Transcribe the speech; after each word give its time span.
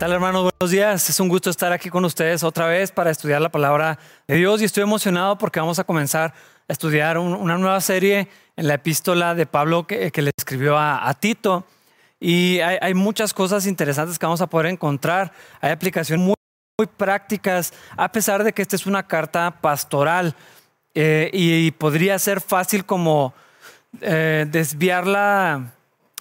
¿Qué 0.00 0.06
tal 0.06 0.14
hermanos? 0.14 0.50
Buenos 0.58 0.70
días. 0.70 1.10
Es 1.10 1.20
un 1.20 1.28
gusto 1.28 1.50
estar 1.50 1.74
aquí 1.74 1.90
con 1.90 2.06
ustedes 2.06 2.42
otra 2.42 2.66
vez 2.66 2.90
para 2.90 3.10
estudiar 3.10 3.42
la 3.42 3.50
palabra 3.50 3.98
de 4.26 4.36
Dios 4.36 4.62
y 4.62 4.64
estoy 4.64 4.82
emocionado 4.82 5.36
porque 5.36 5.60
vamos 5.60 5.78
a 5.78 5.84
comenzar 5.84 6.32
a 6.66 6.72
estudiar 6.72 7.18
una 7.18 7.58
nueva 7.58 7.78
serie 7.82 8.26
en 8.56 8.66
la 8.66 8.72
epístola 8.72 9.34
de 9.34 9.44
Pablo 9.44 9.86
que, 9.86 10.10
le 10.16 10.30
escribió 10.34 10.78
a, 10.78 11.12
Tito. 11.20 11.66
Y 12.18 12.60
hay, 12.60 12.94
muchas 12.94 13.34
cosas 13.34 13.66
interesantes 13.66 14.18
que 14.18 14.24
vamos 14.24 14.40
a 14.40 14.46
poder 14.46 14.68
encontrar. 14.68 15.32
Hay 15.60 15.70
aplicaciones 15.70 16.24
muy, 16.24 16.34
prácticas, 16.96 17.74
a 17.94 18.10
pesar 18.10 18.42
de 18.42 18.54
que 18.54 18.62
esta 18.62 18.76
es 18.76 18.86
una 18.86 19.06
carta 19.06 19.58
pastoral 19.60 20.34
eh, 20.94 21.28
y, 21.34 21.72
podría 21.72 22.18
ser 22.18 22.40
fácil 22.40 22.86
como 22.86 23.34
eh, 24.00 24.46
desviar 24.48 25.04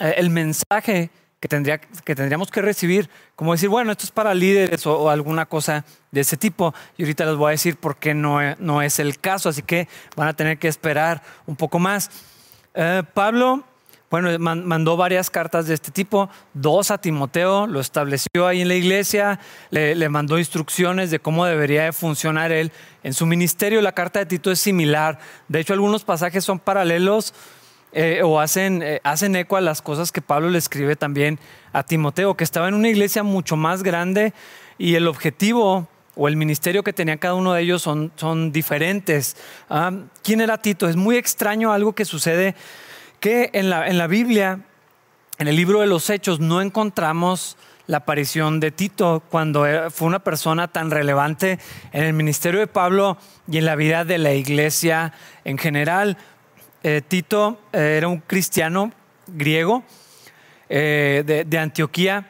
eh, 0.01 0.15
el 0.17 0.29
mensaje 0.31 1.11
que, 1.39 1.47
tendría, 1.47 1.79
que 1.79 2.15
tendríamos 2.15 2.51
que 2.51 2.61
recibir, 2.61 3.09
como 3.35 3.53
decir, 3.53 3.69
bueno, 3.69 3.91
esto 3.91 4.05
es 4.05 4.11
para 4.11 4.33
líderes 4.33 4.85
o, 4.85 5.09
alguna 5.09 5.45
cosa 5.45 5.85
de 6.11 6.21
ese 6.21 6.37
tipo. 6.37 6.73
Y 6.97 7.03
ahorita 7.03 7.25
les 7.25 7.35
voy 7.35 7.47
a 7.47 7.51
decir 7.51 7.77
por 7.77 7.97
qué 7.97 8.13
no, 8.13 8.39
no 8.57 8.81
es 8.81 8.99
el 8.99 9.19
caso, 9.19 9.49
así 9.49 9.61
que 9.61 9.87
van 10.15 10.27
a 10.27 10.33
tener 10.33 10.57
que 10.57 10.67
esperar 10.67 11.21
un 11.45 11.55
poco 11.55 11.79
más. 11.79 12.09
Eh, 12.73 13.03
Pablo, 13.13 13.63
bueno, 14.09 14.37
mandó 14.39 14.97
varias 14.97 15.29
cartas 15.29 15.67
de 15.67 15.75
este 15.75 15.91
tipo, 15.91 16.29
dos 16.53 16.89
a 16.91 16.97
Timoteo, 16.97 17.67
lo 17.67 17.79
estableció 17.79 18.47
ahí 18.47 18.61
en 18.61 18.67
la 18.67 18.73
iglesia, 18.73 19.39
le, 19.69 19.95
le 19.95 20.09
mandó 20.09 20.39
instrucciones 20.39 21.11
de 21.11 21.19
cómo 21.19 21.45
debería 21.45 21.83
de 21.83 21.93
funcionar 21.93 22.51
él 22.51 22.71
en 23.03 23.13
su 23.13 23.27
ministerio. 23.27 23.81
La 23.81 23.91
carta 23.91 24.19
de 24.19 24.25
Tito 24.25 24.51
es 24.51 24.59
similar, 24.59 25.19
de 25.47 25.59
hecho 25.59 25.73
algunos 25.73 26.03
pasajes 26.03 26.43
son 26.43 26.59
paralelos 26.59 27.33
eh, 27.91 28.21
o 28.23 28.39
hacen, 28.39 28.83
eh, 28.83 29.01
hacen 29.03 29.35
eco 29.35 29.57
a 29.57 29.61
las 29.61 29.81
cosas 29.81 30.11
que 30.11 30.21
Pablo 30.21 30.49
le 30.49 30.59
escribe 30.59 30.95
también 30.95 31.39
a 31.73 31.83
Timoteo, 31.83 32.35
que 32.35 32.43
estaba 32.43 32.67
en 32.67 32.75
una 32.75 32.89
iglesia 32.89 33.23
mucho 33.23 33.55
más 33.55 33.81
grande 33.81 34.33
y 34.77 34.95
el 34.95 35.07
objetivo 35.07 35.87
o 36.15 36.27
el 36.27 36.35
ministerio 36.35 36.83
que 36.83 36.93
tenía 36.93 37.17
cada 37.17 37.33
uno 37.33 37.53
de 37.53 37.61
ellos 37.61 37.81
son, 37.81 38.11
son 38.15 38.51
diferentes. 38.51 39.37
Ah, 39.69 39.91
¿Quién 40.21 40.41
era 40.41 40.59
Tito? 40.59 40.87
Es 40.87 40.95
muy 40.95 41.17
extraño 41.17 41.71
algo 41.71 41.93
que 41.93 42.05
sucede 42.05 42.55
que 43.19 43.49
en 43.53 43.69
la, 43.69 43.87
en 43.87 43.97
la 43.97 44.07
Biblia, 44.07 44.59
en 45.37 45.47
el 45.47 45.55
libro 45.55 45.79
de 45.79 45.87
los 45.87 46.09
Hechos, 46.09 46.39
no 46.39 46.61
encontramos 46.61 47.57
la 47.87 47.97
aparición 47.97 48.59
de 48.59 48.69
Tito 48.69 49.23
cuando 49.29 49.65
fue 49.89 50.07
una 50.07 50.19
persona 50.19 50.67
tan 50.67 50.91
relevante 50.91 51.57
en 51.91 52.03
el 52.03 52.13
ministerio 52.13 52.59
de 52.59 52.67
Pablo 52.67 53.17
y 53.49 53.57
en 53.57 53.65
la 53.65 53.75
vida 53.75 54.05
de 54.05 54.19
la 54.19 54.33
iglesia 54.33 55.13
en 55.43 55.57
general. 55.57 56.15
Eh, 56.81 57.01
Tito 57.05 57.59
eh, 57.73 57.95
era 57.97 58.07
un 58.07 58.19
cristiano 58.19 58.93
griego 59.27 59.83
eh, 60.69 61.43
de, 61.45 61.57
Antioquía 61.57 62.29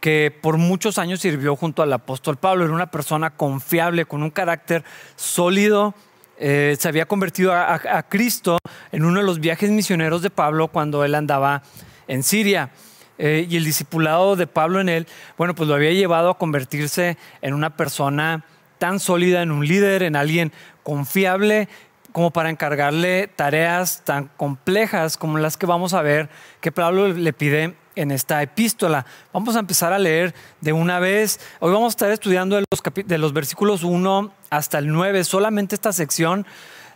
que 0.00 0.34
por 0.40 0.56
muchos 0.56 0.96
años 0.96 1.20
sirvió 1.20 1.54
junto 1.54 1.82
al 1.82 1.92
apóstol 1.92 2.38
Pablo. 2.38 2.64
Era 2.64 2.72
una 2.72 2.90
persona 2.90 3.30
confiable, 3.30 4.06
con 4.06 4.22
un 4.22 4.30
carácter 4.30 4.84
sólido. 5.16 5.94
se 6.38 6.88
había 6.88 7.04
convertido 7.04 7.52
a, 7.52 7.74
a, 7.74 8.02
Cristo 8.08 8.56
en 8.92 9.04
uno 9.04 9.20
de 9.20 9.26
los 9.26 9.40
viajes 9.40 9.70
misioneros 9.70 10.22
de 10.22 10.30
Pablo 10.30 10.68
cuando 10.68 11.04
él 11.04 11.14
andaba 11.14 11.62
en 12.08 12.22
Siria. 12.22 12.70
y 13.18 13.54
el 13.54 13.64
discipulado 13.64 14.36
de 14.36 14.46
Pablo 14.46 14.80
en 14.80 14.88
él, 14.88 15.06
bueno, 15.36 15.54
pues 15.54 15.68
lo 15.68 15.74
había 15.74 15.92
llevado 15.92 16.30
a 16.30 16.38
convertirse 16.38 17.18
en 17.42 17.52
una 17.52 17.76
persona 17.76 18.46
tan 18.78 18.98
sólida, 18.98 19.42
en 19.42 19.50
un 19.50 19.66
líder, 19.68 20.02
en 20.02 20.16
alguien 20.16 20.50
confiable 20.82 21.68
como 22.12 22.30
para 22.30 22.50
encargarle 22.50 23.28
tareas 23.28 24.02
tan 24.04 24.28
complejas 24.36 25.16
como 25.16 25.38
las 25.38 25.56
que 25.56 25.66
vamos 25.66 25.94
a 25.94 26.02
ver 26.02 26.28
que 26.60 26.72
Pablo 26.72 27.08
le 27.08 27.32
pide 27.32 27.76
en 27.96 28.10
esta 28.10 28.42
epístola. 28.42 29.06
Vamos 29.32 29.56
a 29.56 29.60
empezar 29.60 29.92
a 29.92 29.98
leer 29.98 30.34
de 30.60 30.72
una 30.72 30.98
vez. 30.98 31.40
Hoy 31.60 31.72
vamos 31.72 31.88
a 31.88 31.96
estar 31.96 32.10
estudiando 32.10 32.56
de 32.56 33.18
los, 33.18 33.32
versículos 33.32 33.84
1 33.84 34.32
hasta 34.50 34.78
el 34.78 34.88
9, 34.88 35.24
solamente 35.24 35.74
esta 35.74 35.92
sección 35.92 36.46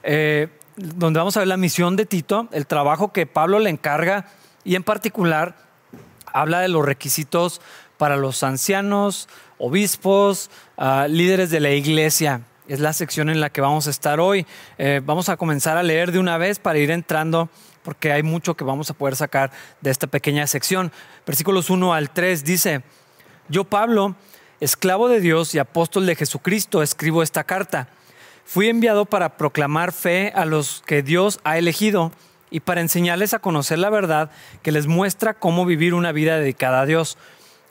eh, 0.03 0.49
donde 0.77 1.19
vamos 1.19 1.37
a 1.37 1.41
ver 1.41 1.49
la 1.49 1.57
misión 1.57 1.97
de 1.97 2.07
Tito, 2.07 2.49
el 2.53 2.67
trabajo 2.67 3.13
que 3.13 3.27
Pablo 3.27 3.59
le 3.59 3.71
encarga 3.71 4.27
y 4.65 4.75
en 4.75 4.83
particular 4.83 5.57
habla 6.33 6.61
de 6.61 6.69
los 6.69 6.85
requisitos 6.85 7.61
para 7.97 8.17
los 8.17 8.43
ancianos, 8.43 9.29
obispos, 9.59 10.51
ah, 10.77 11.07
líderes 11.09 11.51
de 11.51 11.61
la 11.61 11.71
iglesia 11.71 12.43
es 12.69 12.81
la 12.81 12.93
sección 12.93 13.29
en 13.29 13.41
la 13.41 13.51
que 13.51 13.61
vamos 13.61 13.87
a 13.87 13.91
estar 13.91 14.21
hoy. 14.21 14.47
Eh, 14.79 15.01
vamos 15.05 15.29
a 15.29 15.37
comenzar 15.37 15.77
a 15.77 15.83
leer 15.83 16.13
de 16.13 16.19
una 16.19 16.39
vez 16.39 16.59
para 16.59 16.79
ir 16.79 16.91
entrando, 16.91 17.49
porque 17.83 18.13
hay 18.13 18.23
mucho 18.23 18.55
que 18.55 18.65
vamos 18.65 18.91
a 18.91 18.95
poder 18.95 19.17
sacar 19.17 19.51
de 19.81 19.91
esta 19.91 20.07
pequeña 20.07 20.47
sección. 20.47 20.93
Versículos 21.27 21.71
1 21.71 21.95
al 21.95 22.11
3 22.11 22.45
dice, 22.45 22.83
yo 23.49 23.65
Pablo, 23.65 24.17
esclavo 24.61 25.09
de 25.09 25.21
Dios 25.21 25.55
y 25.55 25.59
apóstol 25.59 26.07
de 26.07 26.17
Jesucristo, 26.17 26.83
escribo 26.83 27.23
esta 27.23 27.45
carta. 27.45 27.89
Fui 28.47 28.69
enviado 28.69 29.05
para 29.05 29.37
proclamar 29.37 29.93
fe 29.93 30.33
a 30.35 30.45
los 30.45 30.83
que 30.87 31.03
Dios 31.03 31.41
ha 31.45 31.59
elegido 31.59 32.13
y 32.51 32.61
para 32.61 32.81
enseñarles 32.81 33.35
a 33.35 33.39
conocer 33.39 33.79
la 33.79 33.91
verdad 33.91 34.31
que 34.63 34.73
les 34.73 34.87
muestra 34.87 35.35
cómo 35.35 35.67
vivir 35.67 35.95
una 35.95 36.13
vida 36.13 36.39
dedicada 36.39 36.83
a 36.83 36.87
Dios. 36.87 37.19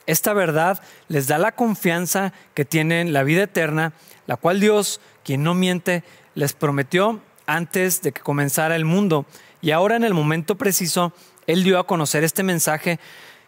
Esta 0.06 0.34
verdad 0.34 0.82
les 1.08 1.26
da 1.26 1.38
la 1.38 1.52
confianza 1.52 2.32
que 2.52 2.64
tienen 2.64 3.12
la 3.12 3.22
vida 3.22 3.44
eterna 3.44 3.92
la 4.26 4.36
cual 4.36 4.60
Dios, 4.60 5.00
quien 5.22 5.42
no 5.42 5.54
miente, 5.54 6.04
les 6.34 6.52
prometió 6.52 7.20
antes 7.46 8.02
de 8.02 8.12
que 8.12 8.20
comenzara 8.20 8.76
el 8.76 8.84
mundo. 8.84 9.26
Y 9.60 9.70
ahora 9.70 9.96
en 9.96 10.04
el 10.04 10.14
momento 10.14 10.56
preciso, 10.56 11.12
Él 11.46 11.64
dio 11.64 11.78
a 11.78 11.86
conocer 11.86 12.24
este 12.24 12.42
mensaje 12.42 12.98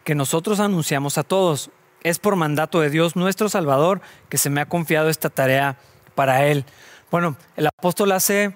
que 0.05 0.15
nosotros 0.15 0.61
anunciamos 0.61 1.19
a 1.19 1.25
todos. 1.25 1.71
Es 2.03 2.19
por 2.19 2.37
mandato 2.37 2.81
de 2.81 2.91
Dios 2.91 3.17
nuestro 3.17 3.49
Salvador 3.49 4.01
que 4.29 4.39
se 4.39 4.51
me 4.51 4.61
ha 4.61 4.67
confiado 4.67 5.09
esta 5.09 5.31
tarea 5.31 5.79
para 6.15 6.47
Él. 6.47 6.65
Bueno, 7.11 7.37
el 7.57 7.67
apóstol 7.67 8.13
hace 8.13 8.55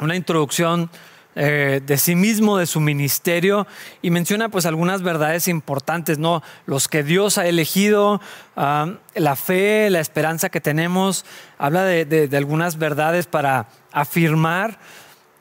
una 0.00 0.16
introducción 0.16 0.90
eh, 1.38 1.82
de 1.84 1.98
sí 1.98 2.14
mismo, 2.14 2.56
de 2.56 2.64
su 2.64 2.80
ministerio, 2.80 3.66
y 4.00 4.10
menciona 4.10 4.48
pues 4.48 4.64
algunas 4.64 5.02
verdades 5.02 5.48
importantes, 5.48 6.18
¿no? 6.18 6.42
Los 6.64 6.88
que 6.88 7.02
Dios 7.02 7.36
ha 7.36 7.46
elegido, 7.46 8.22
ah, 8.56 8.94
la 9.14 9.36
fe, 9.36 9.90
la 9.90 10.00
esperanza 10.00 10.48
que 10.48 10.62
tenemos, 10.62 11.26
habla 11.58 11.84
de, 11.84 12.30
algunas 12.34 12.78
verdades 12.78 13.26
para 13.26 13.68
afirmar 13.92 14.78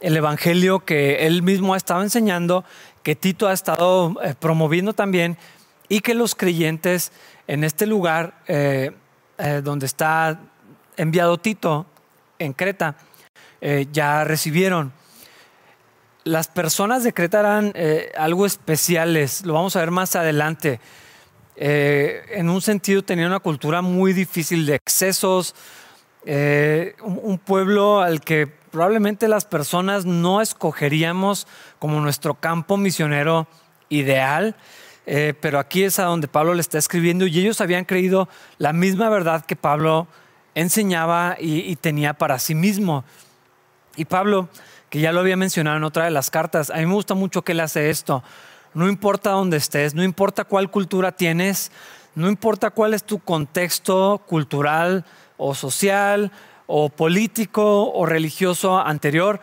el 0.02 0.18
evangelio 0.18 0.84
que 0.84 1.28
él 1.28 1.44
mismo 1.44 1.74
ha 1.74 1.78
estado 1.78 2.04
enseñando, 2.04 2.66
que 3.02 3.16
Tito 3.16 3.48
ha 3.48 3.54
estado 3.54 4.22
eh, 4.22 4.36
promoviendo 4.38 4.92
también, 4.92 5.38
y 5.88 6.02
que 6.02 6.14
los 6.14 6.36
creyentes 6.36 7.14
en 7.48 7.64
este 7.64 7.86
lugar 7.86 8.42
eh, 8.48 8.92
donde 9.64 9.86
está 9.86 10.42
enviado 10.98 11.38
Tito, 11.38 11.86
en 12.38 12.52
Creta, 12.52 12.98
ya 13.92 14.26
recibieron 14.26 14.92
las 16.26 16.48
personas 16.48 17.04
de 17.04 17.14
Creta 17.14 17.40
eran 17.40 17.72
eh, 17.76 18.12
algo 18.18 18.48
especiales, 18.48 19.46
lo 19.46 19.54
vamos 19.54 19.76
a 19.76 19.80
ver 19.80 19.92
más 19.92 20.16
adelante. 20.16 20.80
Eh, 21.56 22.24
en 22.32 22.50
un 22.50 22.62
sentido 22.62 23.04
tenían 23.04 23.28
una 23.28 23.40
cultura 23.40 23.82
muy 23.82 24.12
difícil 24.12 24.66
de 24.66 24.76
excesos, 24.76 25.56
eh, 26.26 26.96
un, 27.04 27.38
pueblo 27.38 28.02
al 28.02 28.22
que 28.22 28.48
probablemente 28.48 29.28
las 29.28 29.46
personas 29.46 30.06
no 30.06 30.42
escogeríamos 30.42 31.48
como 31.78 32.02
nuestro 32.02 32.34
campo 32.34 32.76
misionero 32.76 33.48
ideal, 33.90 34.56
pero 35.06 35.60
aquí 35.60 35.84
es 35.84 36.00
a 36.00 36.06
donde 36.06 36.28
Pablo 36.28 36.56
le 36.56 36.62
está 36.62 36.80
escribiendo 36.80 37.28
y 37.28 37.40
ellos 37.40 37.62
habían 37.62 37.86
creído 37.86 38.28
la 38.58 38.74
misma 38.74 39.08
verdad 39.08 39.46
que 39.46 39.56
Pablo 39.56 40.08
enseñaba 40.56 41.38
y 41.40 41.76
tenía 41.76 42.16
para 42.16 42.40
sí 42.40 42.56
mismo. 42.56 43.06
Y 43.96 44.06
Pablo 44.06 44.50
que 44.90 45.00
ya 45.00 45.12
lo 45.12 45.20
había 45.20 45.38
mencionado 45.38 45.78
en 45.78 45.84
otra 45.84 46.06
de 46.06 46.12
las 46.12 46.30
cartas. 46.30 46.70
A 46.70 46.78
mí 46.78 46.86
me 46.86 46.94
gusta 46.94 47.14
mucho 47.14 47.44
que 47.44 47.54
él 47.54 47.60
hace 47.60 47.90
esto. 47.90 48.24
No 48.74 48.88
importa 48.88 49.32
dónde 49.32 49.58
estés, 49.58 49.94
no 49.94 50.04
importa 50.04 50.44
cuál 50.44 50.70
cultura 50.70 51.12
tienes, 51.14 51.72
no 52.14 52.30
importa 52.30 52.72
cuál 52.72 52.94
es 52.94 53.04
tu 53.04 53.20
contexto 53.20 54.22
cultural 54.28 55.06
o 55.38 55.56
social 55.56 56.32
o 56.68 56.90
político 56.90 57.92
o 57.92 58.06
religioso 58.06 58.80
anterior, 58.80 59.40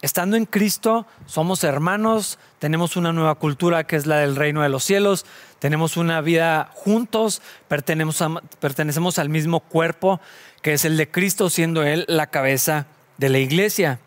estando 0.00 0.36
en 0.36 0.46
Cristo 0.46 1.06
somos 1.26 1.64
hermanos, 1.64 2.38
tenemos 2.58 2.96
una 2.96 3.12
nueva 3.12 3.34
cultura 3.36 3.84
que 3.84 3.96
es 3.96 4.06
la 4.06 4.16
del 4.18 4.36
reino 4.36 4.62
de 4.62 4.68
los 4.68 4.84
cielos, 4.84 5.26
tenemos 5.58 5.96
una 5.96 6.20
vida 6.20 6.70
juntos, 6.74 7.42
pertenecemos, 7.68 8.42
pertenecemos 8.58 9.18
al 9.18 9.28
mismo 9.28 9.60
cuerpo 9.60 10.20
que 10.60 10.72
es 10.72 10.84
el 10.84 10.96
de 10.96 11.10
Cristo, 11.10 11.50
siendo 11.50 11.82
Él 11.82 12.04
la 12.08 12.28
cabeza 12.28 12.86
de 13.18 13.28
la 13.28 13.38
iglesia. 13.38 13.98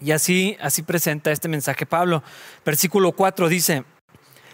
Y 0.00 0.12
así, 0.12 0.56
así 0.60 0.82
presenta 0.82 1.30
este 1.30 1.48
mensaje 1.48 1.86
Pablo. 1.86 2.22
Versículo 2.64 3.12
4 3.12 3.48
dice, 3.48 3.84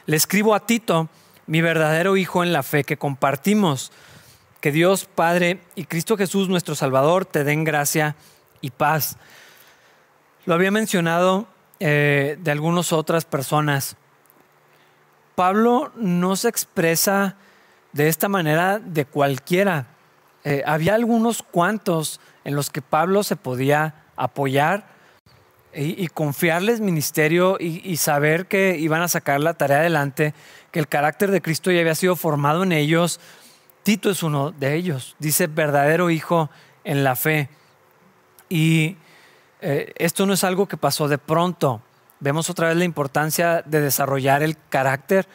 le 0.06 0.16
escribo 0.16 0.54
a 0.54 0.66
Tito, 0.66 1.08
mi 1.46 1.60
verdadero 1.60 2.16
hijo 2.16 2.42
en 2.42 2.52
la 2.52 2.62
fe 2.62 2.84
que 2.84 2.96
compartimos. 2.96 3.92
Que 4.60 4.72
Dios 4.72 5.06
Padre 5.06 5.60
y 5.74 5.84
Cristo 5.84 6.16
Jesús 6.16 6.48
nuestro 6.48 6.74
Salvador 6.74 7.24
te 7.24 7.44
den 7.44 7.64
gracia 7.64 8.14
y 8.60 8.70
paz. 8.70 9.16
Lo 10.44 10.54
había 10.54 10.70
mencionado 10.70 11.46
eh, 11.78 12.36
de 12.40 12.50
algunas 12.50 12.92
otras 12.92 13.24
personas. 13.24 13.96
Pablo 15.34 15.92
no 15.96 16.36
se 16.36 16.48
expresa 16.48 17.36
de 17.92 18.08
esta 18.08 18.28
manera 18.28 18.78
de 18.78 19.06
cualquiera. 19.06 19.86
Eh, 20.44 20.62
había 20.66 20.94
algunos 20.94 21.42
cuantos 21.42 22.20
en 22.44 22.54
los 22.54 22.68
que 22.70 22.82
Pablo 22.82 23.22
se 23.22 23.36
podía 23.36 24.04
apoyar 24.16 24.86
y, 25.74 26.08
confiarles 26.08 26.80
ministerio 26.80 27.56
y, 27.60 27.96
saber 27.96 28.46
que 28.46 28.76
iban 28.78 29.02
a 29.02 29.08
sacar 29.08 29.40
la 29.40 29.54
tarea 29.54 29.78
adelante, 29.78 30.34
que 30.72 30.80
el 30.80 30.88
carácter 30.88 31.30
de 31.30 31.40
Cristo 31.40 31.70
ya 31.70 31.80
había 31.80 31.94
sido 31.94 32.16
formado 32.16 32.62
en 32.62 32.72
ellos. 32.72 33.20
Tito 33.82 34.10
es 34.10 34.22
uno 34.22 34.50
de 34.50 34.74
ellos, 34.74 35.16
dice 35.18 35.46
verdadero 35.46 36.10
hijo 36.10 36.50
en 36.84 37.04
la 37.04 37.16
fe. 37.16 37.48
Y 38.48 38.96
eh, 39.60 39.92
esto 39.96 40.26
no 40.26 40.32
es 40.32 40.42
algo 40.44 40.66
que 40.66 40.76
pasó 40.76 41.06
de 41.06 41.18
pronto. 41.18 41.82
Vemos 42.18 42.50
otra 42.50 42.68
vez 42.68 42.76
la 42.76 42.84
importancia 42.84 43.62
de 43.64 43.80
desarrollar 43.80 44.42
el 44.42 44.56
carácter 44.68 45.26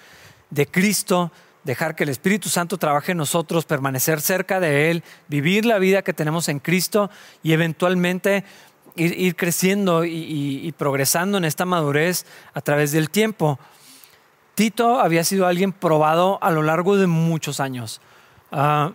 de 0.49 0.67
Cristo, 0.67 1.31
dejar 1.63 1.95
que 1.95 2.03
el 2.03 2.09
Espíritu 2.09 2.49
Santo 2.49 2.77
trabaje 2.77 3.13
en 3.13 3.17
nosotros, 3.17 3.65
permanecer 3.65 4.21
cerca 4.21 4.59
de 4.59 4.91
Él, 4.91 5.03
vivir 5.27 5.65
la 5.65 5.79
vida 5.79 6.03
que 6.03 6.13
tenemos 6.13 6.49
en 6.49 6.59
Cristo 6.59 7.09
y 7.41 7.53
eventualmente 7.53 8.43
ir, 8.95 9.35
creciendo 9.35 10.05
y, 10.05 10.73
progresando 10.77 11.37
en 11.37 11.45
esta 11.45 11.65
madurez 11.65 12.25
a 12.53 12.61
través 12.61 12.91
del 12.91 13.09
tiempo. 13.09 13.59
Tito 14.55 14.99
había 14.99 15.23
sido 15.23 15.47
alguien 15.47 15.73
probado 15.73 16.39
a 16.41 16.51
lo 16.51 16.63
largo 16.63 16.95
de 16.97 17.07
muchos 17.07 17.59
años. 17.59 18.01
Ah, 18.51 18.93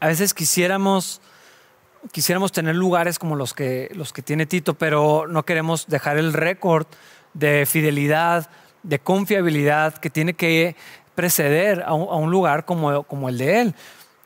a 0.00 0.06
veces 0.08 0.34
quisiéramos, 0.34 1.22
quisiéramos 2.12 2.52
tener 2.52 2.74
lugares 2.74 3.18
como 3.18 3.36
los 3.36 3.54
que, 3.54 3.90
los 3.94 4.12
que 4.12 4.22
tiene 4.22 4.44
Tito, 4.44 4.74
pero 4.74 5.26
no 5.26 5.44
queremos 5.44 5.86
dejar 5.86 6.18
el 6.18 6.32
récord 6.32 6.86
de 7.32 7.64
fidelidad, 7.66 8.50
de 8.82 8.98
confiabilidad 8.98 9.94
que 9.94 10.10
tiene 10.10 10.34
que 10.34 10.76
preceder 11.14 11.82
a 11.86 11.94
un, 11.94 12.30
lugar 12.30 12.64
como, 12.64 13.04
como, 13.04 13.28
el 13.28 13.38
de 13.38 13.60
él. 13.60 13.74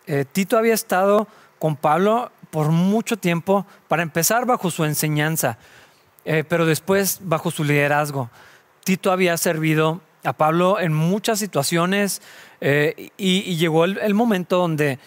Eh, 0.06 0.24
Tito 0.30 0.58
había 0.58 0.74
estado 0.74 1.28
con 1.58 1.76
Pablo 1.76 2.32
por 2.50 2.70
mucho 2.70 3.16
tiempo, 3.16 3.66
para 3.88 4.02
empezar 4.02 4.46
bajo 4.46 4.70
su 4.70 4.84
enseñanza, 4.84 5.58
eh, 6.24 6.44
pero 6.48 6.66
después 6.66 7.20
bajo 7.22 7.50
su 7.50 7.64
liderazgo. 7.64 8.30
Tito 8.84 9.12
había 9.12 9.36
servido 9.36 10.00
a 10.24 10.32
Pablo 10.32 10.80
en 10.80 10.92
muchas 10.92 11.38
situaciones 11.38 12.22
eh, 12.60 13.10
y, 13.16 13.56
llegó 13.56 13.84
el, 13.84 14.14
momento 14.14 14.58
donde 14.58 14.98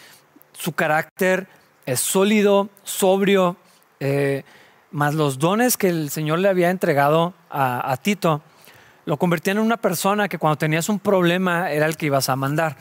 su 0.52 0.72
carácter 0.72 1.48
es 1.84 2.00
sólido, 2.00 2.70
sobrio, 2.84 3.56
eh, 4.00 4.44
más 4.90 5.14
los 5.14 5.38
dones 5.38 5.76
que 5.76 5.88
el 5.88 6.10
Señor 6.10 6.38
le 6.38 6.48
había 6.48 6.70
entregado 6.70 7.34
a, 7.50 7.96
Tito, 8.02 8.42
lo 9.04 9.16
convertían 9.16 9.58
en 9.58 9.64
una 9.64 9.76
persona 9.76 10.28
que 10.28 10.38
cuando 10.38 10.56
tenías 10.56 10.88
un 10.88 10.98
problema 10.98 11.70
era 11.70 11.86
el 11.86 11.96
que 11.96 12.06
ibas 12.06 12.28
a 12.28 12.36
mandar. 12.36 12.76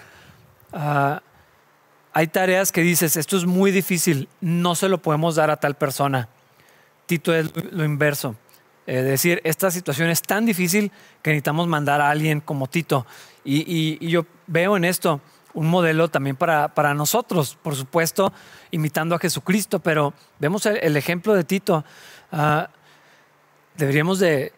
Ah, 0.72 1.22
hay 2.14 2.28
tareas 2.28 2.72
que 2.72 2.82
dices, 2.82 3.16
esto 3.16 3.38
es 3.38 3.46
muy 3.46 3.72
difícil, 3.72 4.28
no 4.42 4.76
se 4.76 4.90
lo 4.90 5.02
podemos 5.02 5.36
dar 5.36 5.50
a 5.50 5.58
tal 5.58 5.76
persona. 5.76 6.28
Tito 7.06 7.34
es 7.34 7.52
lo 7.72 7.84
inverso. 7.84 8.36
Es 8.86 9.06
decir, 9.06 9.42
esta 9.44 9.72
situación 9.72 10.10
es 10.10 10.22
tan 10.22 10.46
difícil 10.46 10.92
que 11.22 11.30
necesitamos 11.30 11.68
mandar 11.68 12.02
a 12.02 12.10
alguien 12.10 12.42
como 12.42 12.68
Tito. 12.68 13.06
Y, 13.44 14.06
yo 14.08 14.26
veo 14.48 14.76
en 14.76 14.86
esto 14.86 15.22
un 15.54 15.68
modelo 15.68 16.10
también 16.10 16.36
para, 16.36 16.74
para, 16.74 16.94
nosotros, 16.94 17.58
por 17.62 17.76
supuesto, 17.76 18.34
imitando 18.72 19.16
a 19.16 19.20
Jesucristo, 19.20 19.80
pero 19.80 20.14
vemos 20.40 20.66
el, 20.66 20.98
ejemplo 20.98 21.34
de 21.34 21.44
Tito. 21.44 21.86
Ah, 22.32 22.70
deberíamos 23.78 24.20
de 24.20 24.54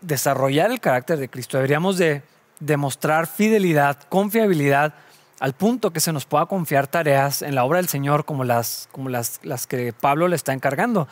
desarrollar 0.00 0.70
el 0.70 0.80
carácter 0.80 1.18
de 1.18 1.28
Cristo, 1.28 1.56
deberíamos 1.58 1.98
de 1.98 2.22
demostrar 2.60 3.26
fidelidad, 3.26 4.00
confiabilidad 4.08 4.94
al 5.42 5.54
punto 5.54 5.92
que 5.92 5.98
se 5.98 6.12
nos 6.12 6.24
pueda 6.24 6.46
confiar 6.46 6.86
tareas 6.86 7.42
en 7.42 7.56
la 7.56 7.64
obra 7.64 7.78
del 7.78 7.88
Señor 7.88 8.24
como 8.24 8.44
las, 8.44 8.88
como 8.92 9.08
las, 9.08 9.40
las 9.42 9.66
que 9.66 9.92
Pablo 9.92 10.28
le 10.28 10.36
está 10.36 10.52
encargando. 10.52 11.08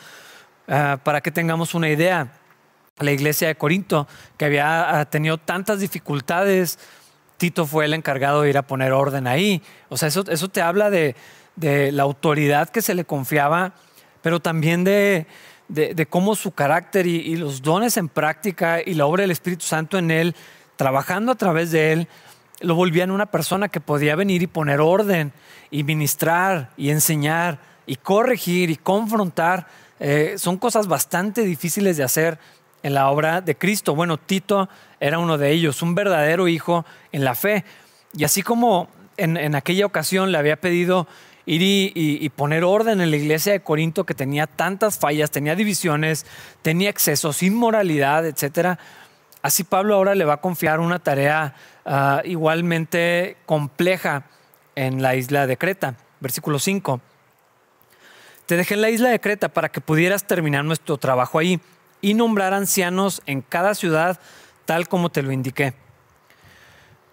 Ah, 0.69 0.99
para 1.03 1.19
que 1.19 1.31
tengamos 1.31 1.73
una 1.73 1.89
idea, 1.89 2.31
la 2.99 3.11
iglesia 3.11 3.49
de 3.49 3.55
Corinto, 3.55 4.07
que 4.37 4.45
había 4.45 5.05
tenido 5.11 5.37
tantas 5.37 5.81
dificultades, 5.81 6.79
Tito 7.35 7.65
fue 7.65 7.83
el 7.83 7.93
encargado 7.93 8.43
de 8.43 8.51
ir 8.51 8.57
a 8.57 8.61
poner 8.61 8.93
orden 8.93 9.27
ahí. 9.27 9.61
O 9.89 9.97
sea, 9.97 10.07
eso, 10.07 10.23
eso 10.29 10.47
te 10.47 10.61
habla 10.61 10.89
de, 10.89 11.17
de 11.57 11.91
la 11.91 12.03
autoridad 12.03 12.69
que 12.69 12.81
se 12.81 12.95
le 12.95 13.03
confiaba, 13.03 13.73
pero 14.21 14.39
también 14.39 14.85
de, 14.85 15.27
de, 15.67 16.05
cómo 16.05 16.35
su 16.35 16.51
carácter 16.51 17.05
y, 17.05 17.35
los 17.35 17.61
dones 17.61 17.97
en 17.97 18.07
práctica 18.07 18.79
y 18.81 18.93
la 18.93 19.07
obra 19.07 19.23
del 19.23 19.31
Espíritu 19.31 19.65
Santo 19.65 19.97
en 19.97 20.09
él, 20.09 20.35
trabajando 20.77 21.33
a 21.33 21.35
través 21.35 21.71
de 21.71 21.91
él, 21.91 22.07
lo 22.61 22.75
volvían 22.75 23.11
una 23.11 23.25
persona 23.25 23.69
que 23.69 23.79
podía 23.79 24.15
venir 24.15 24.43
y 24.43 24.47
poner 24.47 24.79
orden 24.79 25.33
y 25.69 25.83
ministrar 25.83 26.71
y 26.77 26.89
enseñar 26.89 27.59
y 27.85 27.95
corregir 27.95 28.69
y 28.69 28.75
confrontar. 28.75 29.67
Eh, 29.99 30.35
son 30.37 30.57
cosas 30.57 30.87
bastante 30.87 31.43
difíciles 31.43 31.97
de 31.97 32.03
hacer 32.03 32.39
en 32.83 32.93
la 32.93 33.09
obra 33.09 33.41
de 33.41 33.55
Cristo. 33.55 33.95
Bueno, 33.95 34.17
Tito 34.17 34.69
era 34.99 35.19
uno 35.19 35.37
de 35.37 35.51
ellos, 35.51 35.81
un 35.81 35.95
verdadero 35.95 36.47
hijo 36.47 36.85
en 37.11 37.23
la 37.23 37.35
fe. 37.35 37.63
Y 38.13 38.23
así 38.23 38.41
como 38.41 38.89
en, 39.17 39.55
aquella 39.55 39.85
ocasión 39.85 40.31
le 40.31 40.37
había 40.37 40.59
pedido 40.59 41.07
ir 41.45 41.61
y, 41.63 42.29
poner 42.29 42.63
orden 42.63 43.01
en 43.01 43.11
la 43.11 43.17
iglesia 43.17 43.51
de 43.51 43.61
Corinto 43.61 44.05
que 44.05 44.13
tenía 44.13 44.47
tantas 44.47 44.97
fallas, 44.97 45.31
tenía 45.31 45.55
divisiones, 45.55 46.25
tenía 46.61 46.89
excesos, 46.89 47.43
inmoralidad, 47.43 48.25
etcétera. 48.25 48.79
Así 49.41 49.63
Pablo 49.63 49.95
ahora 49.95 50.15
le 50.15 50.25
va 50.25 50.35
a 50.35 50.41
confiar 50.41 50.79
una 50.79 50.99
tarea 50.99 51.55
Ah, 51.85 52.21
igualmente 52.25 53.37
compleja 53.45 54.23
en 54.75 55.01
la 55.01 55.15
isla 55.15 55.47
de 55.47 55.57
Creta. 55.57 55.95
Versículo 56.19 56.59
5. 56.59 57.01
Te 58.45 58.57
dejé 58.57 58.75
en 58.75 58.81
la 58.81 58.89
isla 58.89 59.09
de 59.09 59.19
Creta 59.19 59.49
para 59.49 59.69
que 59.69 59.81
pudieras 59.81 60.27
terminar 60.27 60.63
nuestro 60.63 60.97
trabajo 60.97 61.39
ahí 61.39 61.59
y 62.01 62.13
nombrar 62.13 62.53
ancianos 62.53 63.21
en 63.25 63.41
cada 63.41 63.75
ciudad 63.75 64.19
tal 64.65 64.87
como 64.87 65.09
te 65.09 65.21
lo 65.21 65.31
indiqué. 65.31 65.73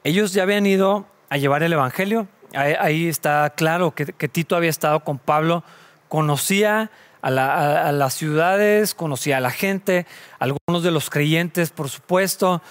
Ellos 0.05 0.33
ya 0.33 0.43
habían 0.43 0.67
ido 0.67 1.07
a 1.29 1.37
llevar 1.37 1.63
el 1.63 1.73
Evangelio. 1.73 2.29
Ahí, 2.55 3.09
está 3.09 3.51
claro 3.51 3.95
que, 3.95 4.07
Tito 4.29 4.57
había 4.57 4.71
estado 4.71 5.01
con 5.01 5.19
Pablo, 5.19 5.65
conocía 6.09 6.91
a, 7.21 7.29
a, 7.29 7.93
las 7.93 8.15
ciudades, 8.15 8.95
conocía 8.95 9.37
a 9.37 9.41
la 9.41 9.51
gente, 9.51 10.07
algunos 10.39 10.83
de 10.83 10.91
los 10.91 11.11
creyentes, 11.11 11.71
por 11.71 11.91
supuesto, 11.91 12.63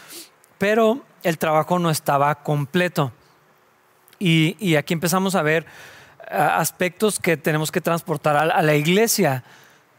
pero 0.57 1.03
el 1.23 1.37
trabajo 1.37 1.79
no 1.79 1.89
estaba 1.89 2.35
completo. 2.35 3.11
Y, 4.19 4.75
aquí 4.75 4.93
empezamos 4.93 5.35
a 5.35 5.41
ver 5.41 5.65
aspectos 6.29 7.19
que 7.19 7.37
tenemos 7.37 7.71
que 7.71 7.81
transportar 7.81 8.35
a, 8.35 8.61
la 8.61 8.75
iglesia. 8.75 9.43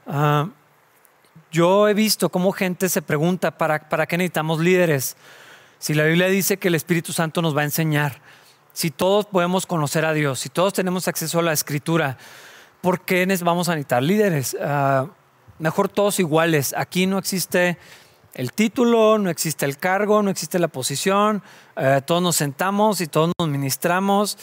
Ah, 0.07 0.49
yo 1.51 1.89
he 1.89 1.95
visto 1.95 2.29
cómo 2.29 2.53
gente 2.53 2.89
se 2.89 3.01
pregunta, 3.01 3.57
¿para, 3.57 3.89
¿para 3.89 4.07
qué 4.07 4.19
necesitamos 4.19 4.61
líderes? 4.61 5.17
Si 5.79 5.95
la 5.95 6.05
Biblia 6.05 6.27
dice 6.27 6.59
que 6.59 6.69
el 6.69 6.75
Espíritu 6.75 7.13
Santo 7.13 7.41
nos 7.41 7.57
va 7.57 7.63
a 7.63 7.65
enseñar, 7.65 8.21
si 8.73 8.91
todos 8.91 9.27
podemos 9.27 9.67
conocer 9.67 10.05
a 10.05 10.13
Dios, 10.13 10.41
si 10.41 10.49
todos 10.49 10.73
tenemos 10.73 11.09
acceso 11.09 11.39
a 11.39 11.43
la 11.43 11.53
Escritura, 11.53 12.19
¿por 12.81 13.01
qué 13.01 13.27
vamos 13.43 13.69
a 13.69 13.73
necesitar 13.73 14.03
líderes? 14.03 14.57
Ah, 14.61 15.07
mejor 15.59 15.89
todos 15.89 16.21
iguales. 16.21 16.75
Aquí 16.77 17.07
no 17.07 17.19
existe 17.19 17.79
el 18.39 18.53
título, 18.53 19.19
no 19.19 19.31
existe 19.31 19.67
el 19.67 19.79
cargo, 19.79 20.23
no 20.23 20.31
existe 20.31 20.61
la 20.61 20.69
posición, 20.69 21.43
eh, 21.77 22.01
todos 22.07 22.23
nos 22.23 22.37
sentamos 22.37 23.01
y 23.01 23.09
todos 23.09 23.33
nos 23.37 23.49
ministramos. 23.49 24.39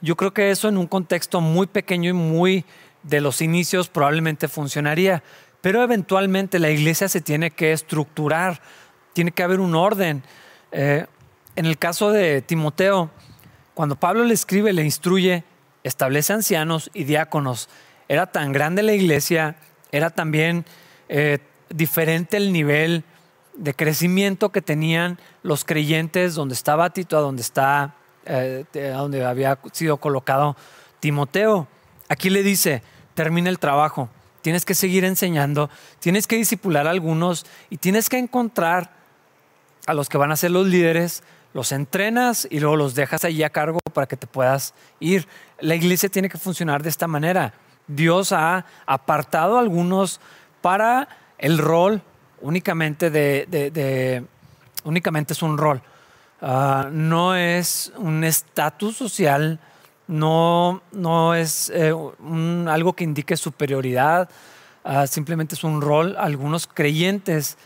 Yo 0.00 0.16
creo 0.16 0.34
que 0.34 0.50
eso 0.50 0.68
en 0.68 0.76
un 0.76 0.88
contexto 0.88 1.40
muy 1.40 1.68
pequeño 1.68 2.10
y 2.10 2.14
muy 2.14 2.64
de 3.04 3.20
los 3.20 3.40
inicios 3.40 3.88
probablemente 3.88 4.48
funcionaría, 4.48 5.22
pero 5.60 5.84
eventualmente 5.84 6.58
la 6.58 6.70
iglesia 6.70 7.08
se 7.08 7.20
tiene 7.20 7.52
que 7.52 7.70
estructurar, 7.70 8.60
tiene 9.12 9.30
que 9.30 9.44
haber 9.44 9.60
un 9.60 9.76
orden. 9.76 10.24
Eh, 10.72 11.06
en 11.54 11.66
el 11.66 11.78
caso 11.78 12.10
de 12.10 12.42
Timoteo, 12.42 13.12
cuando 13.74 13.94
Pablo 13.94 14.24
le 14.24 14.34
escribe, 14.34 14.72
le 14.72 14.82
instruye, 14.82 15.44
establece 15.84 16.32
ancianos 16.32 16.90
y 16.92 17.04
diáconos. 17.04 17.68
Era 18.08 18.26
tan 18.26 18.50
grande 18.50 18.82
la 18.82 18.94
iglesia, 18.94 19.54
era 19.92 20.10
también 20.10 20.64
eh, 21.08 21.38
diferente 21.70 22.36
el 22.36 22.52
nivel 22.52 23.04
de 23.54 23.74
crecimiento 23.74 24.50
que 24.50 24.62
tenían 24.62 25.18
los 25.42 25.64
creyentes 25.64 26.34
donde 26.34 26.54
estaba 26.54 26.90
Tito, 26.90 27.16
a 27.18 27.20
donde 27.20 27.42
está, 27.42 27.94
eh, 28.24 28.64
donde 28.72 29.24
había 29.24 29.58
sido 29.72 29.98
colocado 29.98 30.56
Timoteo. 31.00 31.68
Aquí 32.08 32.30
le 32.30 32.42
dice, 32.42 32.82
termina 33.14 33.50
el 33.50 33.58
trabajo, 33.58 34.08
tienes 34.40 34.64
que 34.64 34.74
seguir 34.74 35.04
enseñando, 35.04 35.70
tienes 35.98 36.26
que 36.26 36.36
disipular 36.36 36.86
a 36.86 36.90
algunos 36.90 37.46
y 37.70 37.78
tienes 37.78 38.08
que 38.08 38.18
encontrar 38.18 38.90
a 39.86 39.94
los 39.94 40.08
que 40.08 40.18
van 40.18 40.32
a 40.32 40.36
ser 40.36 40.50
los 40.50 40.66
líderes, 40.66 41.22
los 41.54 41.72
entrenas 41.72 42.46
y 42.50 42.60
luego 42.60 42.76
los 42.76 42.94
dejas 42.94 43.24
allí 43.24 43.42
a 43.42 43.50
cargo 43.50 43.78
para 43.92 44.06
que 44.06 44.16
te 44.16 44.26
puedas 44.26 44.74
ir. 45.00 45.28
La 45.60 45.74
iglesia 45.74 46.08
tiene 46.08 46.28
que 46.28 46.38
funcionar 46.38 46.82
de 46.82 46.88
esta 46.88 47.06
manera. 47.06 47.54
Dios 47.86 48.32
ha 48.32 48.64
apartado 48.86 49.58
a 49.58 49.60
algunos 49.60 50.20
para 50.60 51.08
el 51.38 51.58
rol 51.58 52.02
únicamente 52.42 53.10
de, 53.10 54.24
únicamente 54.84 55.32
es 55.32 55.42
un 55.42 55.56
rol. 55.56 55.82
ah, 56.40 56.88
no 56.90 57.34
es 57.34 57.92
un 57.96 58.24
estatus 58.24 58.96
social, 58.96 59.60
no, 60.08 60.82
no 60.92 61.34
es 61.34 61.70
eh, 61.74 61.94
algo 62.68 62.92
que 62.92 63.04
indique 63.04 63.36
superioridad, 63.36 64.28
ah, 64.84 65.06
simplemente 65.06 65.54
es 65.54 65.64
un 65.64 65.80
rol. 65.80 66.16
Algunos 66.18 66.66
creyentes, 66.66 67.56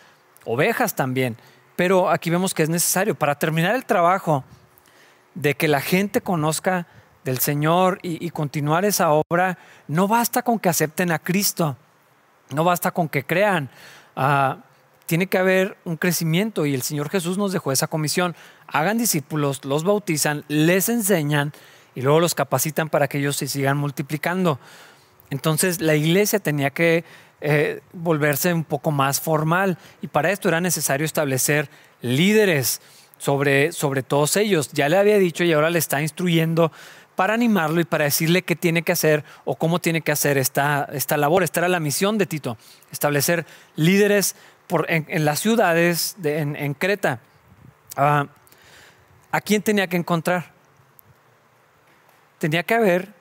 ovejas 0.45 0.95
también, 0.95 1.37
pero 1.75 2.11
aquí 2.11 2.31
vemos 2.31 2.55
que 2.55 2.63
es 2.63 2.69
necesario 2.69 3.15
para 3.15 3.35
terminar 3.35 3.75
el 3.75 3.85
trabajo 3.85 4.45
de 5.35 5.55
que 5.55 5.69
la 5.69 5.81
gente 5.81 6.21
conozca 6.21 6.87
del 7.25 7.39
Señor 7.39 7.99
y, 8.03 8.31
continuar 8.31 8.85
esa 8.85 9.11
obra, 9.11 9.59
no 9.89 10.07
basta 10.07 10.43
con 10.43 10.61
que 10.61 10.69
acepten 10.69 11.11
a 11.11 11.19
Cristo, 11.19 11.77
no 12.51 12.63
basta 12.63 12.93
con 12.93 13.09
que 13.09 13.25
crean. 13.25 13.69
Ah, 14.15 14.59
tiene 15.07 15.29
que 15.29 15.39
haber 15.39 15.77
un 15.85 15.97
crecimiento 15.97 16.67
y 16.67 16.75
el 16.75 16.83
Señor 16.83 17.09
Jesús 17.09 17.39
nos 17.39 17.53
dejó 17.53 17.73
esa 17.73 17.87
comisión. 17.87 18.35
Hagan 18.67 18.99
discípulos, 18.99 19.65
los 19.65 19.85
bautizan, 19.85 20.45
les 20.49 20.89
enseñan 20.89 21.53
y 21.95 22.03
luego 22.03 22.21
los 22.21 22.35
capacitan 22.35 22.89
para 22.89 23.09
que 23.09 23.19
ellos 23.19 23.37
se 23.37 23.47
sigan 23.47 23.77
multiplicando. 23.77 24.59
Entonces 25.31 25.81
la 25.81 25.95
iglesia 25.95 26.41
tenía 26.41 26.71
que 26.71 27.05
eh, 27.41 27.81
volverse 27.93 28.53
un 28.53 28.65
poco 28.65 28.91
más 28.91 29.21
formal 29.21 29.79
y 30.03 30.09
para 30.09 30.31
esto 30.31 30.49
era 30.49 30.61
necesario 30.61 31.05
establecer 31.05 31.69
líderes 32.01 32.81
sobre, 33.19 33.73
sobre 33.73 34.03
todos 34.03 34.37
ellos. 34.37 34.71
Ya 34.73 34.89
le 34.89 34.99
había 34.99 35.19
dicho 35.19 35.45
y 35.45 35.53
ahora 35.53 35.71
le 35.71 35.79
está 35.79 36.03
instruyendo 36.03 36.73
para 37.17 37.35
animarlo 37.35 37.81
y 37.81 37.85
para 37.85 38.05
decirle 38.05 38.43
qué 38.43 38.57
tiene 38.57 38.83
que 38.83 38.93
hacer 38.93 39.25
o 39.45 39.57
cómo 39.57 39.81
tiene 39.81 40.03
que 40.03 40.13
hacer 40.13 40.37
esta, 40.39 40.87
esta 40.93 41.17
labor. 41.17 41.43
Esta 41.43 41.61
era 41.61 41.69
la 41.69 41.81
misión 41.81 42.19
de 42.19 42.27
Tito, 42.27 42.59
establecer 42.93 43.47
líderes 43.75 44.37
en, 44.89 45.25
las 45.25 45.41
ciudades 45.41 46.17
en, 46.23 46.75
Creta. 46.75 47.21
Ah, 47.97 48.27
¿A 49.31 49.41
quién 49.41 49.63
tenía 49.63 49.87
que 49.87 49.97
encontrar? 49.97 50.53
Tenía 52.39 52.63
que 52.63 52.75
haber 52.75 53.13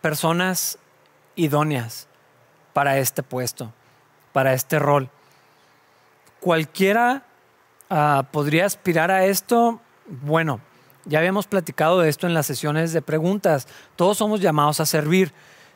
personas 0.00 0.78
idóneas 1.36 2.08
para 2.72 2.98
este 2.98 3.22
puesto, 3.22 3.72
para 4.32 4.52
este 4.52 4.78
rol. 4.78 5.10
Cualquiera 6.40 7.24
ah, 7.90 8.26
podría 8.30 8.66
aspirar 8.66 9.10
a 9.10 9.24
esto. 9.24 9.80
Bueno, 10.06 10.60
ya 11.04 11.18
habíamos 11.18 11.46
platicado 11.46 12.00
de 12.00 12.08
esto 12.08 12.26
en 12.26 12.34
las 12.34 12.46
sesiones 12.46 12.92
de 12.92 13.02
preguntas. 13.02 13.66
Todos 13.96 14.18
somos 14.18 14.40
llamados 14.40 14.80
a 14.80 14.86
servir, 14.86 15.32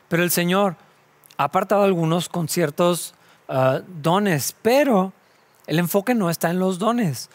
pero 0.07 0.23
el 0.23 0.31
Señor 0.31 0.75
ha 1.37 1.45
apartado 1.45 1.83
algunos 1.83 2.29
con 2.29 2.47
ciertos 2.47 3.15
Ah, 3.47 3.81
dones, 3.85 4.55
pero 4.61 5.13
el 5.67 5.79
enfoque 5.79 6.15
no 6.15 6.29
está 6.29 6.49
en 6.49 6.59
los 6.59 6.79
dones, 6.79 7.29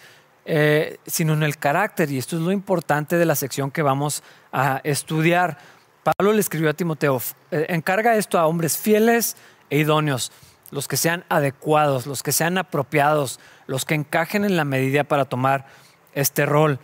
eh, 0.47 0.99
sino 1.07 1.35
en 1.35 1.43
el 1.43 1.59
carácter. 1.59 2.11
Y 2.11 2.19
esto 2.19 2.37
es 2.37 2.43
lo 2.43 2.53
importante 2.53 3.17
de 3.17 3.27
la 3.27 3.35
sección 3.35 3.71
que 3.71 3.83
vamos 3.83 4.23
a 4.53 4.81
estudiar. 4.85 5.59
Pablo 6.03 6.33
le 6.33 6.41
escribió 6.41 6.71
a 6.71 6.75
Timoteo, 6.75 7.21
eh, 7.51 7.67
encarga 7.69 8.17
esto 8.17 8.39
a 8.39 8.47
hombres 8.47 8.77
fieles 8.79 9.37
e 9.69 9.79
idóneos, 9.79 10.33
los 10.71 10.89
que 10.89 10.97
sean 10.97 11.25
adecuados, 11.29 12.07
los 12.07 12.23
que 12.23 12.33
sean 12.33 12.57
apropiados, 12.57 13.41
los 13.67 13.85
que 13.85 13.95
encajen 13.95 14.45
en 14.45 14.57
la 14.57 14.65
medida 14.65 15.05
para 15.05 15.27
tomar 15.27 15.67
este 16.15 16.47
rol. 16.47 16.79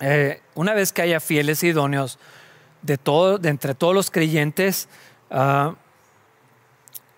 Eh, 0.00 0.42
una 0.54 0.74
vez 0.74 0.92
que 0.92 1.02
haya 1.02 1.20
fieles 1.20 1.62
e 1.62 1.68
idóneos 1.68 2.18
de, 2.82 2.98
todo, 2.98 3.38
de 3.38 3.48
entre 3.48 3.74
todos 3.74 3.94
los 3.94 4.10
creyentes, 4.10 4.88
ah, 5.30 5.74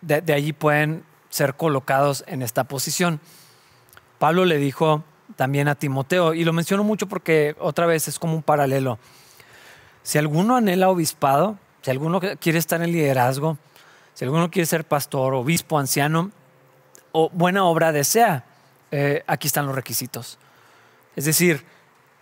de, 0.01 0.33
allí 0.33 0.53
pueden 0.53 1.05
ser 1.37 1.55
colocados 1.55 2.25
en 2.27 2.43
esta 2.43 2.65
posición. 2.65 3.21
Pablo 4.19 4.45
le 4.45 4.57
dijo 4.57 5.05
también 5.37 5.69
a 5.69 5.75
Timoteo, 5.75 6.35
y 6.35 6.45
lo 6.45 6.53
menciono 6.53 6.83
mucho 6.83 7.07
porque 7.07 7.55
otra 7.59 7.87
vez 7.87 8.09
es 8.09 8.19
como 8.19 8.35
un 8.35 8.43
paralelo. 8.43 8.99
Si 10.03 10.19
alguno 10.19 10.57
anhela 10.57 10.89
obispado, 10.89 11.59
si 11.83 11.91
alguno 11.91 12.21
quiere 12.41 12.59
estar 12.59 12.81
en 12.81 12.93
liderazgo, 12.93 13.59
si 14.15 14.25
alguno 14.25 14.51
quiere 14.51 14.67
ser 14.67 14.85
pastor, 14.85 15.35
obispo, 15.35 15.79
anciano, 15.79 16.31
o 17.13 17.29
buena 17.31 17.65
obra 17.65 17.93
desea, 17.93 18.45
eh, 18.91 19.23
aquí 19.27 19.47
están 19.47 19.67
los 19.67 19.75
requisitos. 19.75 20.39
Es 21.17 21.27
decir, 21.27 21.65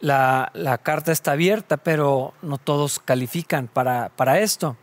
la, 0.01 0.51
carta 0.83 1.13
está 1.13 1.33
abierta, 1.33 1.77
pero 1.77 2.35
no 2.43 2.59
todos 2.59 2.99
califican 2.99 3.69
para, 3.69 4.09
para 4.11 4.41
esto. 4.41 4.77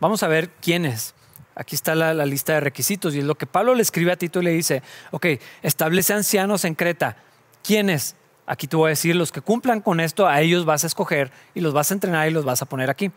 Vamos 0.00 0.22
a 0.22 0.28
ver 0.28 0.50
quiénes. 0.50 1.14
Aquí 1.58 1.74
está 1.74 1.96
la, 1.96 2.14
lista 2.24 2.52
de 2.52 2.60
requisitos 2.60 3.16
y 3.16 3.18
es 3.18 3.24
lo 3.24 3.34
que 3.34 3.44
Pablo 3.44 3.74
le 3.74 3.82
escribe 3.82 4.12
a 4.12 4.16
Tito 4.16 4.40
y 4.40 4.44
le 4.44 4.52
dice, 4.52 4.80
ok, 5.10 5.26
establece 5.62 6.12
ancianos 6.12 6.64
en 6.64 6.76
Creta. 6.76 7.16
¿Quiénes? 7.64 8.14
Aquí 8.46 8.68
te 8.68 8.76
voy 8.76 8.86
a 8.86 8.90
decir, 8.90 9.16
los 9.16 9.32
que 9.32 9.40
cumplan 9.40 9.80
con 9.80 9.98
esto, 9.98 10.28
a 10.28 10.40
ellos 10.40 10.64
vas 10.64 10.84
a 10.84 10.86
escoger 10.86 11.32
y 11.56 11.60
los 11.60 11.74
vas 11.74 11.90
a 11.90 11.94
entrenar 11.94 12.28
y 12.28 12.30
los 12.30 12.44
vas 12.44 12.62
a 12.62 12.66
poner 12.66 12.90
aquí. 12.90 13.10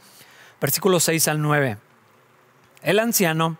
Versículo 0.59 0.99
6 0.99 1.27
al 1.27 1.39
9. 1.39 1.77
El 2.81 2.97
anciano, 2.97 3.57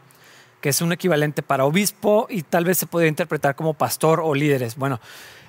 que 0.62 0.70
es 0.70 0.82
un 0.82 0.92
equivalente 0.92 1.44
para 1.44 1.66
obispo 1.66 2.26
y 2.28 2.42
tal 2.42 2.66
vez 2.66 2.80
se 2.80 2.88
puede 2.88 3.08
interpretar 3.08 3.56
como 3.56 3.76
pastor 3.76 4.20
o 4.20 4.34
líderes. 4.34 4.78
Bueno, 4.78 5.00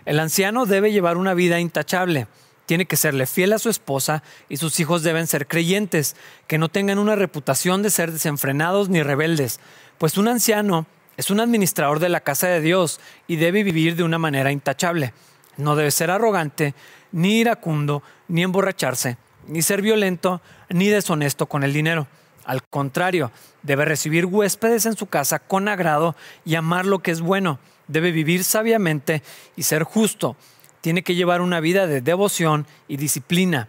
el 0.04 0.20
anciano 0.20 0.66
debe 0.66 0.92
llevar 0.92 1.16
una 1.16 1.32
vida 1.32 1.58
intachable 1.58 2.26
tiene 2.72 2.86
que 2.86 2.96
serle 2.96 3.26
fiel 3.26 3.52
a 3.52 3.58
su 3.58 3.68
esposa 3.68 4.22
y 4.48 4.56
sus 4.56 4.80
hijos 4.80 5.02
deben 5.02 5.26
ser 5.26 5.46
creyentes, 5.46 6.16
que 6.46 6.56
no 6.56 6.70
tengan 6.70 6.98
una 6.98 7.16
reputación 7.16 7.82
de 7.82 7.90
ser 7.90 8.10
desenfrenados 8.10 8.88
ni 8.88 9.02
rebeldes, 9.02 9.60
pues 9.98 10.16
un 10.16 10.26
anciano 10.26 10.86
es 11.18 11.30
un 11.30 11.40
administrador 11.40 11.98
de 11.98 12.08
la 12.08 12.20
casa 12.20 12.46
de 12.46 12.62
Dios 12.62 12.98
y 13.26 13.36
debe 13.36 13.62
vivir 13.62 13.94
de 13.94 14.04
una 14.04 14.16
manera 14.16 14.52
intachable. 14.52 15.12
No 15.58 15.76
debe 15.76 15.90
ser 15.90 16.10
arrogante, 16.10 16.74
ni 17.10 17.40
iracundo, 17.40 18.02
ni 18.26 18.42
emborracharse, 18.42 19.18
ni 19.46 19.60
ser 19.60 19.82
violento, 19.82 20.40
ni 20.70 20.88
deshonesto 20.88 21.44
con 21.44 21.64
el 21.64 21.74
dinero. 21.74 22.06
Al 22.46 22.62
contrario, 22.62 23.32
debe 23.62 23.84
recibir 23.84 24.24
huéspedes 24.24 24.86
en 24.86 24.96
su 24.96 25.08
casa 25.08 25.40
con 25.40 25.68
agrado 25.68 26.16
y 26.46 26.54
amar 26.54 26.86
lo 26.86 27.00
que 27.00 27.10
es 27.10 27.20
bueno. 27.20 27.58
Debe 27.86 28.12
vivir 28.12 28.44
sabiamente 28.44 29.22
y 29.56 29.64
ser 29.64 29.82
justo 29.82 30.38
tiene 30.82 31.02
que 31.02 31.14
llevar 31.14 31.40
una 31.40 31.60
vida 31.60 31.86
de 31.86 32.02
devoción 32.02 32.66
y 32.88 32.98
disciplina. 32.98 33.68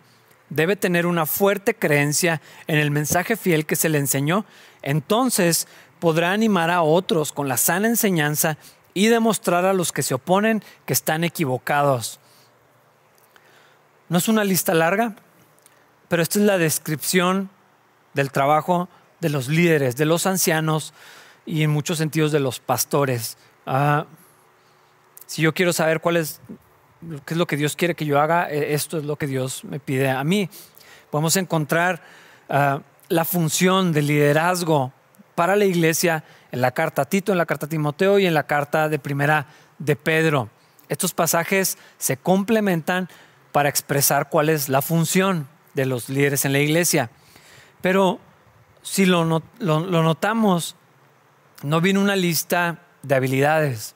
Debe 0.50 0.76
tener 0.76 1.06
una 1.06 1.26
fuerte 1.26 1.76
creencia 1.76 2.42
en 2.68 2.80
el 2.80 2.92
mensaje 2.92 3.38
fiel 3.38 3.66
que 3.66 3.78
se 3.78 3.88
le 3.88 4.00
enseñó. 4.00 4.46
Entonces 4.82 5.68
podrá 6.00 6.32
animar 6.32 6.70
a 6.70 6.82
otros 6.82 7.32
con 7.32 7.48
la 7.48 7.58
sana 7.58 7.88
enseñanza 7.88 8.58
y 8.94 9.08
demostrar 9.08 9.64
a 9.66 9.74
los 9.74 9.92
que 9.92 10.02
se 10.04 10.16
oponen 10.16 10.64
que 10.86 10.94
están 10.94 11.24
equivocados. 11.24 12.20
No 14.10 14.18
es 14.18 14.28
una 14.28 14.44
lista 14.44 14.74
larga, 14.74 15.16
pero 16.08 16.22
esta 16.22 16.40
es 16.40 16.46
la 16.46 16.58
descripción 16.58 17.50
del 18.16 18.32
trabajo 18.32 18.90
de 19.20 19.30
los 19.30 19.48
líderes, 19.48 19.96
de 19.96 20.06
los 20.06 20.26
ancianos 20.26 20.94
y 21.46 21.62
en 21.62 21.70
muchos 21.70 22.00
sentidos 22.00 22.32
de 22.32 22.40
los 22.40 22.60
pastores. 22.60 23.38
Ah, 23.66 24.06
si 25.28 25.44
yo 25.44 25.54
quiero 25.54 25.74
saber 25.74 26.02
cuál 26.02 26.18
es 26.18 26.42
qué 27.26 27.34
es 27.34 27.38
lo 27.38 27.46
que 27.46 27.58
Dios 27.58 27.76
quiere 27.76 27.96
que 27.96 28.06
yo 28.06 28.20
haga, 28.20 28.50
eh, 28.50 28.74
esto 28.74 28.98
es 28.98 29.04
lo 29.04 29.16
que 29.16 29.28
Dios 29.28 29.64
me 29.64 29.80
pide 29.80 30.10
a 30.10 30.24
mí. 30.24 30.50
Podemos 31.10 31.36
encontrar 31.38 32.02
ah, 32.50 32.82
la 33.10 33.26
función 33.26 33.92
de 33.92 34.02
liderazgo 34.02 34.92
para 35.36 35.56
la 35.56 35.66
iglesia 35.66 36.24
en 36.52 36.62
la 36.62 36.72
carta 36.72 37.04
a 37.04 37.06
Tito, 37.06 37.32
en 37.32 37.38
la 37.38 37.46
carta 37.46 37.66
a 37.66 37.70
Timoteo 37.70 38.20
y 38.20 38.26
en 38.26 38.34
la 38.34 38.44
carta 38.44 38.90
de 38.90 39.00
primera 39.00 39.48
de 39.80 39.96
Pedro. 39.96 40.50
Estos 40.90 41.14
pasajes 41.14 41.78
se 41.98 42.18
complementan 42.18 43.10
para 43.52 43.70
expresar 43.70 44.30
cuál 44.30 44.50
es 44.50 44.70
la 44.70 44.82
función 44.82 45.48
de 45.74 45.86
los 45.86 46.10
líderes 46.10 46.46
en 46.46 46.54
la 46.54 46.60
iglesia. 46.60 47.10
Pero 47.82 48.20
si 48.82 49.06
lo, 49.06 49.24
lo 49.60 50.04
notamos, 50.04 50.76
no 51.64 51.82
viene 51.82 52.00
una 52.00 52.16
lista 52.16 52.80
de 53.02 53.16
habilidades. 53.16 53.96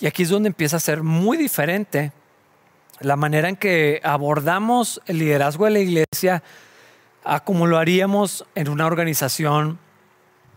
Y 0.00 0.06
aquí 0.06 0.22
es 0.22 0.28
donde 0.28 0.48
empieza 0.48 0.76
a 0.76 0.80
ser 0.80 1.02
muy 1.02 1.36
diferente 1.36 2.12
la 3.00 3.16
manera 3.16 3.48
en 3.48 3.56
que 3.56 4.00
abordamos 4.04 5.00
el 5.06 5.18
liderazgo 5.18 5.64
de 5.64 5.70
la 5.70 5.78
iglesia 5.80 6.42
a 7.24 7.40
como 7.40 7.66
lo 7.66 7.78
haríamos 7.78 8.44
en 8.54 8.68
una 8.68 8.86
organización 8.86 9.78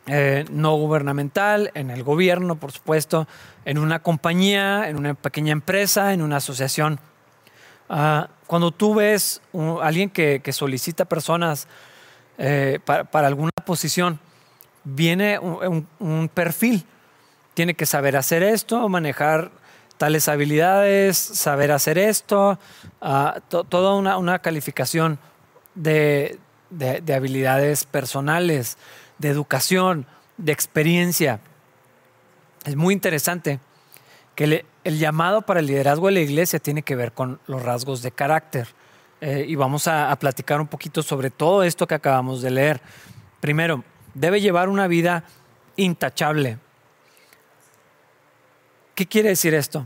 eh, 0.07 0.45
no 0.51 0.75
gubernamental, 0.75 1.71
en 1.75 1.91
el 1.91 2.03
gobierno, 2.03 2.55
por 2.55 2.71
supuesto, 2.71 3.27
en 3.65 3.77
una 3.77 4.01
compañía, 4.01 4.89
en 4.89 4.97
una 4.97 5.13
pequeña 5.13 5.51
empresa, 5.51 6.13
en 6.13 6.21
una 6.21 6.37
asociación. 6.37 6.99
Ah, 7.89 8.29
cuando 8.47 8.71
tú 8.71 8.95
ves 8.95 9.41
a 9.53 9.85
alguien 9.85 10.09
que, 10.09 10.41
solicita 10.51 11.05
personas 11.05 11.67
eh, 12.37 12.79
para, 12.85 13.27
alguna 13.27 13.51
posición, 13.63 14.19
viene 14.83 15.37
un 15.39 16.29
perfil 16.33 16.85
tiene 17.53 17.73
que 17.73 17.85
saber 17.85 18.15
hacer 18.17 18.43
esto, 18.43 18.87
manejar 18.89 19.51
tales 19.97 20.27
habilidades, 20.27 21.17
saber 21.17 21.71
hacer 21.71 21.97
esto, 21.97 22.57
ah, 23.01 23.39
toda 23.47 24.17
una, 24.17 24.39
calificación 24.39 25.19
de, 25.75 26.39
habilidades 27.13 27.85
personales, 27.85 28.77
de 29.19 29.29
educación, 29.29 30.07
de 30.37 30.51
experiencia. 30.51 31.39
Es 32.65 32.75
muy 32.75 32.93
interesante. 32.93 33.59
que 34.35 34.65
el 34.83 34.97
llamado 34.97 35.43
para 35.43 35.59
el 35.59 35.67
liderazgo 35.67 36.07
de 36.07 36.13
la 36.13 36.19
iglesia 36.21 36.57
tiene 36.57 36.81
que 36.81 36.95
ver 36.95 37.11
con 37.11 37.39
los 37.45 37.61
rasgos 37.61 38.01
de 38.01 38.11
carácter. 38.11 38.69
Eh, 39.21 39.45
y 39.47 39.55
vamos 39.55 39.87
a, 39.87 40.15
platicar 40.15 40.59
un 40.59 40.65
poquito 40.65 41.03
sobre 41.03 41.29
todo 41.29 41.61
esto 41.61 41.85
que 41.85 41.93
acabamos 41.93 42.41
de 42.41 42.49
leer. 42.49 42.81
Primero, 43.39 43.83
debe 44.15 44.41
llevar 44.41 44.67
una 44.67 44.87
vida 44.87 45.23
intachable. 45.75 46.57
¿Qué 49.01 49.07
quiere 49.07 49.29
decir 49.29 49.55
esto? 49.55 49.83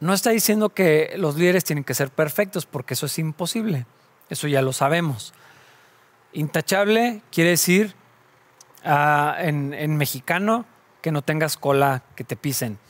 No 0.00 0.12
está 0.12 0.30
diciendo 0.30 0.70
que 0.70 1.14
los 1.16 1.36
líderes 1.36 1.62
tienen 1.62 1.84
que 1.84 1.94
ser 1.94 2.10
perfectos, 2.10 2.66
porque 2.66 2.94
eso 2.94 3.06
es 3.06 3.20
imposible. 3.20 3.86
Eso 4.30 4.48
ya 4.48 4.62
lo 4.62 4.72
sabemos. 4.72 5.32
Intachable 6.32 7.22
quiere 7.30 7.50
decir 7.50 7.94
ah, 8.84 9.36
en 9.38 9.96
mexicano 9.96 10.66
que 11.02 11.12
no 11.12 11.22
tengas 11.22 11.56
cola 11.56 12.02
que 12.16 12.24
te 12.24 12.34
pisen 12.34 12.80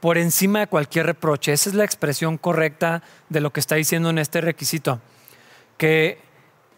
por 0.00 0.18
encima 0.18 0.60
de 0.60 0.66
cualquier 0.66 1.06
reproche. 1.06 1.54
Esa 1.54 1.70
es 1.70 1.74
la 1.74 1.84
expresión 1.84 2.36
correcta 2.36 3.02
de 3.30 3.40
lo 3.40 3.54
que 3.54 3.60
está 3.60 3.76
diciendo 3.76 4.10
en 4.10 4.18
este 4.18 4.42
requisito. 4.42 5.00
Que, 5.78 6.20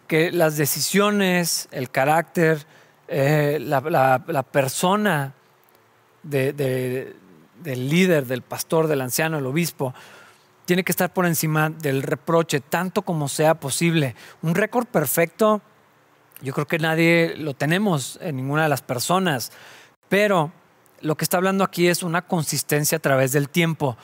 que 0.07 0.31
las 0.31 0.57
decisiones, 0.57 1.67
el 1.73 1.91
carácter, 1.91 2.65
eh, 3.09 3.59
la, 3.61 4.47
persona 4.53 5.35
del 6.23 7.15
líder, 7.65 8.27
del 8.27 8.43
pastor, 8.43 8.87
del 8.87 9.01
anciano, 9.01 9.37
del 9.37 9.47
obispo, 9.47 9.95
tiene 10.65 10.85
que 10.85 10.93
estar 10.93 11.13
por 11.13 11.27
encima 11.27 11.71
del 11.71 12.03
reproche, 12.03 12.61
tanto 12.61 13.03
como 13.03 13.29
sea 13.29 13.55
posible. 13.55 14.15
Un 14.43 14.55
récord 14.55 14.87
perfecto, 14.87 15.61
yo 16.41 16.53
creo 16.53 16.67
que 16.67 16.79
nadie 16.79 17.35
lo 17.37 17.55
tenemos 17.55 18.19
en 18.23 18.37
ninguna 18.37 18.65
de 18.65 18.69
las 18.69 18.83
personas, 18.83 19.53
pero 20.09 20.53
lo 21.01 21.17
que 21.17 21.25
está 21.25 21.37
hablando 21.37 21.65
aquí 21.65 21.89
es 21.89 22.03
una 22.03 22.23
consistencia 22.23 22.99
a 22.99 23.01
través 23.01 23.33
del 23.33 23.49
tiempo, 23.49 23.97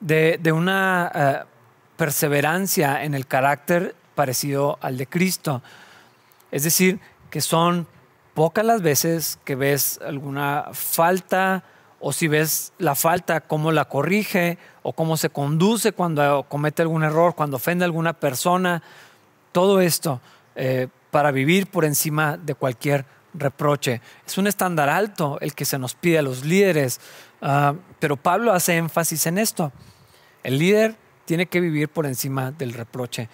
de, 0.00 0.40
una 0.52 1.12
eh, 1.14 1.44
perseverancia 1.96 3.04
en 3.04 3.14
el 3.14 3.26
carácter 3.26 3.94
parecido 4.14 4.78
al 4.80 4.96
de 4.96 5.06
Cristo. 5.06 5.62
Es 6.50 6.64
decir, 6.64 7.00
que 7.30 7.40
son 7.40 7.86
pocas 8.34 8.64
las 8.64 8.82
veces 8.82 9.38
que 9.44 9.54
ves 9.54 10.00
alguna 10.04 10.66
falta 10.72 11.64
o 12.00 12.12
si 12.12 12.26
ves 12.26 12.72
la 12.78 12.94
falta, 12.94 13.40
cómo 13.42 13.70
la 13.70 13.84
corrige 13.84 14.58
o 14.82 14.92
cómo 14.92 15.16
se 15.16 15.30
conduce 15.30 15.92
cuando 15.92 16.44
comete 16.48 16.82
algún 16.82 17.04
error, 17.04 17.34
cuando 17.34 17.56
ofende 17.56 17.84
a 17.84 17.86
alguna 17.86 18.12
persona. 18.12 18.82
Todo 19.52 19.80
esto 19.80 20.20
eh, 20.56 20.88
para 21.10 21.30
vivir 21.30 21.68
por 21.68 21.84
encima 21.84 22.36
de 22.36 22.54
cualquier 22.54 23.04
reproche. 23.34 24.00
Es 24.26 24.36
un 24.38 24.46
estándar 24.46 24.88
alto 24.88 25.38
el 25.40 25.54
que 25.54 25.64
se 25.64 25.78
nos 25.78 25.94
pide 25.94 26.18
a 26.18 26.22
los 26.22 26.44
líderes, 26.44 27.00
ah, 27.40 27.74
pero 27.98 28.16
Pablo 28.16 28.52
hace 28.52 28.76
énfasis 28.76 29.26
en 29.26 29.38
esto. 29.38 29.72
El 30.42 30.58
líder 30.58 30.96
tiene 31.24 31.46
que 31.46 31.60
vivir 31.60 31.88
por 31.88 32.06
encima 32.06 32.50
del 32.50 32.72
reproche, 32.72 33.28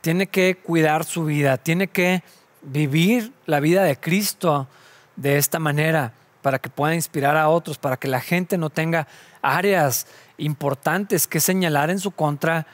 tiene 0.00 0.28
que 0.28 0.58
cuidar 0.62 1.04
su 1.04 1.24
vida, 1.24 1.58
tiene 1.58 1.88
que 1.88 2.22
vivir 2.66 3.32
la 3.46 3.60
vida 3.60 3.82
de 3.84 3.96
Cristo 3.96 4.68
de 5.16 5.38
esta 5.38 5.58
manera 5.58 6.12
para 6.42 6.58
que 6.58 6.68
pueda 6.68 6.94
inspirar 6.94 7.36
a 7.36 7.48
otros, 7.48 7.78
para 7.78 7.96
que 7.96 8.08
la 8.08 8.20
gente 8.20 8.58
no 8.58 8.70
tenga 8.70 9.08
áreas 9.42 10.06
importantes 10.38 11.26
que 11.26 11.40
señalar 11.40 11.90
en 11.90 11.98
su 11.98 12.10
contra 12.10 12.66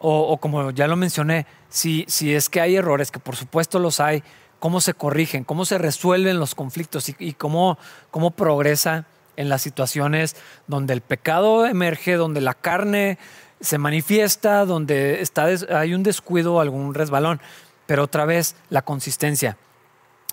o, 0.00 0.36
como 0.36 0.70
ya 0.70 0.86
lo 0.86 0.94
mencioné, 0.94 1.44
si, 1.68 2.04
si 2.06 2.32
es 2.32 2.48
que 2.48 2.60
hay 2.60 2.76
errores, 2.76 3.10
que 3.10 3.18
por 3.18 3.34
supuesto 3.34 3.80
los 3.80 3.98
hay, 3.98 4.22
cómo 4.60 4.80
se 4.80 4.94
corrigen, 4.94 5.42
cómo 5.42 5.64
se 5.64 5.78
resuelven 5.78 6.38
los 6.38 6.54
conflictos 6.54 7.12
y, 7.18 7.32
cómo, 7.32 7.78
cómo 8.12 8.30
progresa 8.30 9.06
en 9.36 9.48
las 9.48 9.62
situaciones 9.62 10.36
donde 10.68 10.94
el 10.94 11.00
pecado 11.00 11.66
emerge, 11.66 12.14
donde 12.14 12.40
la 12.40 12.54
carne 12.54 13.18
se 13.60 13.78
manifiesta, 13.78 14.64
donde 14.64 15.20
está, 15.20 15.48
hay 15.70 15.94
un 15.94 16.04
descuido 16.04 16.60
algún 16.60 16.94
resbalón. 16.94 17.40
Pero 17.88 18.04
otra 18.04 18.26
vez, 18.26 18.54
la 18.68 18.82
consistencia. 18.82 19.56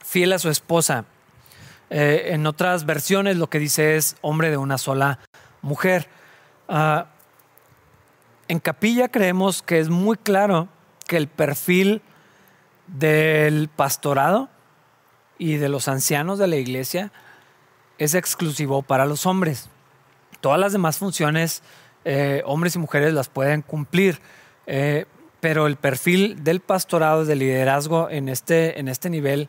Fiel 0.03 0.33
a 0.33 0.39
su 0.39 0.49
esposa. 0.49 1.05
Eh, 1.89 2.31
en 2.33 2.45
otras 2.47 2.85
versiones 2.85 3.37
lo 3.37 3.49
que 3.49 3.59
dice 3.59 3.95
es 3.95 4.17
hombre 4.19 4.49
de 4.49 4.57
una 4.57 4.77
sola 4.77 5.19
mujer. 5.61 6.09
Ah, 6.67 7.05
en 8.49 8.59
capilla 8.59 9.07
creemos 9.07 9.61
que 9.61 9.79
es 9.79 9.87
muy 9.87 10.17
claro 10.17 10.67
que 11.07 11.15
el 11.15 11.29
perfil 11.29 12.01
del 12.87 13.69
pastorado 13.69 14.49
y 15.37 15.55
de 15.55 15.69
los 15.69 15.87
ancianos 15.87 16.37
de 16.37 16.47
la 16.47 16.57
iglesia 16.57 17.13
es 17.99 18.15
exclusivo 18.15 18.81
para 18.81 19.05
los 19.05 19.25
hombres. 19.25 19.69
Todas 20.41 20.59
las 20.59 20.73
demás 20.73 20.97
funciones, 20.97 21.63
eh, 22.03 22.43
hombres 22.45 22.75
y 22.75 22.79
mujeres 22.79 23.13
las 23.13 23.29
pueden 23.29 23.61
cumplir, 23.61 24.19
eh, 24.67 25.05
pero 25.45 25.67
el 25.67 25.75
perfil 25.75 26.43
del 26.43 26.60
pastorado, 26.60 27.23
del 27.23 27.38
liderazgo 27.38 28.10
en 28.10 28.29
este, 28.29 28.79
en 28.79 28.88
este 28.88 29.12
nivel, 29.12 29.47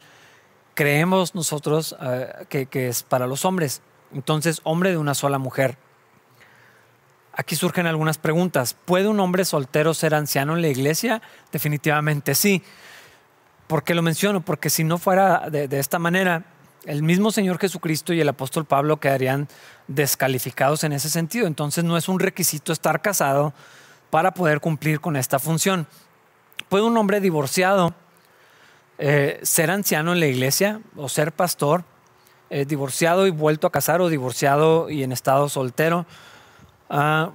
creemos 0.75 1.35
nosotros 1.35 1.97
eh, 2.03 2.45
que, 2.51 2.89
es 2.89 3.03
para 3.03 3.27
los 3.27 3.47
hombres. 3.47 3.81
Entonces, 4.13 4.61
hombre 4.65 4.91
de 4.91 4.99
una 4.99 5.15
sola 5.15 5.39
mujer. 5.39 5.79
Aquí 7.33 7.57
surgen 7.57 7.87
algunas 7.87 8.19
preguntas. 8.19 8.77
¿Puede 8.85 9.09
un 9.09 9.19
hombre 9.21 9.47
soltero 9.47 9.95
ser 9.95 10.15
anciano 10.15 10.55
en 10.55 10.61
la 10.61 10.69
iglesia? 10.69 11.23
Definitivamente 11.51 12.35
sí. 12.35 12.63
¿Por 13.67 13.83
qué 13.83 13.95
lo 13.95 14.03
menciono? 14.03 14.43
Porque 14.43 14.69
si 14.69 14.85
no 14.85 14.99
fuera 14.99 15.49
de, 15.49 15.79
esta 15.79 15.99
manera, 15.99 16.45
el 16.85 17.05
mismo 17.05 17.33
Señor 17.33 17.59
Jesucristo 17.59 18.13
y 18.13 18.21
el 18.21 18.29
apóstol 18.29 18.67
Pablo 18.67 19.01
quedarían 19.01 19.49
descalificados 19.89 20.85
en 20.85 20.93
ese 20.93 21.09
sentido. 21.09 21.47
Entonces 21.47 21.85
no 21.85 21.97
es 21.97 22.07
un 22.11 22.21
requisito 22.21 22.75
estar 22.75 23.01
casado 23.01 23.55
para 24.11 24.33
poder 24.33 24.61
cumplir 24.61 25.01
con 25.01 25.17
esta 25.17 25.39
función. 25.39 25.87
¿Puede 26.69 26.85
un 26.85 26.97
hombre 26.97 27.21
divorciado 27.21 27.95
eh, 28.99 29.41
ser 29.43 29.71
anciano 29.71 30.13
en 30.13 30.21
la 30.21 30.27
iglesia 30.27 30.81
o 30.97 31.09
ser 31.09 31.33
pastor? 31.33 31.85
Eh, 32.49 32.65
divorciado 32.65 33.27
y 33.27 33.31
vuelto 33.31 33.67
a 33.67 33.73
casar 33.73 34.01
o 34.01 34.09
divorciado 34.09 34.89
y 34.89 35.03
en 35.03 35.11
estado 35.11 35.49
soltero. 35.49 36.07
Ah, 36.89 37.31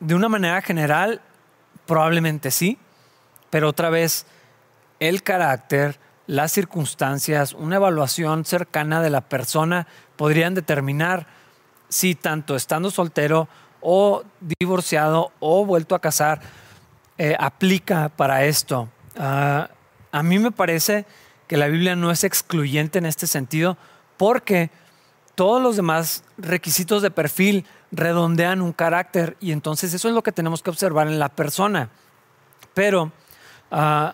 de 0.00 0.14
una 0.14 0.28
manera 0.28 0.60
general, 0.60 1.22
probablemente 1.86 2.50
sí, 2.50 2.78
pero 3.48 3.68
otra 3.68 3.88
vez 3.88 4.26
el 5.00 5.22
carácter, 5.22 5.98
las 6.26 6.52
circunstancias, 6.52 7.54
una 7.54 7.76
evaluación 7.76 8.44
cercana 8.44 9.00
de 9.00 9.10
la 9.10 9.22
persona 9.22 9.86
podrían 10.16 10.54
determinar 10.54 11.26
si 11.88 12.14
tanto 12.14 12.56
estando 12.56 12.90
soltero 12.90 13.48
o 13.84 14.24
divorciado 14.40 15.30
o 15.40 15.66
vuelto 15.66 15.94
a 15.94 16.00
casar 16.00 16.40
eh, 17.18 17.36
aplica 17.38 18.08
para 18.08 18.44
esto. 18.46 18.88
Ah, 19.16 19.68
a 20.10 20.22
mí 20.22 20.38
me 20.38 20.50
parece 20.50 21.04
que 21.46 21.58
la 21.58 21.68
Biblia 21.68 21.94
no 21.94 22.10
es 22.10 22.24
excluyente 22.24 22.98
en 22.98 23.06
este 23.06 23.26
sentido 23.26 23.76
porque 24.16 24.70
todos 25.34 25.62
los 25.62 25.76
demás 25.76 26.24
requisitos 26.38 27.02
de 27.02 27.10
perfil 27.10 27.66
redondean 27.92 28.62
un 28.62 28.72
carácter 28.72 29.36
y 29.38 29.52
entonces 29.52 29.92
eso 29.92 30.08
es 30.08 30.14
lo 30.14 30.22
que 30.22 30.32
tenemos 30.32 30.62
que 30.62 30.70
observar 30.70 31.06
en 31.06 31.18
la 31.18 31.28
persona. 31.28 31.90
Pero 32.72 33.12
uh, 33.70 34.12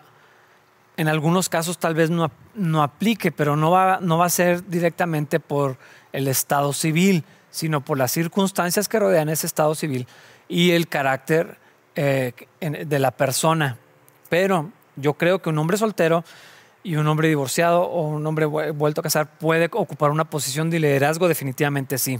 en 0.97 1.07
algunos 1.07 1.47
casos 1.47 1.77
tal 1.77 1.93
vez 1.93 2.09
no, 2.09 2.29
no 2.55 2.83
aplique, 2.83 3.31
pero 3.31 3.55
no 3.55 3.71
va, 3.71 3.99
no 4.01 4.17
va 4.17 4.25
a 4.25 4.29
ser 4.29 4.67
directamente 4.67 5.39
por 5.39 5.77
el 6.11 6.27
estado 6.27 6.73
civil, 6.73 7.23
sino 7.51 7.81
por 7.81 7.97
las 7.97 8.11
circunstancias 8.11 8.87
que 8.87 8.99
rodean 8.99 9.29
ese 9.29 9.45
estado 9.45 9.75
civil 9.75 10.07
y 10.47 10.71
el 10.71 10.87
carácter 10.87 11.57
eh, 11.95 12.33
de 12.59 12.99
la 12.99 13.11
persona. 13.11 13.77
Pero 14.29 14.71
yo 14.95 15.13
creo 15.13 15.41
que 15.41 15.49
un 15.49 15.57
hombre 15.57 15.77
soltero 15.77 16.23
y 16.83 16.95
un 16.95 17.07
hombre 17.07 17.27
divorciado 17.27 17.83
o 17.83 18.07
un 18.07 18.25
hombre 18.25 18.45
vuelto 18.45 19.01
a 19.01 19.03
casar 19.03 19.37
puede 19.37 19.69
ocupar 19.71 20.09
una 20.11 20.25
posición 20.25 20.69
de 20.69 20.79
liderazgo, 20.79 21.27
definitivamente 21.27 21.97
sí. 21.97 22.19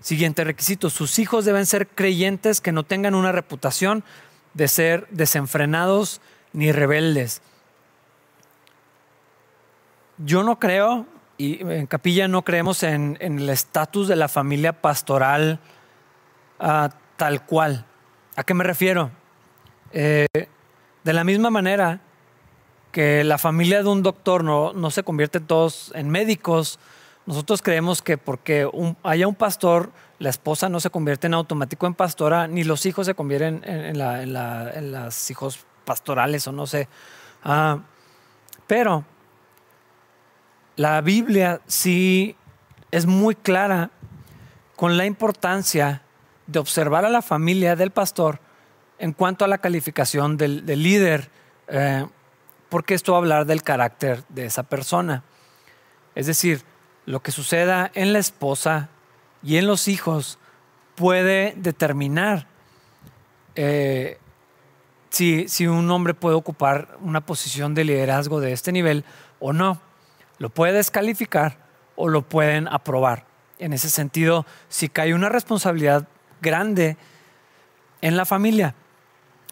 Siguiente 0.00 0.44
requisito, 0.44 0.88
sus 0.88 1.18
hijos 1.18 1.44
deben 1.44 1.66
ser 1.66 1.86
creyentes 1.86 2.60
que 2.60 2.72
no 2.72 2.84
tengan 2.84 3.14
una 3.14 3.32
reputación 3.32 4.02
de 4.54 4.66
ser 4.66 5.06
desenfrenados 5.10 6.20
ni 6.52 6.72
rebeldes. 6.72 7.42
Yo 10.18 10.42
no 10.42 10.58
creo, 10.58 11.06
y 11.40 11.58
en 11.62 11.86
Capilla 11.86 12.28
no 12.28 12.42
creemos 12.42 12.82
en, 12.82 13.16
el 13.18 13.48
estatus 13.48 14.08
de 14.08 14.16
la 14.16 14.28
familia 14.28 14.82
pastoral 14.82 15.58
ah, 16.58 16.90
tal 17.16 17.46
cual. 17.46 17.86
¿A 18.36 18.44
qué 18.44 18.52
me 18.52 18.62
refiero? 18.62 19.10
Eh, 19.92 20.26
de 21.02 21.12
la 21.14 21.24
misma 21.24 21.48
manera 21.48 22.02
que 22.92 23.24
la 23.24 23.38
familia 23.38 23.82
de 23.82 23.88
un 23.88 24.02
doctor 24.02 24.44
no, 24.44 24.74
no 24.74 24.90
se 24.90 25.02
convierte 25.02 25.40
todos 25.40 25.92
en 25.94 26.10
médicos, 26.10 26.78
nosotros 27.24 27.62
creemos 27.62 28.02
que 28.02 28.18
porque 28.18 28.68
haya 29.02 29.26
un 29.26 29.34
pastor, 29.34 29.92
la 30.18 30.28
esposa 30.28 30.68
no 30.68 30.78
se 30.78 30.90
convierte 30.90 31.26
en 31.26 31.32
automático 31.32 31.86
en 31.86 31.94
pastora, 31.94 32.48
ni 32.48 32.64
los 32.64 32.84
hijos 32.84 33.06
se 33.06 33.14
convierten 33.14 33.62
en, 33.64 33.98
en 33.98 35.08
hijos 35.30 35.64
pastorales 35.86 36.46
o 36.46 36.52
no 36.52 36.66
sé. 36.66 36.86
Ah, 37.42 37.78
pero 38.66 39.06
la 40.80 41.02
Biblia 41.02 41.60
sí 41.66 42.36
es 42.90 43.04
muy 43.04 43.34
clara 43.34 43.90
con 44.76 44.96
la 44.96 45.04
importancia 45.04 46.00
de 46.46 46.58
observar 46.58 47.04
a 47.04 47.10
la 47.10 47.20
familia 47.20 47.76
del 47.76 47.90
pastor 47.90 48.40
en 48.98 49.12
cuanto 49.12 49.44
a 49.44 49.48
la 49.48 49.58
calificación 49.58 50.38
del, 50.38 50.64
líder, 50.64 51.28
eh, 51.68 52.06
porque 52.70 52.94
esto 52.94 53.12
va 53.12 53.18
a 53.18 53.20
hablar 53.20 53.44
del 53.44 53.62
carácter 53.62 54.24
de 54.30 54.46
esa 54.46 54.62
persona. 54.62 55.22
Es 56.14 56.26
decir, 56.26 56.62
lo 57.04 57.20
que 57.20 57.30
suceda 57.30 57.90
en 57.92 58.14
la 58.14 58.18
esposa 58.18 58.88
y 59.42 59.58
en 59.58 59.66
los 59.66 59.86
hijos 59.86 60.38
puede 60.94 61.52
determinar 61.58 62.46
eh, 63.54 64.16
si, 65.10 65.46
si, 65.46 65.66
un 65.66 65.90
hombre 65.90 66.14
puede 66.14 66.36
ocupar 66.36 66.96
una 67.02 67.20
posición 67.20 67.74
de 67.74 67.84
liderazgo 67.84 68.40
de 68.40 68.52
este 68.52 68.72
nivel 68.72 69.04
o 69.40 69.52
no. 69.52 69.89
Lo 70.40 70.48
puede 70.48 70.72
descalificar 70.72 71.58
o 71.96 72.08
lo 72.08 72.22
pueden 72.22 72.66
aprobar. 72.66 73.26
En 73.58 73.74
ese 73.74 73.90
sentido, 73.90 74.46
si 74.70 74.88
cae 74.88 75.14
una 75.14 75.28
responsabilidad 75.28 76.08
grande 76.40 76.96
en 78.00 78.16
la 78.16 78.24
familia, 78.24 78.74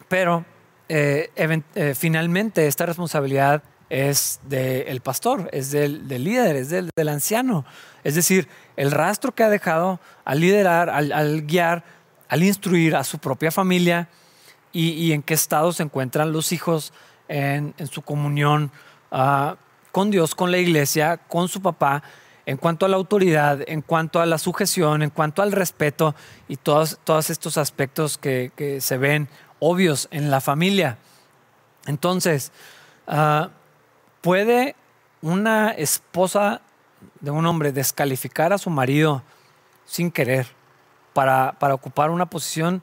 pero 0.09 0.47
eh, 0.89 1.31
eh, 1.37 1.95
finalmente 1.95 2.67
esta 2.67 2.87
responsabilidad 2.87 3.63
es 3.91 4.41
del 4.45 5.03
pastor, 5.03 5.51
es 5.53 5.71
del, 5.73 6.09
líder, 6.09 6.57
es 6.57 6.71
del, 6.71 6.91
anciano. 7.09 7.67
Es 8.03 8.15
decir, 8.15 8.49
el 8.77 8.91
rastro 8.91 9.35
que 9.35 9.43
ha 9.43 9.51
dejado 9.51 10.01
al 10.25 10.41
liderar, 10.41 10.89
al, 10.89 11.43
guiar, 11.43 11.85
al 12.31 12.43
instruir 12.43 12.97
a 12.97 13.05
su 13.05 13.19
propia 13.19 13.51
familia 13.51 14.09
y, 14.73 15.13
en 15.13 15.23
qué 15.23 15.35
estado 15.35 15.73
se 15.73 15.83
encuentran 15.83 16.33
los 16.33 16.53
hijos 16.53 16.95
en, 17.29 17.75
su 17.91 18.01
comunión 18.01 18.71
ah, 19.13 19.57
con 19.93 20.11
Dios, 20.11 20.35
con 20.35 20.51
la 20.51 20.59
iglesia, 20.59 21.17
con 21.17 21.49
su 21.49 21.61
papá, 21.63 22.03
en 22.47 22.57
cuanto 22.57 22.87
a 22.87 22.89
la 22.89 22.97
autoridad, 22.97 23.61
en 23.67 23.83
cuanto 23.83 24.21
a 24.21 24.27
la 24.27 24.39
sujeción, 24.39 25.03
en 25.03 25.11
cuanto 25.11 25.43
al 25.43 25.53
respeto 25.53 26.15
y 26.49 26.57
todos, 26.57 26.99
todos 27.05 27.31
estos 27.31 27.59
aspectos 27.59 28.17
que, 28.17 28.53
que 28.57 28.81
se 28.81 28.97
ven 28.97 29.29
obvios 29.61 30.09
en 30.11 30.31
la 30.31 30.41
familia. 30.41 30.99
Entonces, 31.87 32.53
ah, 33.07 33.51
¿puede 34.21 34.77
una 35.23 35.71
esposa 35.71 36.61
de 37.21 37.31
un 37.31 37.47
hombre 37.47 37.73
descalificar 37.73 38.53
a 38.53 38.59
su 38.59 38.71
marido 38.71 39.23
sin 39.85 40.11
querer 40.11 40.47
para, 41.13 41.57
ocupar 41.73 42.11
una 42.11 42.27
posición? 42.27 42.83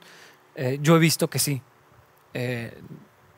Eh, 0.54 0.78
yo 0.82 0.96
he 0.96 0.98
visto 0.98 1.28
que 1.28 1.38
sí. 1.38 1.62
Eh, 2.34 2.78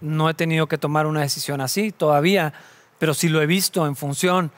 no 0.00 0.30
he 0.30 0.34
tenido 0.34 0.66
que 0.68 0.78
tomar 0.78 1.06
una 1.06 1.20
decisión 1.20 1.60
así 1.60 1.92
todavía, 1.92 2.54
pero 2.98 3.14
sí 3.14 3.28
lo 3.28 3.40
he 3.40 3.46
visto 3.46 3.86
en 3.86 3.96
función. 3.96 4.50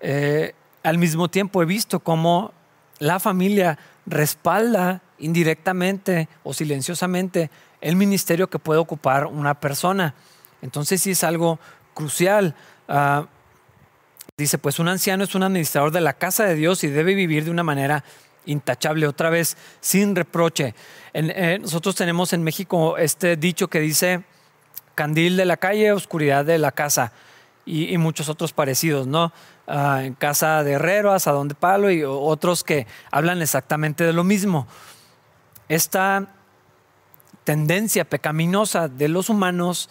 Eh, 0.00 0.54
al 0.82 0.98
mismo 0.98 1.28
tiempo 1.28 1.62
he 1.62 1.66
visto 1.66 2.00
cómo 2.00 2.52
la 2.98 3.20
familia 3.20 3.78
respalda 4.06 5.02
indirectamente 5.18 6.28
o 6.44 6.54
silenciosamente 6.54 7.50
el 7.80 7.96
ministerio 7.96 8.48
que 8.48 8.58
puede 8.58 8.80
ocupar 8.80 9.26
una 9.26 9.54
persona. 9.54 10.14
Entonces 10.62 11.02
sí 11.02 11.12
es 11.12 11.24
algo 11.24 11.58
crucial. 11.94 12.54
Ah, 12.88 13.26
dice, 14.36 14.58
pues 14.58 14.78
un 14.78 14.88
anciano 14.88 15.24
es 15.24 15.34
un 15.34 15.42
administrador 15.42 15.90
de 15.90 16.00
la 16.00 16.12
casa 16.12 16.44
de 16.44 16.54
Dios 16.54 16.84
y 16.84 16.88
debe 16.88 17.14
vivir 17.14 17.44
de 17.44 17.50
una 17.50 17.62
manera 17.62 18.04
intachable, 18.46 19.06
otra 19.06 19.30
vez 19.30 19.56
sin 19.80 20.14
reproche. 20.14 20.74
Eh, 21.12 21.58
nosotros 21.60 21.94
tenemos 21.94 22.32
en 22.32 22.42
México 22.42 22.96
este 22.96 23.36
dicho 23.36 23.68
que 23.68 23.80
dice, 23.80 24.22
candil 24.94 25.36
de 25.36 25.44
la 25.44 25.56
calle, 25.56 25.92
oscuridad 25.92 26.44
de 26.44 26.58
la 26.58 26.72
casa, 26.72 27.12
y, 27.66 27.98
muchos 27.98 28.28
otros 28.28 28.52
parecidos, 28.52 29.08
¿no? 29.08 29.32
Ah, 29.66 30.02
en 30.04 30.14
casa 30.14 30.62
de 30.62 30.72
herrero, 30.72 31.12
asadón 31.12 31.48
de 31.48 31.56
palo, 31.56 31.90
y 31.90 32.04
otros 32.04 32.62
que 32.62 32.86
hablan 33.10 33.42
exactamente 33.42 34.04
de 34.04 34.12
lo 34.12 34.22
mismo. 34.22 34.68
Esta 35.68 36.28
tendencia 37.42 38.04
pecaminosa 38.04 38.88
de 38.88 39.08
los 39.08 39.28
humanos 39.28 39.90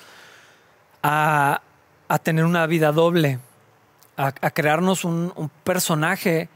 a, 1.04 1.62
tener 2.24 2.46
una 2.46 2.66
vida 2.66 2.94
doble, 2.94 3.40
a, 4.16 4.32
crearnos 4.32 5.04
un, 5.04 5.52
personaje 5.66 6.48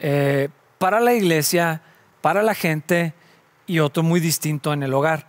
eh, 0.00 0.48
para 0.78 0.98
la 0.98 1.14
iglesia, 1.14 1.82
para 2.20 2.42
la 2.42 2.54
gente 2.54 3.14
y 3.66 3.78
otro 3.78 4.02
muy 4.02 4.18
distinto 4.18 4.72
en 4.72 4.82
el 4.82 4.92
hogar. 4.92 5.28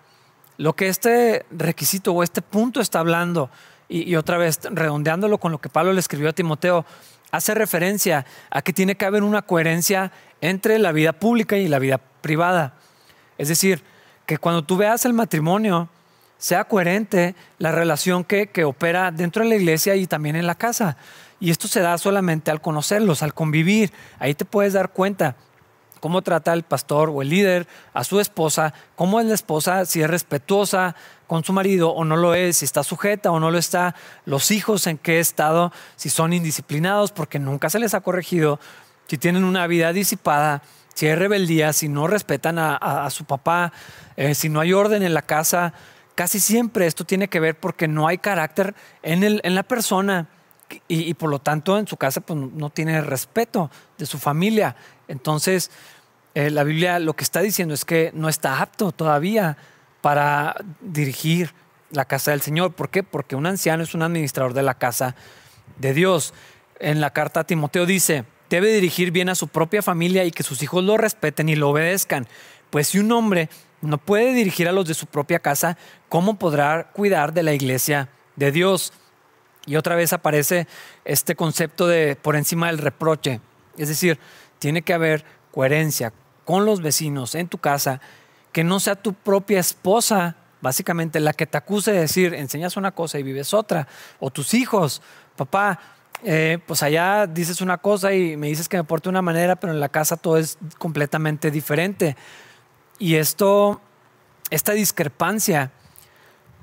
Lo 0.57 0.75
que 0.75 0.87
este 0.87 1.45
requisito 1.51 2.13
o 2.13 2.23
este 2.23 2.41
punto 2.41 2.81
está 2.81 2.99
hablando, 2.99 3.49
y, 3.89 4.15
otra 4.15 4.38
vez 4.38 4.60
redondeándolo 4.69 5.39
con 5.39 5.52
lo 5.52 5.58
que 5.58 5.67
Pablo 5.67 5.91
le 5.93 5.99
escribió 5.99 6.30
a 6.30 6.34
Timoteo, 6.34 6.86
hace 7.32 7.56
referencia 7.56 8.25
a 8.52 8.62
que 8.62 8.71
tiene 8.71 8.95
que 8.95 9.06
haber 9.06 9.23
una 9.23 9.41
coherencia 9.41 10.12
entre 10.41 10.78
la 10.78 10.91
vida 10.91 11.12
pública 11.12 11.58
y 11.58 11.67
la 11.67 11.80
vida 11.80 11.99
privada. 12.21 12.75
Es 13.39 13.47
decir, 13.47 13.84
que 14.28 14.38
cuando 14.38 14.63
tú 14.63 14.78
veas 14.78 15.06
el 15.06 15.13
matrimonio, 15.13 15.89
sea 16.38 16.65
coherente 16.65 17.36
la 17.58 17.71
relación 17.71 18.23
que, 18.23 18.49
opera 18.63 19.12
dentro 19.12 19.43
de 19.43 19.49
la 19.49 19.56
iglesia 19.56 19.95
y 19.95 20.08
también 20.08 20.36
en 20.36 20.47
la 20.47 20.56
casa. 20.56 20.97
Y 21.39 21.49
esto 21.49 21.67
se 21.67 21.82
da 21.82 21.97
solamente 21.97 22.52
al 22.52 22.62
conocerlos, 22.62 23.23
al 23.23 23.34
convivir. 23.34 23.91
Ahí 24.19 24.36
te 24.36 24.45
puedes 24.45 24.73
dar 24.73 24.91
cuenta 24.91 25.36
cómo 25.99 26.21
trata 26.21 26.54
el 26.54 26.63
pastor 26.63 27.10
o 27.10 27.21
el 27.21 27.30
líder 27.30 27.67
a 27.93 28.04
su 28.04 28.19
esposa, 28.19 28.73
cómo 28.95 29.19
es 29.19 29.25
la 29.25 29.34
esposa, 29.34 29.86
si 29.86 30.02
es 30.02 30.10
respetuosa 30.10 30.95
con 31.29 31.43
su 31.43 31.53
marido 31.53 31.91
o 31.91 32.05
no 32.05 32.17
lo 32.17 32.33
es, 32.33 32.57
si 32.57 32.65
está 32.65 32.83
sujeta 32.83 33.29
o 33.29 33.39
no 33.39 33.51
lo 33.51 33.59
está, 33.59 33.93
los 34.25 34.49
hijos 34.49 34.87
en 34.87 34.97
qué 34.97 35.19
estado, 35.19 35.71
si 35.95 36.09
son 36.09 36.33
indisciplinados 36.33 37.11
porque 37.11 37.37
nunca 37.37 37.69
se 37.69 37.77
les 37.77 37.93
ha 37.93 38.01
corregido, 38.01 38.59
si 39.05 39.19
tienen 39.19 39.43
una 39.43 39.67
vida 39.67 39.93
disipada, 39.93 40.63
si 40.95 41.05
hay 41.05 41.13
rebeldía, 41.13 41.71
si 41.71 41.87
no 41.87 42.07
respetan 42.07 42.57
a, 42.57 43.07
su 43.11 43.25
papá, 43.25 43.71
eh, 44.17 44.33
si 44.33 44.49
no 44.49 44.59
hay 44.59 44.73
orden 44.73 45.03
en 45.03 45.13
la 45.13 45.21
casa, 45.21 45.73
casi 46.15 46.39
siempre 46.39 46.87
esto 46.87 47.05
tiene 47.05 47.27
que 47.27 47.39
ver 47.39 47.59
porque 47.59 47.87
no 47.87 48.07
hay 48.07 48.17
carácter 48.17 48.73
en, 49.03 49.39
la 49.53 49.63
persona 49.63 50.29
y, 50.87 51.13
por 51.13 51.29
lo 51.29 51.37
tanto 51.37 51.77
en 51.77 51.85
su 51.85 51.95
casa 51.95 52.21
pues, 52.21 52.39
no 52.39 52.71
tiene 52.71 53.01
respeto 53.01 53.69
de 53.99 54.07
su 54.07 54.17
familia. 54.17 54.75
Entonces, 55.07 55.69
eh, 56.33 56.49
la 56.49 56.63
Biblia 56.63 56.97
lo 56.97 57.15
que 57.15 57.23
está 57.23 57.41
diciendo 57.41 57.75
es 57.75 57.85
que 57.85 58.09
no 58.15 58.29
está 58.29 58.61
apto 58.61 58.91
todavía 58.91 59.57
para 60.01 60.55
dirigir 60.81 61.53
la 61.91 62.05
casa 62.05 62.31
del 62.31 62.41
Señor. 62.41 62.73
¿Por 62.73 62.89
qué? 62.89 63.03
Porque 63.03 63.35
un 63.35 63.45
anciano 63.45 63.83
es 63.83 63.93
un 63.93 64.01
administrador 64.01 64.53
de 64.53 64.63
la 64.63 64.75
casa 64.75 65.15
de 65.77 65.93
Dios. 65.93 66.33
En 66.79 67.01
la 67.01 67.12
carta 67.12 67.41
a 67.41 67.43
Timoteo 67.43 67.85
dice, 67.85 68.25
debe 68.49 68.73
dirigir 68.73 69.12
bien 69.12 69.29
a 69.29 69.35
su 69.35 69.47
propia 69.47 69.81
familia 69.81 70.25
y 70.25 70.31
que 70.31 70.43
sus 70.43 70.62
hijos 70.63 70.83
lo 70.83 70.97
respeten 70.97 71.49
y 71.49 71.55
lo 71.55 71.69
obedezcan. 71.69 72.27
Pues 72.69 72.89
si 72.89 72.99
un 72.99 73.12
hombre 73.12 73.49
no 73.81 73.97
puede 73.97 74.33
dirigir 74.33 74.67
a 74.67 74.71
los 74.71 74.85
de 74.85 74.93
su 74.93 75.07
propia 75.07 75.39
casa, 75.39 75.77
¿cómo 76.09 76.38
podrá 76.38 76.89
cuidar 76.91 77.33
de 77.33 77.43
la 77.43 77.53
iglesia 77.53 78.09
de 78.35 78.51
Dios? 78.51 78.93
Y 79.65 79.75
otra 79.75 79.95
vez 79.95 80.13
aparece 80.13 80.67
este 81.05 81.35
concepto 81.35 81.88
de 81.88 82.15
por 82.15 82.35
encima 82.35 82.67
del 82.67 82.77
reproche. 82.77 83.39
Es 83.77 83.88
decir, 83.88 84.19
tiene 84.59 84.81
que 84.81 84.93
haber 84.93 85.23
coherencia 85.51 86.13
con 86.45 86.65
los 86.65 86.81
vecinos 86.81 87.35
en 87.35 87.47
tu 87.47 87.59
casa, 87.59 88.01
que 88.51 88.63
no 88.63 88.79
sea 88.79 88.95
tu 88.95 89.13
propia 89.13 89.59
esposa, 89.59 90.35
básicamente 90.62 91.19
la 91.19 91.33
que 91.33 91.47
te 91.47 91.57
acuse 91.57 91.91
de 91.91 92.01
decir, 92.01 92.33
enseñas 92.33 92.77
una 92.77 92.91
cosa 92.91 93.19
y 93.19 93.23
vives 93.23 93.53
otra, 93.53 93.88
o 94.19 94.31
tus 94.31 94.53
hijos, 94.53 95.01
papá, 95.35 95.79
eh, 96.23 96.59
pues 96.65 96.83
allá 96.83 97.27
dices 97.27 97.62
una 97.62 97.77
cosa 97.77 98.13
y 98.13 98.35
me 98.35 98.47
dices 98.47 98.67
que 98.67 98.77
me 98.77 98.83
porte 98.83 99.05
de 99.05 99.12
una 99.12 99.21
manera, 99.21 99.55
pero 99.55 99.71
en 99.71 99.79
la 99.79 99.89
casa 99.89 100.17
todo 100.17 100.38
es 100.38 100.57
completamente 100.77 101.49
diferente. 101.51 102.17
Y 102.97 103.15
esto, 103.15 103.79
esta 104.49 104.73
discrepancia 104.73 105.71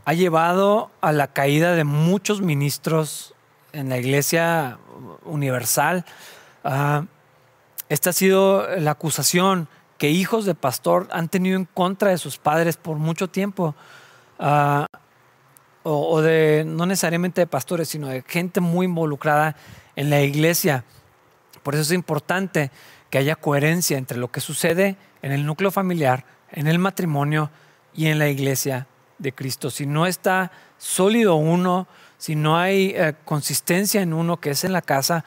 ha 0.05 0.13
llevado 0.13 0.91
a 1.01 1.13
la 1.13 1.29
caída 1.29 1.75
de 1.75 1.85
muchos 1.85 2.43
ministros 2.43 3.35
en 3.73 3.89
la 3.89 3.99
iglesia 3.99 4.79
universal. 5.25 6.05
Ah, 6.63 7.05
esta 7.89 8.11
ha 8.11 8.13
sido 8.13 8.69
la 8.77 8.93
acusación 8.93 9.69
que 9.99 10.11
hijos 10.11 10.45
de 10.45 10.55
pastor 10.55 11.09
han 11.11 11.29
tenido 11.29 11.57
en 11.57 11.65
contra 11.65 12.11
de 12.11 12.19
sus 12.19 12.39
padres 12.39 12.77
por 12.77 12.97
mucho 12.97 13.29
tiempo. 13.29 13.75
Ah, 14.39 14.87
o, 15.89 16.21
de 16.21 16.65
no 16.67 16.85
necesariamente 16.85 17.41
de 17.41 17.47
pastores, 17.47 17.89
sino 17.89 18.09
de 18.09 18.25
gente 18.27 18.61
muy 18.61 18.87
involucrada 18.87 19.57
en 19.95 20.11
la 20.11 20.21
iglesia. 20.21 20.85
Por 21.63 21.75
eso 21.75 21.83
es 21.83 21.93
importante 21.93 22.73
que 23.09 23.19
haya 23.19 23.37
coherencia 23.37 23.97
entre 23.97 24.19
lo 24.19 24.33
que 24.33 24.41
sucede 24.41 24.97
en 25.23 25.31
el 25.31 25.47
núcleo 25.47 25.71
familiar, 25.71 26.25
en 26.51 26.67
el 26.67 26.81
matrimonio 26.81 27.51
y 27.95 28.07
en 28.07 28.19
la 28.19 28.29
iglesia 28.29 28.89
de 29.19 29.33
Cristo. 29.33 29.71
Si 29.71 29.87
no 29.87 30.07
está 30.07 30.51
sólido 30.77 31.37
uno, 31.37 31.87
si 32.19 32.35
no 32.35 32.59
hay 32.59 32.93
eh, 32.97 33.15
consistencia 33.25 34.03
en 34.03 34.13
uno 34.13 34.41
que 34.41 34.51
es 34.51 34.65
en 34.65 34.73
la 34.73 34.83
casa, 34.83 35.25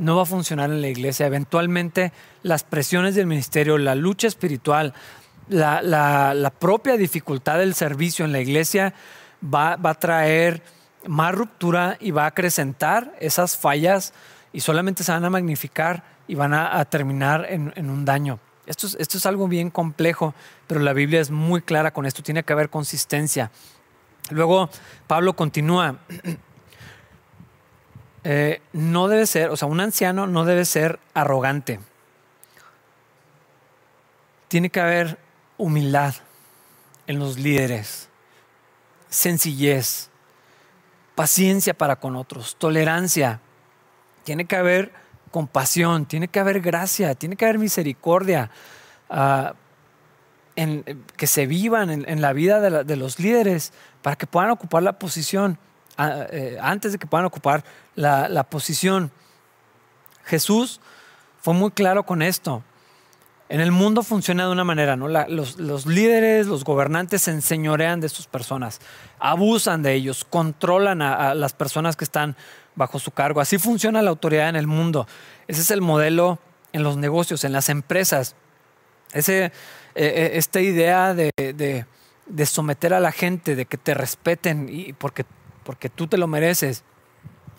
no 0.00 0.16
va 0.16 0.22
a 0.22 0.26
funcionar 0.26 0.70
en 0.70 0.80
la 0.80 0.88
iglesia. 0.88 1.26
Eventualmente 1.26 2.12
las 2.42 2.64
presiones 2.64 3.14
del 3.14 3.26
ministerio, 3.26 3.78
la 3.78 3.94
lucha 3.94 4.26
espiritual, 4.26 4.94
la 5.48 6.52
propia 6.58 6.96
dificultad 6.96 7.58
del 7.58 7.74
servicio 7.74 8.24
en 8.24 8.32
la 8.32 8.40
iglesia 8.40 8.94
va, 9.42 9.78
a 9.82 9.94
traer 9.94 10.62
más 11.06 11.34
ruptura 11.34 11.96
y 12.00 12.10
va 12.10 12.24
a 12.24 12.28
acrecentar 12.28 13.14
esas 13.20 13.56
fallas 13.56 14.12
y 14.52 14.60
solamente 14.60 15.04
se 15.04 15.12
van 15.12 15.24
a 15.24 15.30
magnificar 15.30 16.04
y 16.28 16.34
van 16.34 16.54
a, 16.54 16.84
terminar 16.84 17.46
en, 17.48 17.90
un 17.90 18.04
daño. 18.04 18.38
Esto 18.66 18.86
es, 18.86 18.96
esto 19.00 19.18
es 19.18 19.26
algo 19.26 19.48
bien 19.48 19.70
complejo, 19.70 20.34
pero 20.66 20.80
la 20.80 20.92
Biblia 20.92 21.20
es 21.20 21.30
muy 21.30 21.60
clara 21.62 21.92
con 21.92 22.06
esto, 22.06 22.22
tiene 22.22 22.44
que 22.44 22.52
haber 22.52 22.70
consistencia. 22.70 23.50
Luego 24.30 24.70
Pablo 25.06 25.34
continúa, 25.34 25.96
eh, 28.24 28.60
no 28.72 29.08
debe 29.08 29.26
ser, 29.26 29.50
o 29.50 29.56
sea, 29.56 29.68
un 29.68 29.80
anciano 29.80 30.26
no 30.26 30.44
debe 30.44 30.64
ser 30.64 30.98
arrogante. 31.14 31.80
Tiene 34.48 34.70
que 34.70 34.80
haber 34.80 35.18
humildad 35.56 36.14
en 37.06 37.18
los 37.18 37.38
líderes, 37.38 38.08
sencillez, 39.08 40.10
paciencia 41.14 41.74
para 41.74 41.96
con 41.96 42.16
otros, 42.16 42.56
tolerancia. 42.56 43.40
Tiene 44.24 44.44
que 44.44 44.56
haber 44.56 44.92
compasión, 45.30 46.06
tiene 46.06 46.28
que 46.28 46.40
haber 46.40 46.60
gracia, 46.60 47.14
tiene 47.14 47.36
que 47.36 47.44
haber 47.44 47.58
misericordia. 47.58 48.50
Ah, 49.08 49.54
en, 50.56 51.04
que 51.16 51.26
se 51.26 51.46
vivan 51.46 51.90
en, 51.90 52.20
la 52.20 52.32
vida 52.32 52.60
de, 52.84 52.96
los 52.96 53.18
líderes 53.18 53.72
para 54.02 54.16
que 54.16 54.26
puedan 54.26 54.50
ocupar 54.50 54.82
la 54.82 54.98
posición, 54.98 55.58
eh, 56.30 56.58
antes 56.60 56.92
de 56.92 56.98
que 56.98 57.06
puedan 57.06 57.26
ocupar 57.26 57.64
la, 57.94 58.44
posición. 58.44 59.10
Jesús 60.24 60.80
fue 61.40 61.54
muy 61.54 61.70
claro 61.70 62.04
con 62.04 62.22
esto. 62.22 62.62
En 63.48 63.60
el 63.60 63.72
mundo 63.72 64.04
funciona 64.04 64.46
de 64.46 64.52
una 64.52 64.62
manera, 64.62 64.94
¿no? 64.94 65.08
los, 65.08 65.58
los, 65.58 65.86
líderes, 65.86 66.46
los 66.46 66.62
gobernantes 66.62 67.22
se 67.22 67.32
enseñorean 67.32 68.00
de 68.00 68.08
sus 68.08 68.28
personas, 68.28 68.80
abusan 69.18 69.82
de 69.82 69.94
ellos, 69.94 70.24
controlan 70.24 71.02
a, 71.02 71.34
las 71.34 71.52
personas 71.52 71.96
que 71.96 72.04
están 72.04 72.36
bajo 72.76 73.00
su 73.00 73.10
cargo. 73.10 73.40
Así 73.40 73.58
funciona 73.58 74.02
la 74.02 74.10
autoridad 74.10 74.48
en 74.48 74.56
el 74.56 74.68
mundo. 74.68 75.08
Ese 75.48 75.62
es 75.62 75.70
el 75.72 75.80
modelo 75.80 76.38
en 76.72 76.84
los 76.84 76.96
negocios, 76.96 77.42
en 77.42 77.52
las 77.52 77.68
empresas. 77.68 78.36
Ese, 79.12 79.46
eh, 79.46 79.50
eh, 79.94 80.30
esta 80.34 80.60
idea 80.60 81.14
de, 81.14 81.32
de, 81.36 82.46
someter 82.46 82.94
a 82.94 83.00
la 83.00 83.10
gente, 83.10 83.56
de 83.56 83.66
que 83.66 83.76
te 83.76 83.94
respeten 83.94 84.68
y 84.70 84.92
porque, 84.92 85.24
porque 85.64 85.88
tú 85.88 86.06
te 86.06 86.18
lo 86.18 86.26
mereces. 86.26 86.84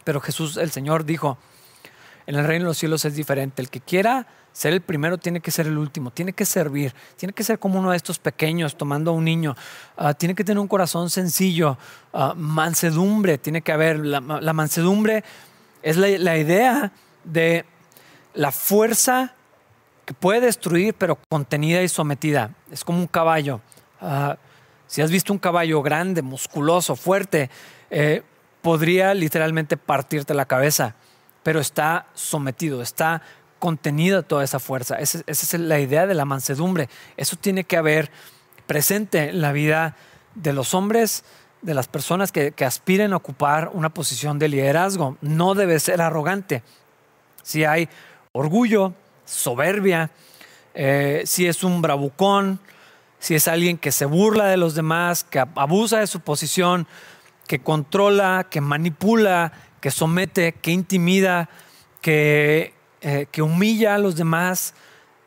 Pero 0.04 0.20
Jesús, 0.20 0.58
el 0.58 0.72
Señor, 0.72 1.06
dijo, 1.06 1.38
en 2.26 2.36
el 2.36 2.46
reino 2.46 2.66
de 2.66 2.70
los 2.70 2.78
cielos 2.78 3.06
es 3.06 3.16
diferente. 3.16 3.62
El 3.62 3.70
que 3.70 3.82
quiera 3.82 4.28
ser 4.54 4.74
el 4.74 4.82
primero 4.82 5.18
tiene 5.18 5.40
que 5.40 5.52
ser 5.52 5.68
el 5.68 5.78
último, 5.78 6.12
tiene 6.12 6.34
que 6.34 6.46
servir, 6.46 6.94
tiene 7.16 7.34
que 7.34 7.44
ser 7.44 7.60
como 7.60 7.80
uno 7.80 7.92
de 7.92 7.98
estos 7.98 8.20
pequeños 8.20 8.76
tomando 8.76 9.12
a 9.12 9.14
un 9.14 9.24
niño, 9.24 9.56
ah, 9.98 10.14
tiene 10.14 10.36
que 10.36 10.44
tener 10.44 10.60
un 10.60 10.68
corazón 10.68 11.10
sencillo, 11.10 11.78
ah, 12.14 12.34
mansedumbre, 12.36 13.38
tiene 13.38 13.62
que 13.62 13.72
haber, 13.72 14.06
la, 14.06 14.20
mansedumbre 14.54 15.24
es 15.82 15.98
la, 15.98 16.38
idea 16.38 16.92
de 17.24 17.66
la 18.34 18.52
fuerza 18.52 19.34
que 20.06 20.14
puede 20.14 20.42
destruir 20.42 20.96
pero 20.96 21.18
contenida 21.30 21.82
y 21.82 21.88
sometida, 21.88 22.52
es 22.72 22.84
como 22.84 23.00
un 23.00 23.08
caballo. 23.08 23.62
Ah, 24.02 24.38
si 24.88 25.02
has 25.02 25.10
visto 25.10 25.32
un 25.32 25.40
caballo 25.40 25.82
grande, 25.82 26.22
musculoso, 26.22 26.98
fuerte, 26.98 27.50
eh, 27.92 28.24
podría 28.62 29.14
literalmente 29.14 29.76
partirte 29.78 30.34
la 30.34 30.46
cabeza, 30.46 30.96
pero 31.44 31.60
está 31.60 32.08
sometido, 32.14 32.82
está 32.82 33.22
contenida 33.60 34.24
toda 34.24 34.44
esa 34.44 34.60
fuerza. 34.60 34.96
Esa, 34.96 35.24
es 35.28 35.54
la 35.54 35.80
idea 35.80 36.08
de 36.08 36.16
la 36.16 36.26
mansedumbre. 36.26 36.90
Eso 37.18 37.36
tiene 37.36 37.64
que 37.64 37.78
haber 37.78 38.10
presente 38.66 39.30
en 39.30 39.42
la 39.42 39.52
vida 39.52 39.96
de 40.36 40.54
los 40.54 40.74
hombres, 40.74 41.24
de 41.62 41.74
las 41.74 41.88
personas 41.88 42.32
que, 42.32 42.54
aspiren 42.66 43.14
a 43.14 43.18
ocupar 43.18 43.70
una 43.74 43.90
posición 43.90 44.40
de 44.40 44.48
liderazgo. 44.48 45.18
No 45.22 45.54
debe 45.54 45.80
ser 45.80 46.02
arrogante. 46.02 46.64
Si 47.44 47.66
hay 47.66 47.90
orgullo, 48.32 48.94
soberbia, 49.26 50.12
eh, 50.74 51.24
si 51.26 51.46
es 51.46 51.64
un 51.64 51.82
bravucón, 51.82 52.60
si 53.20 53.36
es 53.36 53.48
alguien 53.48 53.78
que 53.78 53.92
se 53.92 54.06
burla 54.06 54.46
de 54.46 54.58
los 54.58 54.74
demás, 54.76 55.24
que 55.24 55.40
abusa 55.40 56.00
de 56.00 56.08
su 56.08 56.22
posición, 56.22 56.88
que 57.52 57.60
controla, 57.60 58.48
que 58.50 58.62
manipula, 58.62 59.52
que 59.82 59.92
somete, 59.92 60.54
que 60.54 60.72
intimida, 60.72 61.50
que 62.00 62.74
eh, 63.02 63.28
que 63.30 63.42
humilla 63.42 63.96
a 63.96 63.98
los 63.98 64.16
demás, 64.16 64.74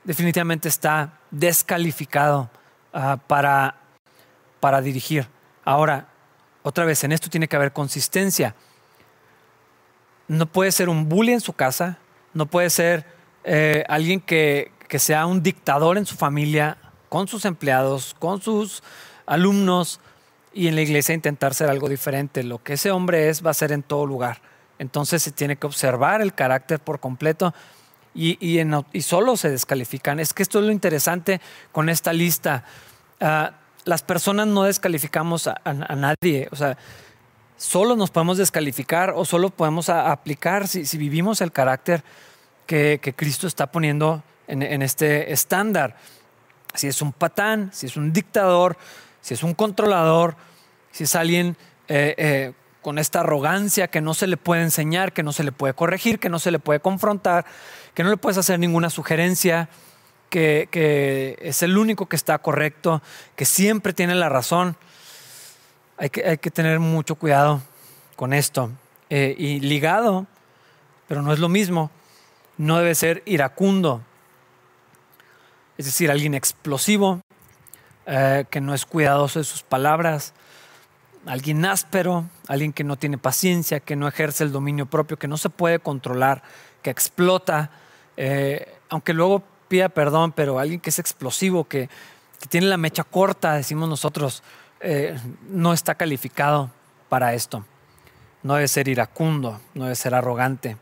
definitivamente 0.05 0.71
está 0.71 1.19
descalificado 1.31 2.49
ah, 2.95 3.19
para, 3.27 3.75
para 4.59 4.81
dirigir. 4.81 5.29
Ahora, 5.67 6.09
otra 6.63 6.87
vez, 6.87 7.05
en 7.05 7.13
esto 7.13 7.29
tiene 7.29 7.47
que 7.47 7.57
haber 7.57 7.75
consistencia. 7.75 8.55
No 10.29 10.47
puede 10.47 10.73
ser 10.73 10.89
un 10.89 11.11
bully 11.11 11.35
en 11.35 11.43
su 11.43 11.53
casa, 11.53 11.99
no 12.33 12.47
puede 12.47 12.71
ser 12.71 13.05
eh, 13.45 13.85
alguien 13.87 14.19
que, 14.19 14.73
que 14.89 14.99
sea 14.99 15.27
un 15.27 15.43
dictador 15.43 15.99
en 15.99 16.07
su 16.07 16.15
familia, 16.15 16.79
con 17.11 17.29
sus 17.29 17.45
empleados, 17.45 18.17
con 18.19 18.41
sus 18.41 18.83
alumnos 19.27 20.01
y 20.55 20.69
en 20.69 20.77
la 20.77 20.83
iglesia 20.83 21.15
intentar 21.15 21.55
ser 21.55 21.69
algo 21.69 21.89
diferente. 21.89 22.43
Lo 22.43 22.63
que 22.63 22.75
ese 22.75 22.91
hombre 22.91 23.29
es 23.29 23.45
va 23.45 23.51
a 23.51 23.55
ser 23.55 23.73
en 23.73 23.83
todo 23.83 24.07
lugar. 24.07 24.41
Entonces 24.79 25.23
se 25.23 25.33
tiene 25.33 25.57
que 25.57 25.67
observar 25.67 26.21
el 26.21 26.35
carácter 26.35 26.81
por 26.81 27.01
completo 27.01 27.55
y, 28.15 28.39
y, 28.41 29.03
solo 29.03 29.37
se 29.37 29.51
descalifican. 29.51 30.21
Es 30.21 30.33
que 30.33 30.43
esto 30.43 30.61
es 30.61 30.65
lo 30.65 30.73
interesante 30.73 31.41
con 31.73 31.89
esta 31.89 32.13
lista. 32.13 32.65
Ah, 33.21 33.53
las 33.85 34.03
personas 34.03 34.47
no 34.47 34.63
descalificamos 34.63 35.47
a, 35.47 35.61
nadie, 35.73 36.49
o 36.51 36.57
sea, 36.57 36.79
solo 37.57 37.97
nos 37.97 38.11
podemos 38.11 38.39
descalificar 38.39 39.13
o 39.15 39.25
solo 39.25 39.51
podemos 39.51 39.89
aplicar 39.89 40.69
si, 40.69 40.97
vivimos 40.97 41.41
el 41.41 41.53
carácter 41.53 42.03
que, 42.67 43.15
Cristo 43.17 43.47
está 43.47 43.71
poniendo 43.71 44.23
en, 44.47 44.83
este 44.83 45.33
estándar. 45.33 45.97
Si 46.73 46.89
es 46.89 47.03
un 47.03 47.13
patán, 47.13 47.71
si 47.73 47.87
es 47.87 47.97
un 47.97 48.13
dictador, 48.13 48.77
si 49.25 49.33
es 49.33 49.43
un 49.43 49.55
controlador, 49.55 50.37
si 50.91 51.05
es 51.05 51.15
alguien 51.15 51.57
eh, 51.89 52.15
eh, 52.19 52.53
con 52.83 52.99
esta 52.99 53.21
arrogancia 53.21 53.89
que 53.89 54.03
no 54.03 54.13
se 54.13 54.27
le 54.27 54.37
puede 54.37 54.61
enseñar, 54.61 55.15
que 55.15 55.23
no 55.23 55.33
se 55.33 55.45
le 55.45 55.51
puede 55.51 55.73
corregir, 55.73 56.19
que 56.19 56.29
no 56.29 56.39
se 56.39 56.51
le 56.51 56.59
puede 56.59 56.81
confrontar, 56.81 57.47
que 57.95 58.05
no 58.05 58.11
le 58.11 58.19
puedes 58.19 58.37
hacer 58.37 58.59
ninguna 58.59 58.91
sugerencia, 58.91 59.71
que, 60.29 61.39
es 61.41 61.63
el 61.63 61.79
único 61.79 62.05
que 62.05 62.17
está 62.17 62.37
correcto, 62.37 63.01
que 63.35 63.47
siempre 63.47 63.95
tiene 63.95 64.15
la 64.15 64.29
razón. 64.29 64.77
Hay 65.97 66.11
que, 66.11 66.51
tener 66.51 66.79
mucho 66.79 67.15
cuidado 67.15 67.63
con 68.17 68.35
esto. 68.35 68.73
Eh, 69.09 69.35
y 69.39 69.61
ligado, 69.61 70.27
pero 71.09 71.23
no 71.23 71.33
es 71.33 71.39
lo 71.39 71.49
mismo, 71.49 71.91
no 72.59 72.77
debe 72.77 72.95
ser 72.95 73.23
iracundo, 73.25 74.03
es 75.79 75.87
decir, 75.87 76.11
alguien 76.11 76.35
explosivo, 76.35 77.23
eh, 78.07 78.45
que 78.51 78.61
no 78.61 78.75
es 78.75 78.85
cuidadoso 78.87 79.39
de 79.39 79.45
sus 79.45 79.63
palabras, 79.63 80.35
alguien 81.27 81.65
áspero, 81.65 82.27
alguien 82.49 82.73
que 82.73 82.85
no 82.85 82.97
tiene 82.97 83.19
paciencia, 83.19 83.81
que 83.81 83.97
no 83.97 84.09
ejerce 84.09 84.45
el 84.45 84.53
dominio 84.53 84.87
propio, 84.87 85.19
que 85.19 85.29
no 85.29 85.37
se 85.37 85.51
puede 85.51 85.79
controlar, 85.79 86.43
que 86.83 86.91
explota, 86.91 87.71
eh, 88.17 88.75
aunque 88.91 89.15
luego 89.15 89.43
pida 89.69 89.89
perdón, 89.89 90.33
pero 90.33 90.59
alguien 90.59 90.81
que 90.81 90.91
es 90.91 90.99
explosivo, 90.99 91.65
que, 91.65 91.89
tiene 92.51 92.67
la 92.67 92.77
mecha 92.77 93.05
corta, 93.05 93.55
decimos 93.55 93.89
nosotros, 93.89 94.43
eh, 94.81 95.19
no 95.49 95.73
está 95.73 95.95
calificado 95.95 96.71
para 97.09 97.33
esto. 97.33 97.65
No 98.43 98.55
debe 98.55 98.69
ser 98.69 98.87
iracundo, 98.89 99.61
no 99.73 99.85
debe 99.85 99.97
ser 99.97 100.15
arrogante. 100.15 100.77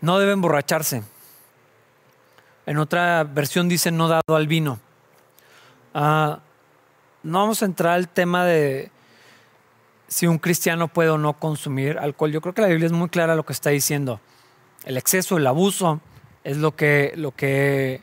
No 0.00 0.20
debe 0.20 0.32
emborracharse. 0.32 1.02
En 2.66 2.78
otra 2.78 3.24
versión 3.24 3.68
dice 3.68 3.90
no 3.90 4.06
dado 4.06 4.36
al 4.36 4.46
vino. 4.46 4.78
Ah, 5.94 6.40
no 7.22 7.38
vamos 7.38 7.62
a 7.62 7.66
entrar 7.66 7.94
al 7.94 8.08
tema 8.08 8.44
de, 8.44 8.90
si 10.12 10.26
un 10.26 10.38
cristiano 10.38 10.88
puede 10.88 11.10
o 11.10 11.18
no 11.18 11.32
consumir 11.34 11.98
alcohol. 11.98 12.30
Yo 12.30 12.40
creo 12.40 12.54
que 12.54 12.62
la 12.62 12.68
Biblia 12.68 12.86
es 12.86 12.92
muy 12.92 13.08
clara 13.08 13.34
lo 13.34 13.44
que 13.44 13.52
está 13.52 13.70
diciendo. 13.70 14.20
El 14.84 14.96
exceso, 14.96 15.36
el 15.36 15.46
abuso 15.46 16.00
es 16.44 16.58
lo 16.58 16.76
que, 16.76 17.12
lo 17.16 17.32
que 17.32 18.02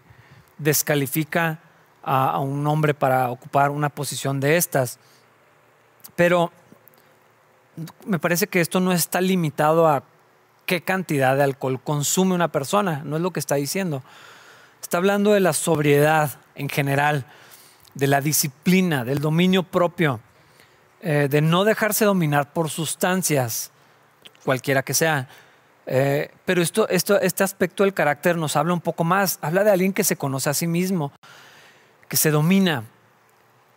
descalifica 0.57 1.59
a, 2.01 2.39
un 2.39 2.65
hombre 2.65 2.93
para 2.93 3.29
ocupar 3.29 3.69
una 3.69 3.89
posición 3.89 4.39
de 4.39 4.57
estas. 4.57 4.97
Pero 6.15 6.51
me 8.05 8.17
parece 8.17 8.47
que 8.47 8.61
esto 8.61 8.79
no 8.79 8.91
está 8.91 9.21
limitado 9.21 9.87
a 9.87 10.03
qué 10.65 10.81
cantidad 10.81 11.35
de 11.35 11.43
alcohol 11.43 11.79
consume 11.81 12.33
una 12.33 12.49
persona, 12.49 13.01
no 13.05 13.17
es 13.17 13.21
lo 13.21 13.31
que 13.31 13.39
está 13.39 13.55
diciendo. 13.55 14.03
Está 14.81 14.97
hablando 14.97 15.33
de 15.33 15.39
la 15.41 15.53
sobriedad 15.53 16.39
en 16.55 16.69
general, 16.69 17.25
de 17.93 18.07
la 18.07 18.21
disciplina, 18.21 19.03
del 19.03 19.19
dominio 19.19 19.63
propio. 19.63 20.19
Eh, 21.01 21.27
de 21.29 21.41
no 21.41 21.63
dejarse 21.63 22.03
dominar 22.03 22.51
por 22.51 22.69
sustancias, 22.69 23.71
cualquiera 24.43 24.83
que 24.83 24.93
sea. 24.93 25.29
Eh, 25.85 26.29
pero 26.45 26.61
esto, 26.61 26.89
esto, 26.89 27.19
este 27.21 27.43
aspecto 27.43 27.83
del 27.83 27.93
carácter 27.93 28.35
nos 28.35 28.57
habla 28.57 28.73
un 28.73 28.81
poco 28.81 29.03
más. 29.05 29.39
Habla 29.41 29.63
de 29.63 29.71
alguien 29.71 29.93
que 29.93 30.03
se 30.03 30.17
conoce 30.17 30.49
a 30.49 30.53
sí 30.53 30.67
mismo, 30.67 31.13
que 32.09 32.17
se 32.17 32.31
domina. 32.31 32.83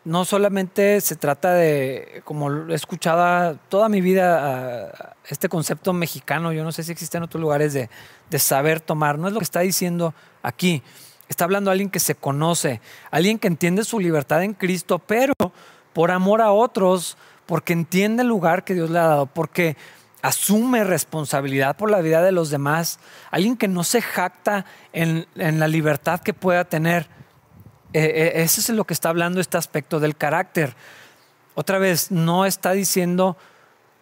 No 0.05 0.25
solamente 0.25 1.01
se 1.01 1.15
trata 1.15 1.55
de, 1.55 2.23
como 2.25 2.51
he 2.69 2.75
escuchado 2.75 3.57
toda 3.69 3.89
mi 3.89 4.01
vida, 4.01 5.15
este 5.29 5.49
concepto 5.49 5.93
mexicano, 5.93 6.53
yo 6.53 6.65
no 6.65 6.73
sé 6.73 6.83
si 6.83 6.91
existe 6.91 7.19
en 7.19 7.23
otros 7.23 7.41
lugares, 7.41 7.73
de, 7.73 7.89
de 8.29 8.39
saber 8.41 8.81
tomar. 8.81 9.17
No 9.17 9.29
es 9.29 9.33
lo 9.33 9.39
que 9.39 9.45
está 9.45 9.61
diciendo 9.61 10.13
aquí. 10.43 10.83
Está 11.29 11.45
hablando 11.45 11.71
alguien 11.71 11.91
que 11.91 12.01
se 12.01 12.15
conoce, 12.15 12.81
alguien 13.11 13.39
que 13.39 13.49
entiende 13.49 13.85
su 13.85 13.99
libertad 13.99 14.43
en 14.43 14.55
Cristo, 14.55 14.99
pero 14.99 15.35
por 15.93 16.11
amor 16.11 16.43
a 16.43 16.53
otros, 16.53 17.17
porque 17.47 17.73
entiende 17.73 18.23
el 18.23 18.29
lugar 18.29 18.65
que 18.65 18.75
Dios 18.75 18.91
le 18.91 18.99
ha 18.99 19.07
dado, 19.07 19.27
porque 19.27 19.77
asume 20.23 20.85
responsabilidad 20.85 21.77
por 21.77 21.91
la 21.91 22.01
vida 22.01 22.23
de 22.23 22.33
los 22.33 22.51
demás, 22.51 23.01
alguien 23.31 23.57
que 23.57 23.69
no 23.69 23.85
se 23.85 24.01
jacta 24.01 24.65
en, 24.93 25.27
la 25.35 25.69
libertad 25.69 26.21
que 26.21 26.33
pueda 26.33 26.65
tener. 26.65 27.09
Eh, 27.93 28.05
eh, 28.05 28.33
ese 28.43 28.61
es 28.61 28.69
lo 28.71 28.85
que 28.85 28.95
está 28.95 29.09
hablando 29.09 29.41
este 29.41 29.59
aspecto 29.59 30.01
del 30.01 30.17
carácter. 30.17 30.75
Otra 31.55 31.79
vez, 31.79 32.11
no 32.11 32.47
está 32.47 32.73
diciendo 32.73 33.37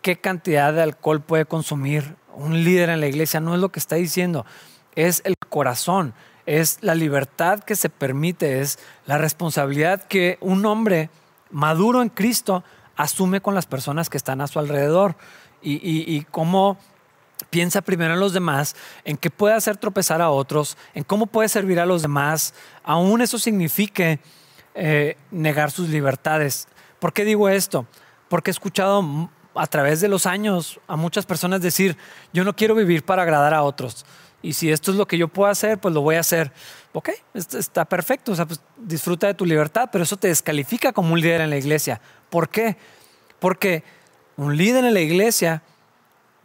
qué 0.02 0.20
cantidad 0.20 0.72
de 0.72 0.82
alcohol 0.82 1.20
puede 1.20 1.46
consumir 1.46 2.14
un 2.34 2.64
líder 2.64 2.90
en 2.90 3.00
la 3.00 3.08
iglesia, 3.08 3.40
no 3.40 3.54
es 3.54 3.60
lo 3.60 3.70
que 3.70 3.80
está 3.80 3.96
diciendo, 3.96 4.46
es 4.94 5.22
el 5.24 5.34
corazón, 5.48 6.14
es 6.50 6.78
la 6.80 6.96
libertad 6.96 7.60
que 7.60 7.76
se 7.76 7.88
permite, 7.88 8.60
es 8.60 8.80
la 9.06 9.18
responsabilidad 9.18 10.02
que 10.02 10.36
un 10.40 10.66
hombre 10.66 11.08
maduro 11.52 12.02
en 12.02 12.08
Cristo 12.08 12.64
asume 12.96 13.40
con 13.40 13.54
las 13.54 13.66
personas 13.66 14.10
que 14.10 14.16
están 14.16 14.40
a 14.40 14.48
su 14.48 14.58
alrededor 14.58 15.14
y, 15.62 16.26
cómo 16.32 16.76
piensa 17.50 17.82
primero 17.82 18.14
en 18.14 18.20
los 18.20 18.32
demás, 18.32 18.74
en 19.04 19.16
qué 19.16 19.30
puede 19.30 19.54
hacer 19.54 19.76
tropezar 19.76 20.20
a 20.20 20.30
otros, 20.30 20.76
en 20.92 21.04
cómo 21.04 21.26
puede 21.26 21.48
servir 21.48 21.78
a 21.78 21.86
los 21.86 22.02
demás, 22.02 22.52
aún 22.82 23.20
eso 23.20 23.38
signifique 23.38 24.18
eh, 24.74 25.16
negar 25.30 25.70
sus 25.70 25.88
libertades. 25.88 26.66
¿Por 26.98 27.12
qué 27.12 27.24
digo 27.24 27.48
esto? 27.48 27.86
Porque 28.28 28.50
he 28.50 28.52
escuchado 28.52 29.30
a 29.54 29.66
través 29.68 30.00
de 30.00 30.08
los 30.08 30.26
años 30.26 30.80
a 30.88 30.96
muchas 30.96 31.26
personas 31.26 31.62
decir, 31.62 31.96
yo 32.32 32.42
no 32.42 32.56
quiero 32.56 32.74
vivir 32.74 33.04
para 33.04 33.22
agradar 33.22 33.54
a 33.54 33.62
otros. 33.62 34.04
Y 34.42 34.54
si 34.54 34.70
esto 34.70 34.90
es 34.90 34.96
lo 34.96 35.06
que 35.06 35.18
yo 35.18 35.28
puedo 35.28 35.50
hacer, 35.50 35.78
pues 35.78 35.94
lo 35.94 36.00
voy 36.00 36.16
a 36.16 36.20
hacer. 36.20 36.52
Ok, 36.92 37.10
está 37.34 37.84
perfecto, 37.84 38.32
o 38.32 38.34
sea, 38.34 38.46
pues 38.46 38.60
disfruta 38.76 39.26
de 39.26 39.34
tu 39.34 39.44
libertad, 39.44 39.90
pero 39.92 40.04
eso 40.04 40.16
te 40.16 40.28
descalifica 40.28 40.92
como 40.92 41.12
un 41.12 41.20
líder 41.20 41.42
en 41.42 41.50
la 41.50 41.58
iglesia. 41.58 42.00
¿Por 42.30 42.48
qué? 42.48 42.76
Porque 43.38 43.84
un 44.36 44.56
líder 44.56 44.84
en 44.84 44.94
la 44.94 45.00
iglesia 45.00 45.62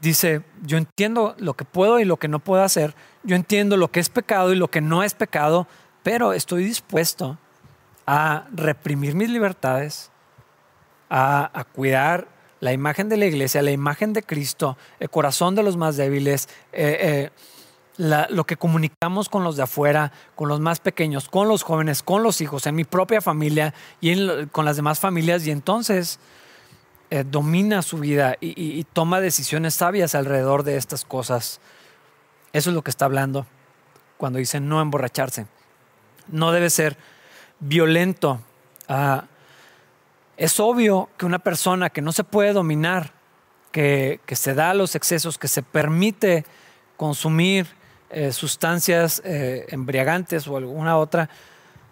dice, 0.01 0.43
yo 0.63 0.77
entiendo 0.77 1.35
lo 1.39 1.55
que 1.55 1.65
puedo 1.65 1.99
y 1.99 2.05
lo 2.05 2.17
que 2.17 2.27
no 2.27 2.39
puedo 2.39 2.63
hacer, 2.63 2.95
yo 3.23 3.35
entiendo 3.35 3.77
lo 3.77 3.89
que 3.89 3.99
es 3.99 4.09
pecado 4.09 4.53
y 4.53 4.55
lo 4.55 4.69
que 4.69 4.81
no 4.81 5.03
es 5.03 5.13
pecado, 5.13 5.67
pero 6.03 6.33
estoy 6.33 6.63
dispuesto 6.63 7.37
a 8.05 8.45
reprimir 8.53 9.15
mis 9.15 9.29
libertades, 9.29 10.11
a, 11.09 11.65
cuidar 11.73 12.27
la 12.59 12.73
imagen 12.73 13.09
de 13.09 13.17
la 13.17 13.25
iglesia, 13.25 13.61
la 13.61 13.71
imagen 13.71 14.13
de 14.13 14.23
Cristo, 14.23 14.77
el 14.99 15.09
corazón 15.09 15.55
de 15.55 15.63
los 15.63 15.77
más 15.77 15.97
débiles, 15.97 16.49
eh, 16.71 16.97
eh, 16.99 17.29
lo 17.97 18.45
que 18.45 18.57
comunicamos 18.57 19.29
con 19.29 19.43
los 19.43 19.55
de 19.55 19.63
afuera, 19.63 20.11
con 20.35 20.49
los 20.49 20.59
más 20.59 20.79
pequeños, 20.79 21.29
con 21.29 21.47
los 21.47 21.63
jóvenes, 21.63 22.03
con 22.03 22.23
los 22.23 22.41
hijos, 22.41 22.65
en 22.67 22.75
mi 22.75 22.83
propia 22.83 23.21
familia 23.21 23.73
y 24.01 24.45
con 24.47 24.65
las 24.65 24.75
demás 24.75 24.99
familias. 24.99 25.45
Y 25.47 25.51
entonces 25.51 26.19
eh, 27.09 27.23
domina 27.25 27.81
su 27.81 27.99
vida 27.99 28.35
y, 28.41 28.83
toma 28.93 29.21
decisiones 29.21 29.75
sabias 29.75 30.15
alrededor 30.15 30.63
de 30.63 30.77
estas 30.77 31.05
cosas. 31.05 31.61
Eso 32.51 32.69
es 32.69 32.75
lo 32.75 32.83
que 32.83 32.91
está 32.91 33.05
hablando 33.05 33.45
cuando 34.17 34.39
dice 34.39 34.59
no 34.59 34.81
emborracharse. 34.81 35.47
No 36.27 36.51
debe 36.51 36.69
ser 36.69 36.97
violento. 37.59 38.41
Ah, 38.87 39.25
es 40.37 40.59
obvio 40.59 41.09
que 41.17 41.25
una 41.25 41.39
persona 41.39 41.89
que 41.89 42.01
no 42.01 42.11
se 42.11 42.23
puede 42.23 42.53
dominar, 42.53 43.13
que, 43.71 44.19
se 44.31 44.53
da 44.53 44.71
a 44.71 44.73
los 44.73 44.95
excesos, 44.95 45.37
que 45.37 45.47
se 45.47 45.63
permite 45.63 46.45
consumir 46.97 47.67
eh, 48.15 48.31
sustancias 48.31 49.21
eh, 49.25 49.65
embriagantes 49.71 50.47
o 50.47 50.55
alguna 50.55 50.97
otra, 50.97 51.29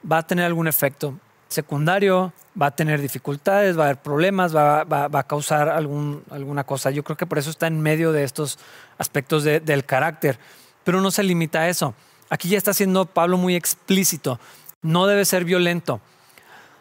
va 0.09 0.19
a 0.19 0.23
tener 0.25 0.45
algún 0.45 0.69
efecto 0.69 1.19
secundario, 1.49 2.31
va 2.59 2.67
a 2.67 2.71
tener 2.71 3.01
dificultades, 3.01 3.77
va 3.77 3.81
a 3.83 3.86
haber 3.88 4.01
problemas, 4.01 4.55
va, 4.55 4.86
a 4.89 5.23
causar 5.23 5.67
algún, 5.67 6.23
alguna 6.29 6.63
cosa. 6.63 6.91
Yo 6.91 7.03
creo 7.03 7.17
que 7.17 7.25
por 7.25 7.39
eso 7.39 7.49
está 7.49 7.67
en 7.67 7.81
medio 7.81 8.13
de 8.13 8.23
estos 8.23 8.57
aspectos 8.97 9.43
del 9.43 9.83
carácter, 9.83 10.39
pero 10.86 11.01
no 11.01 11.12
se 11.12 11.23
limita 11.23 11.59
a 11.59 11.67
eso. 11.67 11.93
Aquí 12.29 12.47
ya 12.47 12.57
está 12.57 12.73
siendo 12.73 13.05
Pablo 13.05 13.36
muy 13.36 13.57
explícito, 13.57 14.39
no 14.81 15.07
debe 15.07 15.25
ser 15.25 15.43
violento. 15.43 15.99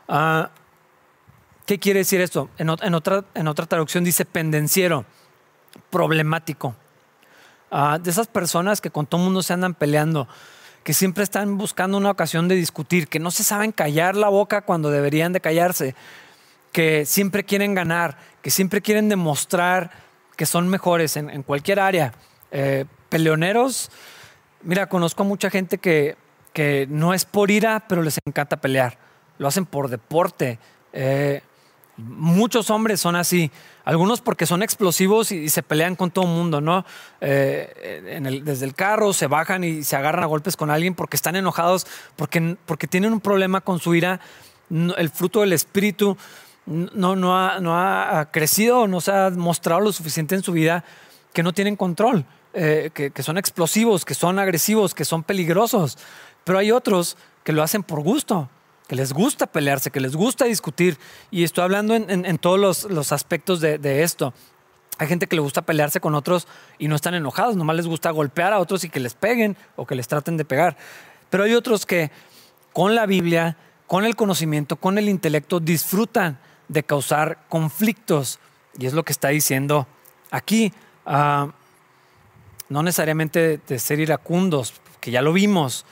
Ah, 0.06 0.50
¿Qué 1.66 1.80
quiere 1.80 1.98
decir 1.98 2.20
esto? 2.20 2.48
En, 2.58 2.70
otra, 2.70 3.24
en 3.34 3.48
otra 3.48 3.66
traducción 3.66 4.04
dice 4.04 4.24
pendenciero, 4.24 5.04
problemático. 5.90 6.76
Ah, 7.74 7.98
de 7.98 8.10
esas 8.10 8.26
personas 8.26 8.82
que 8.82 8.90
con 8.90 9.06
todo 9.06 9.18
mundo 9.22 9.42
se 9.42 9.54
andan 9.54 9.72
peleando, 9.72 10.28
que 10.84 10.92
siempre 10.92 11.24
están 11.24 11.56
buscando 11.56 11.96
una 11.96 12.10
ocasión 12.10 12.46
de 12.46 12.54
discutir, 12.54 13.08
que 13.08 13.18
no 13.18 13.30
se 13.30 13.44
saben 13.44 13.72
callar 13.72 14.14
la 14.14 14.28
boca 14.28 14.60
cuando 14.60 14.90
deberían 14.90 15.32
de 15.32 15.40
callarse, 15.40 15.94
que 16.70 17.06
siempre 17.06 17.44
quieren 17.44 17.74
ganar, 17.74 18.18
que 18.42 18.50
siempre 18.50 18.82
quieren 18.82 19.08
demostrar 19.08 19.90
que 20.36 20.44
son 20.44 20.68
mejores 20.68 21.16
en, 21.16 21.42
cualquier 21.44 21.80
área. 21.80 22.12
Eh, 22.50 22.84
peleoneros, 23.08 23.90
mira, 24.62 24.90
conozco 24.90 25.22
a 25.22 25.26
mucha 25.26 25.48
gente 25.48 25.78
que, 25.78 26.16
que, 26.52 26.86
no 26.90 27.14
es 27.14 27.24
por 27.24 27.50
ira, 27.50 27.84
pero 27.88 28.02
les 28.02 28.18
encanta 28.26 28.60
pelear. 28.60 28.98
Lo 29.38 29.48
hacen 29.48 29.64
por 29.64 29.88
deporte. 29.88 30.58
Eh, 30.92 31.40
Muchos 31.98 32.70
hombres 32.70 33.00
son 33.00 33.16
así, 33.16 33.50
algunos 33.84 34.22
porque 34.22 34.46
son 34.46 34.62
explosivos 34.62 35.30
y, 35.30 35.50
se 35.50 35.62
pelean 35.62 35.94
con 35.94 36.10
todo 36.10 36.24
el 36.24 36.30
mundo, 36.30 36.62
¿no? 36.62 36.86
Eh, 37.20 38.40
desde 38.42 38.64
el 38.64 38.74
carro 38.74 39.12
se 39.12 39.26
bajan 39.26 39.62
y 39.62 39.84
se 39.84 39.96
agarran 39.96 40.24
a 40.24 40.26
golpes 40.26 40.56
con 40.56 40.70
alguien 40.70 40.94
porque 40.94 41.16
están 41.16 41.36
enojados, 41.36 41.86
porque, 42.16 42.56
porque 42.64 42.86
tienen 42.86 43.12
un 43.12 43.20
problema 43.20 43.60
con 43.60 43.78
su 43.78 43.94
ira, 43.94 44.20
el 44.70 45.10
fruto 45.10 45.40
del 45.40 45.52
espíritu 45.52 46.16
no, 46.64 47.14
no, 47.14 47.36
ha, 47.38 47.60
no 47.60 47.78
ha 47.78 48.30
crecido, 48.32 48.88
no 48.88 49.02
se 49.02 49.12
ha 49.12 49.28
mostrado 49.28 49.82
lo 49.82 49.92
suficiente 49.92 50.34
en 50.34 50.42
su 50.42 50.52
vida 50.52 50.84
que 51.34 51.42
no 51.42 51.52
tienen 51.52 51.76
control, 51.76 52.24
eh, 52.54 52.90
que 52.94 53.22
son 53.22 53.36
explosivos, 53.36 54.06
que 54.06 54.14
son 54.14 54.38
agresivos, 54.38 54.94
que 54.94 55.04
son 55.04 55.24
peligrosos, 55.24 55.98
pero 56.44 56.58
hay 56.58 56.72
otros 56.72 57.18
que 57.44 57.52
lo 57.52 57.62
hacen 57.62 57.82
por 57.82 58.00
gusto 58.00 58.48
que 58.88 58.96
les 58.96 59.12
gusta 59.12 59.46
pelearse, 59.46 59.90
que 59.90 60.00
les 60.00 60.16
gusta 60.16 60.44
discutir. 60.44 60.98
Y 61.30 61.44
estoy 61.44 61.64
hablando 61.64 61.94
en, 61.94 62.38
todos 62.38 62.84
los, 62.84 63.12
aspectos 63.12 63.60
de, 63.60 64.02
esto. 64.02 64.34
Hay 64.98 65.08
gente 65.08 65.26
que 65.26 65.36
le 65.36 65.42
gusta 65.42 65.62
pelearse 65.62 66.00
con 66.00 66.14
otros 66.14 66.46
y 66.78 66.88
no 66.88 66.96
están 66.96 67.14
enojados, 67.14 67.56
nomás 67.56 67.76
les 67.76 67.86
gusta 67.86 68.10
golpear 68.10 68.52
a 68.52 68.58
otros 68.58 68.84
y 68.84 68.88
que 68.88 69.00
les 69.00 69.14
peguen 69.14 69.56
o 69.76 69.86
que 69.86 69.94
les 69.94 70.06
traten 70.06 70.36
de 70.36 70.44
pegar. 70.44 70.76
Pero 71.30 71.44
hay 71.44 71.54
otros 71.54 71.86
que 71.86 72.10
con 72.72 72.94
la 72.94 73.06
Biblia, 73.06 73.56
con 73.86 74.04
el 74.04 74.16
conocimiento, 74.16 74.76
con 74.76 74.98
el 74.98 75.08
intelecto, 75.08 75.60
disfrutan 75.60 76.38
de 76.68 76.82
causar 76.82 77.44
conflictos. 77.48 78.38
Y 78.78 78.86
es 78.86 78.92
lo 78.92 79.02
que 79.02 79.12
está 79.12 79.28
diciendo 79.28 79.86
aquí. 80.30 80.72
Ah, 81.04 81.48
no 82.68 82.82
necesariamente 82.82 83.60
de, 83.66 83.78
ser 83.78 84.00
iracundos, 84.00 84.74
que 85.00 85.10
ya 85.10 85.20
lo 85.20 85.32
vimos. 85.32 85.84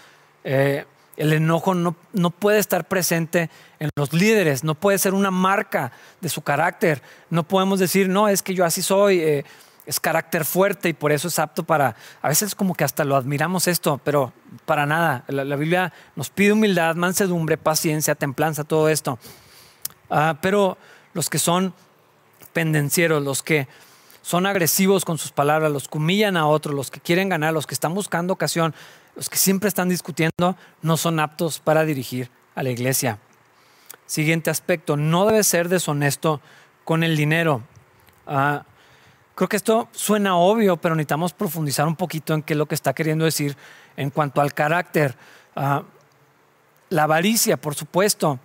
Eh, 0.44 0.86
el 1.20 1.34
enojo 1.34 1.74
no, 1.74 1.94
no, 2.14 2.30
puede 2.30 2.58
estar 2.58 2.88
presente 2.88 3.50
en 3.78 3.90
los 3.94 4.14
líderes, 4.14 4.64
no 4.64 4.74
puede 4.74 4.96
ser 4.96 5.12
una 5.12 5.30
marca 5.30 5.92
de 6.22 6.30
su 6.30 6.40
carácter. 6.40 7.02
No 7.28 7.42
podemos 7.42 7.78
decir, 7.78 8.08
no, 8.08 8.26
es 8.26 8.40
que 8.42 8.54
yo 8.54 8.64
así 8.64 8.80
soy, 8.80 9.20
eh, 9.20 9.44
es 9.84 10.00
carácter 10.00 10.46
fuerte 10.46 10.88
y 10.88 10.92
por 10.94 11.12
eso 11.12 11.28
es 11.28 11.38
apto 11.38 11.62
para... 11.62 11.94
A 12.22 12.30
veces 12.30 12.54
como 12.54 12.74
que 12.74 12.84
hasta 12.84 13.04
lo 13.04 13.16
admiramos 13.16 13.68
esto, 13.68 14.00
pero 14.02 14.32
para 14.64 14.86
nada. 14.86 15.24
La, 15.28 15.56
Biblia 15.56 15.92
nos 16.16 16.30
pide 16.30 16.54
humildad, 16.54 16.94
mansedumbre, 16.94 17.58
paciencia, 17.58 18.14
templanza, 18.14 18.64
todo 18.64 18.88
esto. 18.88 19.18
Ah, 20.08 20.38
pero 20.40 20.78
los 21.12 21.28
que 21.28 21.38
son 21.38 21.74
pendencieros, 22.54 23.22
los 23.22 23.42
que 23.42 23.68
son 24.22 24.46
agresivos 24.46 25.04
con 25.04 25.18
sus 25.18 25.32
palabras, 25.32 25.70
los 25.70 25.86
que 25.86 25.98
humillan 25.98 26.38
a 26.38 26.46
otros, 26.46 26.74
los 26.74 26.90
que 26.90 27.00
quieren 27.00 27.28
ganar, 27.28 27.52
los 27.52 27.66
que 27.66 27.74
están 27.74 27.92
buscando 27.92 28.32
ocasión, 28.32 28.74
los 29.16 29.28
que 29.28 29.36
siempre 29.36 29.68
están 29.68 29.88
discutiendo, 29.88 30.56
no 30.82 30.96
son 30.96 31.20
aptos 31.20 31.58
para 31.58 31.84
dirigir 31.84 32.30
a 32.54 32.62
la 32.62 32.70
iglesia. 32.70 33.18
Siguiente 34.06 34.50
aspecto, 34.50 34.96
no 34.96 35.26
debe 35.26 35.44
ser 35.44 35.68
deshonesto 35.68 36.40
con 36.84 37.04
el 37.04 37.16
dinero. 37.16 37.62
Ah, 38.26 38.64
creo 39.34 39.48
que 39.48 39.56
esto 39.56 39.88
suena 39.92 40.36
obvio, 40.36 40.76
pero 40.76 40.94
necesitamos 40.94 41.32
profundizar 41.32 41.86
un 41.86 41.96
poquito 41.96 42.34
en 42.34 42.42
qué 42.42 42.54
es 42.54 42.58
lo 42.58 42.66
que 42.66 42.74
está 42.74 42.92
queriendo 42.92 43.24
decir 43.24 43.56
en 43.96 44.10
cuanto 44.10 44.40
al 44.40 44.54
carácter. 44.54 45.16
Ah, 45.54 45.82
la 46.88 47.04
avaricia, 47.04 47.56
por 47.56 47.74
supuesto, 47.74 48.40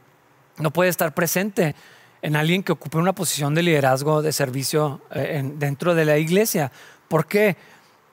no 0.57 0.71
puede 0.71 0.89
estar 0.89 1.13
presente 1.13 1.75
en 2.21 2.35
alguien 2.35 2.63
que 2.63 2.71
ocupe 2.71 2.97
una 2.97 3.13
posición 3.13 3.53
de 3.53 3.63
liderazgo, 3.63 4.21
de 4.21 4.31
servicio 4.31 5.01
eh, 5.11 5.41
dentro 5.55 5.95
de 5.95 6.05
la 6.05 6.17
iglesia. 6.17 6.71
¿Por 7.07 7.27
qué? 7.27 7.55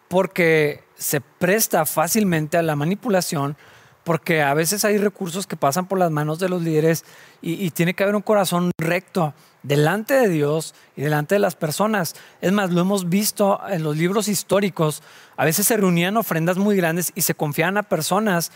Porque 0.09 0.85
se 1.03 1.21
presta 1.21 1.85
fácilmente 1.85 2.57
a 2.57 2.63
la 2.63 2.77
manipulación 2.77 3.57
porque 4.05 4.43
a 4.43 4.55
veces 4.55 4.85
hay 4.85 4.99
recursos 4.99 5.47
que 5.47 5.57
pasan 5.57 5.87
por 5.87 5.99
las 5.99 6.11
manos 6.11 6.39
de 6.39 6.49
los 6.49 6.63
líderes 6.63 7.05
y, 7.41 7.71
tiene 7.71 7.95
que 7.95 8.03
haber 8.03 8.17
un 8.17 8.23
corazón 8.23 8.71
recto 8.79 9.35
delante 9.63 10.15
de 10.15 10.29
Dios 10.29 10.75
y 10.97 11.03
delante 11.03 11.37
de 11.37 11.39
las 11.39 11.55
personas. 11.55 12.15
Es 12.41 12.53
más, 12.53 12.71
lo 12.71 12.81
hemos 12.81 13.09
visto 13.09 13.61
en 13.69 13.83
los 13.85 13.97
libros 13.97 14.29
históricos. 14.29 15.03
A 15.37 15.45
veces 15.45 15.67
se 15.67 15.77
reunían 15.77 16.17
ofrendas 16.17 16.57
muy 16.57 16.77
grandes 16.77 17.13
y 17.15 17.23
se 17.23 17.35
confiaban 17.35 17.77
a 17.77 17.83
personas 17.85 18.51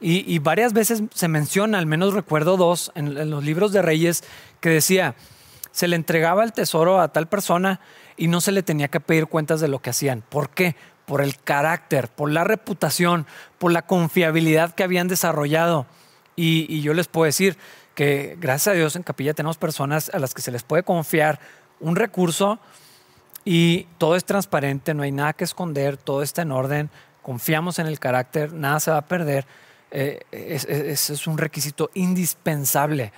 Y, 0.00 0.38
varias 0.38 0.72
veces 0.72 1.02
se 1.12 1.26
menciona, 1.26 1.78
al 1.78 1.86
menos 1.86 2.14
recuerdo 2.14 2.56
dos, 2.56 2.92
en, 2.94 3.30
los 3.30 3.42
libros 3.42 3.72
de 3.72 3.82
Reyes, 3.82 4.22
que 4.60 4.68
decía, 4.68 5.16
se 5.72 5.88
le 5.88 5.96
entregaba 5.96 6.44
el 6.44 6.52
tesoro 6.52 7.00
a 7.00 7.08
tal 7.08 7.26
persona 7.26 7.80
y 8.16 8.28
no 8.28 8.40
se 8.40 8.52
le 8.52 8.62
tenía 8.62 8.86
que 8.86 9.00
pedir 9.00 9.26
cuentas 9.26 9.60
de 9.60 9.66
lo 9.66 9.80
que 9.80 9.90
hacían. 9.90 10.22
¿Por 10.28 10.50
qué? 10.50 10.76
Por 11.08 11.22
el 11.22 11.36
carácter, 11.40 12.06
por 12.06 12.30
la 12.30 12.44
reputación, 12.44 13.26
por 13.58 13.72
la 13.72 13.82
confiabilidad 13.82 14.76
que 14.76 14.84
habían 14.84 15.08
desarrollado. 15.08 15.86
y 16.36 16.80
yo 16.82 16.94
les 16.94 17.08
puedo 17.08 17.24
decir 17.24 17.58
que 17.96 18.36
gracias 18.38 18.68
a 18.68 18.76
Dios 18.76 18.94
en 18.94 19.02
Capilla 19.02 19.34
tenemos 19.34 19.58
personas 19.58 20.08
a 20.14 20.20
las 20.20 20.32
que 20.32 20.42
se 20.42 20.52
les 20.52 20.62
puede 20.62 20.84
confiar 20.84 21.40
un 21.80 21.96
recurso 21.96 22.60
y 23.44 23.88
todo 23.96 24.14
es 24.14 24.24
transparente, 24.24 24.92
no 24.92 25.02
hay 25.02 25.10
nada 25.10 25.32
que 25.32 25.44
esconder, 25.44 25.96
todo 25.96 26.22
está 26.22 26.42
en 26.42 26.52
orden, 26.52 26.90
confiamos 27.22 27.78
en 27.78 27.86
el 27.86 27.98
carácter, 27.98 28.52
nada 28.52 28.78
se 28.78 28.90
va 28.90 28.98
a 28.98 29.08
perder. 29.08 29.46
Eh, 29.90 30.20
ese 30.30 31.12
es, 31.14 31.26
un 31.26 31.38
requisito 31.38 31.90
indispensable. 31.94 33.10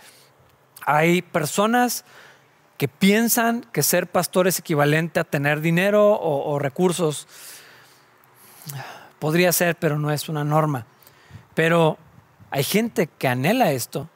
Hay 0.87 1.23
personas 1.23 2.05
que 2.79 2.87
piensan 2.87 3.67
que 3.73 3.83
ser 3.83 4.07
pastor 4.07 4.47
es 4.47 4.61
equivalente 4.61 5.19
a 5.21 5.25
tener 5.25 5.61
dinero 5.61 6.19
o, 6.21 6.59
recursos. 6.59 7.27
Podría 9.19 9.53
ser, 9.53 9.77
pero 9.77 9.99
no 9.99 10.11
es 10.11 10.29
una 10.29 10.45
norma. 10.45 10.87
Pero 11.55 11.99
hay 12.51 12.65
gente 12.65 13.07
que 13.07 13.29
anhela 13.29 13.73
esto 13.73 14.09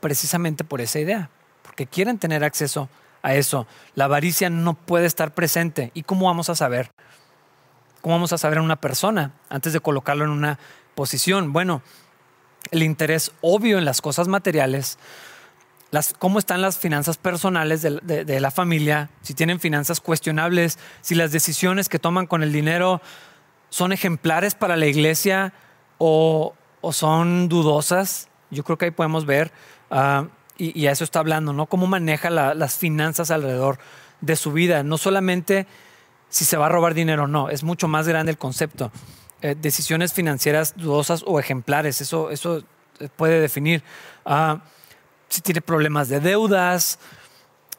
precisamente 0.00 0.64
por 0.64 0.80
esa 0.80 0.98
idea, 0.98 1.30
porque 1.62 1.86
quieren 1.86 2.18
tener 2.18 2.44
acceso 2.44 2.88
a 3.22 3.34
eso. 3.34 3.66
La 3.94 4.04
avaricia 4.04 4.50
no 4.50 4.74
puede 4.74 5.06
estar 5.06 5.34
presente. 5.34 5.90
¿Y 5.94 6.02
cómo 6.02 6.26
vamos 6.26 6.48
a 6.48 6.54
saber? 6.54 6.90
¿Cómo 8.00 8.14
vamos 8.14 8.32
a 8.32 8.38
saber 8.38 8.58
en 8.58 8.64
una 8.64 8.76
persona 8.76 9.32
antes 9.48 9.72
de 9.72 9.80
colocarlo 9.80 10.24
en 10.24 10.30
una 10.30 10.58
posición? 10.94 11.52
Bueno, 11.52 11.82
el 12.70 12.82
interés 12.82 13.32
obvio 13.40 13.78
en 13.78 13.84
las 13.84 14.00
cosas 14.00 14.28
materiales, 14.28 14.98
las, 15.90 16.14
cómo 16.18 16.38
están 16.38 16.62
las 16.62 16.78
finanzas 16.78 17.16
personales 17.16 17.82
de, 17.82 18.40
la 18.40 18.50
familia, 18.50 19.10
si 19.22 19.34
tienen 19.34 19.60
finanzas 19.60 20.00
cuestionables, 20.00 20.78
si 21.00 21.14
las 21.14 21.32
decisiones 21.32 21.88
que 21.88 21.98
toman 21.98 22.26
con 22.26 22.42
el 22.42 22.52
dinero 22.52 23.00
son 23.70 23.92
ejemplares 23.92 24.54
para 24.54 24.76
la 24.76 24.86
iglesia 24.86 25.52
o, 25.98 26.54
son 26.92 27.48
dudosas. 27.48 28.28
Yo 28.50 28.62
creo 28.62 28.78
que 28.78 28.86
ahí 28.86 28.90
podemos 28.92 29.26
ver 29.26 29.50
ah, 29.90 30.26
y, 30.56 30.86
a 30.86 30.92
eso 30.92 31.04
está 31.04 31.18
hablando, 31.18 31.52
¿no? 31.52 31.66
Cómo 31.66 31.86
maneja 31.86 32.30
las 32.30 32.78
finanzas 32.78 33.30
alrededor 33.30 33.78
de 34.20 34.36
su 34.36 34.52
vida. 34.52 34.82
No 34.82 34.96
solamente 34.96 35.66
si 36.28 36.44
se 36.44 36.56
va 36.56 36.66
a 36.66 36.68
robar 36.68 36.94
dinero 36.94 37.24
o 37.24 37.26
no, 37.26 37.48
es 37.48 37.62
mucho 37.62 37.88
más 37.88 38.08
grande 38.08 38.32
el 38.32 38.38
concepto. 38.38 38.90
Eh, 39.42 39.54
decisiones 39.60 40.12
financieras 40.12 40.74
dudosas 40.76 41.22
o 41.26 41.38
ejemplares, 41.38 42.00
eso, 42.00 42.30
eso 42.30 42.62
puede 43.16 43.40
definir. 43.40 43.82
Ah, 44.24 44.62
si 45.28 45.40
tiene 45.40 45.60
problemas 45.60 46.08
de 46.08 46.20
deudas, 46.20 46.98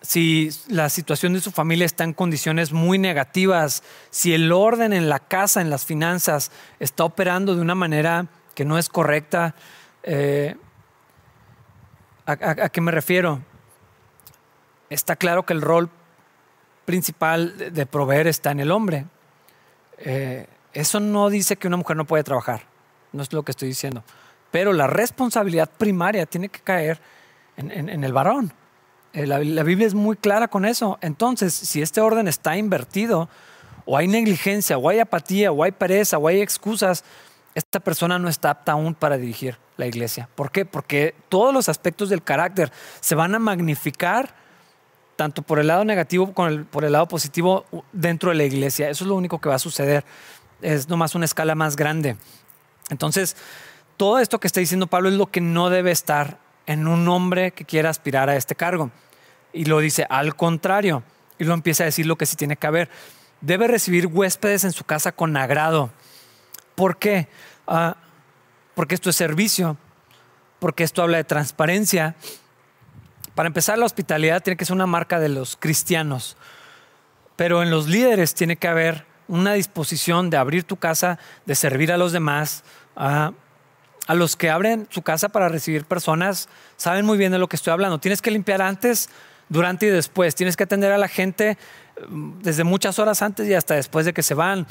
si 0.02 0.50
la 0.68 0.89
situación 0.89 1.34
de 1.34 1.41
su 1.41 1.52
familia 1.52 1.86
está 1.86 2.04
en 2.04 2.14
condiciones 2.14 2.72
muy 2.72 2.98
negativas, 2.98 3.84
si 4.10 4.34
el 4.34 4.52
orden 4.52 4.93
en 4.93 5.10
la 5.10 5.20
casa, 5.20 5.62
en 5.62 5.70
las 5.70 5.86
finanzas, 5.86 6.52
está 6.80 7.04
operando 7.04 7.56
de 7.56 7.62
una 7.62 7.76
manera 7.76 8.28
que 8.56 8.66
no 8.66 8.78
es 8.78 8.89
correcta. 8.89 9.56
Eh, 10.04 10.56
¿A, 12.26 12.70
qué 12.70 12.82
me 12.82 12.91
refiero? 12.91 13.41
Está 14.89 15.16
claro 15.16 15.45
que 15.45 15.54
el 15.54 15.62
rol 15.62 15.89
principal 16.86 17.74
de, 17.74 17.86
proveer 17.86 18.28
está 18.28 18.52
en 18.52 18.60
el 18.60 18.72
hombre. 18.72 19.06
Eh, 19.98 20.48
eso 20.74 21.00
no 21.00 21.30
dice 21.30 21.58
que 21.58 21.68
una 21.68 21.78
mujer 21.78 21.98
no 21.98 22.06
puede 22.06 22.24
trabajar, 22.24 22.64
no 23.14 23.24
es 23.24 23.32
lo 23.34 23.43
que 23.43 23.52
estoy 23.52 23.70
diciendo. 23.70 24.04
Pero 24.52 24.74
la 24.74 24.88
responsabilidad 24.88 25.70
primaria 25.70 26.26
tiene 26.26 26.50
que 26.50 26.60
caer 26.60 27.00
en, 27.58 28.04
el 28.04 28.14
varón. 28.14 28.54
Eh, 29.18 29.26
la, 29.26 29.39
Biblia 29.39 29.88
es 29.88 29.95
muy 29.95 30.15
clara 30.15 30.47
con 30.47 30.63
eso. 30.63 30.99
Entonces, 31.01 31.51
si 31.51 31.82
este 31.82 32.01
orden 32.01 32.28
está 32.28 32.55
invertido, 32.55 33.30
o 33.84 33.97
hay 33.97 34.07
negligencia, 34.07 34.78
o 34.78 34.89
hay 34.89 34.99
apatía, 34.99 35.51
o 35.51 35.63
hay 35.63 35.72
pereza, 35.72 36.20
o 36.20 36.28
hay 36.28 36.39
excusas, 36.39 37.03
esta 37.55 37.80
persona 37.80 38.20
no 38.20 38.30
está 38.30 38.51
apta 38.51 38.74
aún 38.74 38.93
para 38.93 39.18
dirigir 39.18 39.57
la 39.76 39.88
iglesia. 39.88 40.30
¿Por 40.36 40.51
qué? 40.51 40.65
Porque 40.65 41.15
todos 41.30 41.51
los 41.51 41.68
aspectos 41.68 42.09
del 42.09 42.22
carácter 42.22 42.72
se 42.99 43.15
van 43.15 43.34
a 43.34 43.39
magnificar 43.39 44.36
tanto 45.15 45.41
por 45.41 45.57
el 45.57 45.65
lado 45.65 45.84
negativo 45.84 46.32
como 46.32 46.65
por 46.65 46.86
el 46.86 46.91
lado 46.91 47.07
positivo 47.07 47.65
dentro 47.91 48.30
de 48.30 48.36
la 48.36 48.43
iglesia. 48.43 48.88
Eso 48.88 49.03
es 49.03 49.07
lo 49.07 49.15
único 49.15 49.41
que 49.41 49.49
va 49.49 49.55
a 49.55 49.59
suceder. 49.59 50.05
Es 50.61 50.89
nomás 50.89 51.15
una 51.15 51.26
escala 51.26 51.55
más 51.55 51.76
grande. 51.76 52.18
Entonces, 52.91 53.36
todo 53.97 54.20
esto 54.20 54.39
que 54.39 54.45
está 54.45 54.59
diciendo 54.59 54.86
Pablo 54.86 55.09
es 55.09 55.15
lo 55.15 55.26
que 55.26 55.41
no 55.41 55.72
debe 55.72 55.89
estar 55.89 56.38
en 56.68 56.88
un 56.88 57.07
hombre 57.07 57.49
que 57.51 57.65
quiera 57.65 57.89
aspirar 57.89 58.30
a 58.30 58.36
este 58.36 58.53
cargo. 58.53 58.91
Y 59.58 59.66
lo 59.66 59.80
dice 59.80 60.05
al 60.10 60.36
contrario. 60.36 61.03
Y 61.39 61.43
lo 61.43 61.53
empieza 61.53 61.84
a 61.84 61.86
decir 61.86 62.05
lo 62.05 62.16
que 62.16 62.26
sí 62.26 62.36
tiene 62.36 62.58
que 62.58 62.68
haber. 62.68 62.89
Debe 63.41 63.68
recibir 63.68 64.08
huéspedes 64.08 64.64
en 64.64 64.72
su 64.72 64.84
casa 64.84 65.12
con 65.12 65.38
agrado 65.38 65.91
¿Por 66.78 66.97
qué? 66.97 67.28
Ah, 67.66 67.97
porque 68.76 68.93
esto 68.93 69.10
es 69.10 69.16
servicio, 69.16 69.78
porque 70.60 70.84
esto 70.84 71.01
habla 71.01 71.18
de 71.18 71.24
transparencia. 71.24 72.14
Para 73.34 73.47
empezar, 73.47 73.80
la 73.80 73.88
hospitalidad 73.88 74.43
tiene 74.43 74.58
que 74.58 74.66
ser 74.66 74.76
una 74.76 74.86
marca 74.86 75.20
de 75.20 75.28
los 75.28 75.58
cristianos, 75.58 76.38
pero 77.36 77.64
en 77.64 77.72
los 77.72 77.88
líderes 77.88 78.36
tiene 78.36 78.58
que 78.58 78.68
haber 78.68 79.08
una 79.28 79.53
disposición 79.53 80.30
de 80.30 80.38
abrir 80.38 80.66
tu 80.66 80.78
casa, 80.78 81.18
de 81.47 81.55
servir 81.55 81.91
a 81.91 81.97
los 81.97 82.12
demás. 82.12 82.64
a 82.95 83.34
los 84.10 84.36
que 84.38 84.51
abren 84.51 84.88
su 84.91 85.01
casa 85.01 85.30
para 85.30 85.49
recibir 85.49 85.84
personas, 85.84 86.47
saben 86.78 87.05
muy 87.05 87.18
bien 87.18 87.32
de 87.32 87.39
lo 87.39 87.49
que 87.49 87.55
estoy 87.55 87.74
hablando. 87.74 87.97
Tienes 87.97 88.22
que 88.22 88.32
limpiar 88.32 88.62
antes, 88.62 89.10
durante 89.50 89.88
y 89.88 89.89
después. 89.89 90.36
Tienes 90.36 90.56
que 90.56 90.64
atender 90.64 90.91
a 90.91 90.98
la 90.98 91.08
gente 91.08 91.58
mm, 92.08 92.41
desde 92.41 92.64
muchas 92.64 93.00
horas 93.00 93.22
antes 93.22 93.48
y 93.48 93.54
hasta 93.54 93.76
después 93.76 94.06
de 94.06 94.14
que 94.14 94.24
se 94.24 94.34
van. 94.34 94.68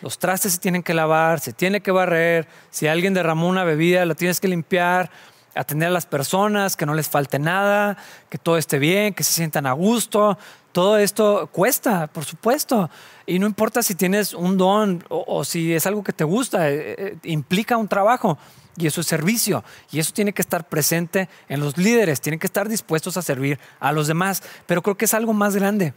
Los 0.00 0.18
trastes 0.18 0.54
se 0.54 0.58
tienen 0.58 0.82
que 0.82 0.94
lavar, 0.94 1.40
se 1.40 1.52
tiene 1.52 1.80
que 1.80 1.92
barrer. 1.92 2.48
Si 2.70 2.88
alguien 2.88 3.14
derramó 3.14 3.48
una 3.48 3.64
bebida, 3.64 4.04
la 4.04 4.14
tienes 4.14 4.40
que 4.40 4.48
limpiar. 4.48 5.10
Atender 5.54 5.88
a 5.88 5.92
las 5.92 6.06
personas, 6.06 6.76
que 6.76 6.86
no 6.86 6.94
les 6.94 7.08
falte 7.08 7.38
nada, 7.38 7.98
que 8.30 8.38
todo 8.38 8.56
esté 8.56 8.78
bien, 8.78 9.12
que 9.12 9.22
se 9.22 9.32
sientan 9.32 9.66
a 9.66 9.72
gusto. 9.72 10.38
Todo 10.72 10.96
esto 10.96 11.48
cuesta, 11.52 12.06
por 12.06 12.24
supuesto. 12.24 12.90
Y 13.26 13.38
no 13.38 13.46
importa 13.46 13.82
si 13.82 13.94
tienes 13.94 14.34
un 14.34 14.56
don 14.58 15.04
o, 15.08 15.44
si 15.44 15.72
es 15.74 15.86
algo 15.86 16.02
que 16.02 16.12
te 16.12 16.24
gusta, 16.24 16.70
eh, 16.70 16.94
eh, 16.98 17.16
implica 17.24 17.76
un 17.76 17.88
trabajo. 17.88 18.38
Y 18.76 18.86
eso 18.86 19.00
es 19.00 19.06
servicio. 19.06 19.64
Y 19.90 20.00
eso 20.00 20.12
tiene 20.12 20.32
que 20.32 20.42
estar 20.42 20.68
presente 20.68 21.28
en 21.48 21.60
los 21.60 21.76
líderes. 21.76 22.20
Tienen 22.20 22.40
que 22.40 22.46
estar 22.46 22.68
dispuestos 22.68 23.16
a 23.16 23.22
servir 23.22 23.58
a 23.80 23.92
los 23.92 24.06
demás. 24.06 24.42
Pero 24.66 24.82
creo 24.82 24.96
que 24.96 25.04
es 25.04 25.14
algo 25.14 25.32
más 25.32 25.54
grande. 25.56 25.94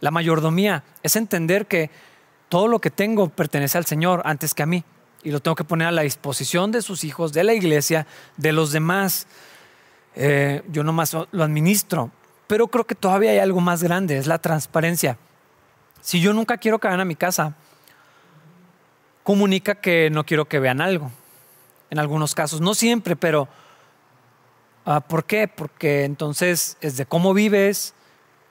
La 0.00 0.10
mayordomía 0.10 0.84
es 1.02 1.16
entender 1.16 1.66
que 1.66 1.90
todo 2.48 2.68
lo 2.68 2.78
que 2.78 2.90
tengo 2.90 3.28
pertenece 3.28 3.78
al 3.78 3.86
Señor 3.86 4.22
antes 4.24 4.54
que 4.54 4.62
a 4.62 4.66
mí 4.66 4.84
y 5.24 5.30
lo 5.30 5.40
tengo 5.40 5.56
que 5.56 5.64
poner 5.64 5.88
a 5.88 5.92
la 5.92 6.02
disposición 6.02 6.70
de 6.70 6.82
sus 6.82 7.02
hijos, 7.02 7.32
de 7.32 7.42
la 7.42 7.54
iglesia, 7.54 8.06
de 8.36 8.52
los 8.52 8.70
demás. 8.70 9.26
Eh, 10.14 10.62
yo 10.70 10.84
nomás 10.84 11.14
lo 11.14 11.42
administro, 11.42 12.10
pero 12.46 12.68
creo 12.68 12.84
que 12.84 12.94
todavía 12.94 13.30
hay 13.30 13.38
algo 13.38 13.60
más 13.60 13.82
grande, 13.82 14.18
es 14.18 14.26
la 14.26 14.38
transparencia. 14.38 15.18
Si 16.04 16.20
yo 16.20 16.34
nunca 16.34 16.58
quiero 16.58 16.78
que 16.78 16.86
vayan 16.86 17.00
a 17.00 17.06
mi 17.06 17.16
casa, 17.16 17.54
comunica 19.22 19.76
que 19.76 20.10
no 20.10 20.26
quiero 20.26 20.44
que 20.44 20.58
vean 20.58 20.82
algo. 20.82 21.10
En 21.88 21.98
algunos 21.98 22.34
casos, 22.34 22.60
no 22.60 22.74
siempre, 22.74 23.16
pero 23.16 23.48
ah, 24.84 25.00
¿por 25.00 25.24
qué? 25.24 25.48
Porque 25.48 26.04
entonces 26.04 26.76
es 26.82 26.98
de 26.98 27.06
cómo 27.06 27.32
vives 27.32 27.94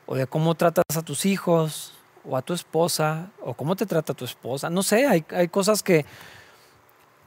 o 0.07 0.15
de 0.15 0.25
cómo 0.25 0.55
tratas 0.55 0.97
a 0.97 1.03
tus 1.03 1.27
hijos 1.27 1.93
o 2.25 2.35
a 2.35 2.41
tu 2.41 2.53
esposa, 2.53 3.29
o 3.39 3.53
cómo 3.53 3.75
te 3.75 3.85
trata 3.85 4.15
tu 4.15 4.25
esposa. 4.25 4.71
No 4.71 4.81
sé, 4.81 5.05
hay, 5.05 5.47
cosas 5.49 5.83
que, 5.83 6.07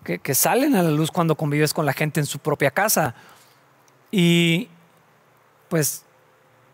que, 0.03 0.35
salen 0.35 0.75
a 0.75 0.83
la 0.83 0.91
luz 0.91 1.13
cuando 1.13 1.37
convives 1.37 1.73
con 1.73 1.87
la 1.87 1.93
gente 1.93 2.19
en 2.19 2.27
su 2.27 2.41
propia 2.41 2.73
casa. 2.73 3.15
Y 4.11 4.71
pues 5.69 6.03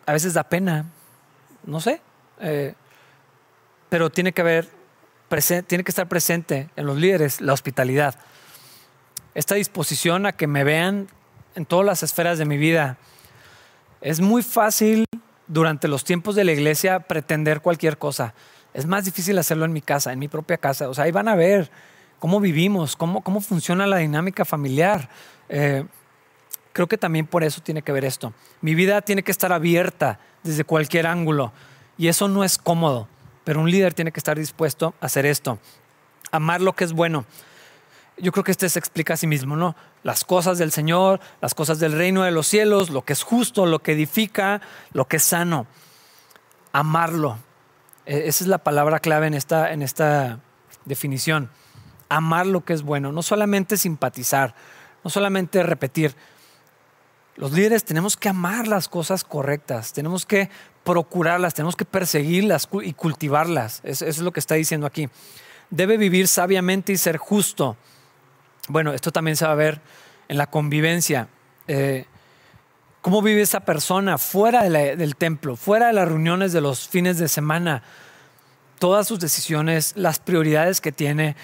a 0.06 0.12
veces 0.14 0.32
da 0.32 0.44
pena, 0.44 0.86
no 1.64 1.80
sé, 1.80 2.00
eh, 2.40 2.74
pero 3.92 4.08
tiene 4.08 4.32
que 4.32 4.40
haber, 4.40 4.70
tiene 5.66 5.84
que 5.84 5.90
estar 5.90 6.08
presente 6.08 6.70
en 6.76 6.86
los 6.86 6.96
líderes 6.96 7.42
la 7.42 7.52
hospitalidad. 7.52 8.14
Esta 9.34 9.56
disposición 9.56 10.24
a 10.24 10.32
que 10.32 10.46
me 10.46 10.64
vean 10.64 11.08
en 11.54 11.66
todas 11.66 11.84
las 11.84 12.02
esferas 12.02 12.38
de 12.38 12.46
mi 12.46 12.56
vida. 12.56 12.96
Es 14.00 14.22
muy 14.22 14.42
fácil 14.42 15.04
durante 15.46 15.88
los 15.88 16.04
tiempos 16.04 16.36
de 16.36 16.44
la 16.44 16.52
iglesia 16.52 17.00
pretender 17.00 17.60
cualquier 17.60 17.98
cosa. 17.98 18.32
Es 18.72 18.86
más 18.86 19.04
difícil 19.04 19.36
hacerlo 19.36 19.66
en 19.66 19.74
mi 19.74 19.82
casa, 19.82 20.10
en 20.10 20.20
mi 20.20 20.28
propia 20.28 20.56
casa. 20.56 20.88
O 20.88 20.94
sea, 20.94 21.04
ahí 21.04 21.12
van 21.12 21.28
a 21.28 21.34
ver 21.34 21.70
cómo 22.18 22.40
vivimos, 22.40 22.96
cómo, 22.96 23.20
cómo 23.20 23.42
funciona 23.42 23.86
la 23.86 23.98
dinámica 23.98 24.46
familiar. 24.46 25.10
Eh, 25.50 25.84
creo 26.72 26.86
que 26.86 26.96
también 26.96 27.26
por 27.26 27.44
eso 27.44 27.60
tiene 27.60 27.82
que 27.82 27.92
ver 27.92 28.06
esto. 28.06 28.32
Mi 28.62 28.74
vida 28.74 29.02
tiene 29.02 29.22
que 29.22 29.32
estar 29.32 29.52
abierta 29.52 30.18
desde 30.42 30.64
cualquier 30.64 31.06
ángulo 31.06 31.52
y 31.98 32.08
eso 32.08 32.26
no 32.26 32.42
es 32.42 32.56
cómodo, 32.56 33.06
pero 33.44 33.60
un 33.60 33.70
líder 33.70 33.94
tiene 33.94 34.12
que 34.12 34.20
estar 34.20 34.38
dispuesto 34.38 34.94
a 35.00 35.06
hacer 35.06 35.26
esto. 35.26 35.58
Amar 36.30 36.60
lo 36.60 36.74
que 36.74 36.84
es 36.84 36.92
bueno. 36.92 37.24
yo 38.18 38.30
creo 38.30 38.44
que 38.44 38.52
este 38.52 38.68
se 38.68 38.78
explica 38.78 39.14
a 39.14 39.16
sí 39.16 39.26
mismo, 39.26 39.56
¿no? 39.56 39.74
Las 40.02 40.24
cosas 40.24 40.58
del 40.58 40.70
Señor, 40.70 41.20
las 41.40 41.54
cosas 41.54 41.78
del 41.78 41.92
reino 41.92 42.22
de 42.22 42.30
los 42.30 42.46
cielos, 42.46 42.90
lo 42.90 43.04
que 43.04 43.14
es 43.14 43.22
justo, 43.22 43.66
lo 43.66 43.80
que 43.80 43.92
edifica, 43.92 44.60
lo 44.92 45.08
que 45.08 45.16
es 45.16 45.24
sano. 45.24 45.66
Amarlo. 46.72 47.38
E, 48.06 48.28
esa 48.28 48.44
es 48.44 48.48
la 48.48 48.58
palabra 48.58 49.00
clave 49.00 49.26
en 49.26 49.34
esta, 49.34 49.72
en 49.72 49.82
esta 49.82 50.40
definición. 50.84 51.50
Amar 52.08 52.46
lo 52.46 52.64
que 52.64 52.74
es 52.74 52.82
bueno, 52.82 53.12
no 53.12 53.22
solamente 53.22 53.76
simpatizar, 53.76 54.54
no 55.02 55.10
solamente 55.10 55.62
repetir. 55.62 56.14
Los 57.36 57.52
líderes 57.52 57.84
tenemos 57.84 58.16
que 58.16 58.28
amar 58.28 58.68
las 58.68 58.88
cosas 58.88 59.24
correctas, 59.24 59.92
tenemos 59.94 60.26
que 60.26 60.50
procurarlas, 60.84 61.54
tenemos 61.54 61.76
que 61.76 61.84
perseguirlas 61.84 62.68
y 62.82 62.92
cultivarlas. 62.92 63.80
Eso 63.84 64.06
es 64.06 64.18
lo 64.18 64.32
que 64.32 64.40
está 64.40 64.54
diciendo 64.56 64.86
aquí. 64.86 65.08
Debe 65.70 65.96
vivir 65.96 66.28
sabiamente 66.28 66.92
y 66.92 66.96
ser 66.96 67.16
justo 67.16 67.76
bueno, 68.68 68.92
esto 68.92 69.10
también 69.10 69.36
se 69.36 69.44
va 69.44 69.52
a 69.52 69.56
ver 69.56 69.80
en 70.28 70.38
la 70.38 70.46
convivencia. 70.46 71.28
Eh, 71.66 72.06
¿Cómo 73.00 73.20
vive 73.20 73.42
esa 73.42 73.60
persona 73.60 74.18
fuera 74.18 74.62
del 74.62 75.16
templo, 75.16 75.56
fuera 75.56 75.88
de 75.88 75.92
las 75.92 76.06
reuniones 76.06 76.52
de 76.52 76.60
los 76.60 76.88
fines 76.88 77.18
de 77.18 77.26
semana? 77.26 77.82
Todas 78.78 79.08
sus 79.08 79.18
decisiones, 79.18 79.92
las 79.96 80.20
prioridades 80.20 80.80
que 80.80 80.92
tiene, 80.92 81.34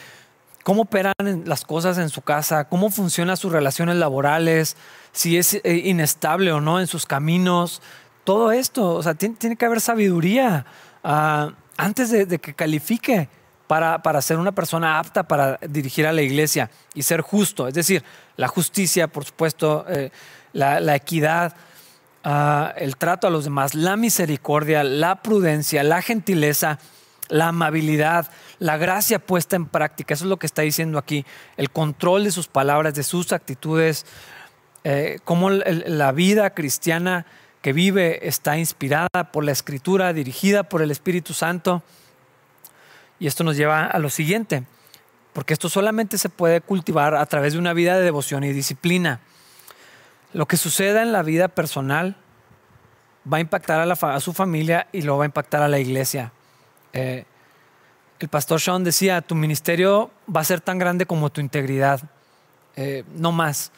cómo 0.63 0.83
operan 0.83 1.15
las 1.45 1.65
cosas 1.65 1.99
en 1.99 2.11
su 2.11 2.23
casa, 2.23 2.69
cómo 2.69 2.91
funcionan 2.91 3.37
sus 3.37 3.51
relaciones 3.51 3.97
laborales, 3.97 4.77
si 5.11 5.37
es 5.37 5.55
eh, 5.55 5.83
inestable 5.85 6.53
o 6.53 6.61
no 6.61 6.79
en 6.79 6.87
sus 6.87 7.07
caminos. 7.07 7.83
Todo 8.29 8.53
esto, 8.53 8.93
o 8.93 9.03
sea, 9.03 9.15
tiene, 9.15 9.57
que 9.57 9.65
haber 9.65 9.81
sabiduría 9.81 10.67
ah, 11.03 11.53
antes 11.79 12.11
de 12.11 12.39
que 12.39 12.53
califique 12.53 13.31
para, 13.67 14.21
ser 14.21 14.37
una 14.37 14.53
persona 14.53 14.99
apta 14.99 15.23
para 15.23 15.59
dirigir 15.67 16.07
a 16.07 16.13
la 16.13 16.21
iglesia 16.21 16.71
y 16.93 17.05
ser 17.05 17.23
justo. 17.23 17.67
Es 17.67 17.73
decir, 17.73 18.05
la 18.37 18.47
justicia, 18.47 19.09
por 19.09 19.25
supuesto, 19.25 19.87
eh, 19.89 20.11
la, 20.53 20.95
equidad, 20.95 21.57
ah, 22.23 22.75
el 22.77 22.99
trato 22.99 23.27
a 23.29 23.31
los 23.31 23.45
demás, 23.45 23.75
la 23.75 23.97
misericordia, 23.97 24.85
la 24.85 25.23
prudencia, 25.23 25.83
la 25.83 26.03
gentileza, 26.03 26.79
la 27.31 27.49
amabilidad, 27.49 28.31
la 28.59 28.77
gracia 28.77 29.21
puesta 29.21 29.57
en 29.57 29.65
práctica. 29.65 30.13
Eso 30.13 30.27
es 30.27 30.29
lo 30.29 30.37
que 30.37 30.45
está 30.45 30.61
diciendo 30.61 30.99
aquí. 30.99 31.25
El 31.57 31.71
control 31.71 32.25
de 32.25 32.31
sus 32.31 32.47
palabras, 32.47 32.93
de 32.93 33.05
sus 33.05 33.33
actitudes, 33.33 34.05
eh, 34.85 35.19
cómo 35.25 35.49
la 35.49 36.13
vida 36.13 36.51
cristiana 36.51 37.25
vive 37.73 38.27
está 38.27 38.59
inspirada 38.59 39.31
por 39.33 39.45
la 39.45 39.53
escritura, 39.53 40.13
dirigida 40.13 40.63
por 40.63 40.83
el 40.83 40.91
Espíritu 40.91 41.35
Santo. 41.35 41.83
Y 43.19 43.27
esto 43.27 43.45
nos 43.45 43.57
lleva 43.57 43.87
a 43.87 43.99
lo 43.99 44.11
siguiente, 44.11 44.65
porque 45.33 45.53
esto 45.53 45.69
solamente 45.69 46.19
se 46.19 46.29
puede 46.29 46.61
cultivar 46.61 47.15
a 47.15 47.27
través 47.27 47.55
de 47.55 47.59
una 47.59 47.73
vida 47.73 47.97
de 47.97 48.05
devoción 48.05 48.45
y 48.45 48.53
disciplina. 48.53 49.21
Lo 50.33 50.47
que 50.47 50.57
suceda 50.57 51.03
en 51.03 51.13
la 51.13 51.23
vida 51.23 51.49
personal 51.49 52.17
va 53.31 53.39
a 53.39 53.41
impactar 53.41 53.81
a, 53.81 54.21
su 54.21 54.33
familia 54.33 54.89
y 54.93 55.03
lo 55.03 55.17
va 55.19 55.25
a 55.25 55.27
impactar 55.27 55.63
a 55.63 55.69
la 55.69 55.79
iglesia. 55.79 56.33
Eh, 56.93 57.25
el 58.21 58.29
pastor 58.29 58.61
Sean 58.61 58.85
decía, 58.85 59.21
tu 59.23 59.35
ministerio 59.35 60.11
va 60.35 60.41
a 60.41 60.45
ser 60.45 60.61
tan 60.61 60.79
grande 60.79 61.07
como 61.07 61.31
tu 61.31 61.41
integridad, 61.41 62.01
eh, 62.77 63.05
no 63.15 63.33
más. 63.33 63.71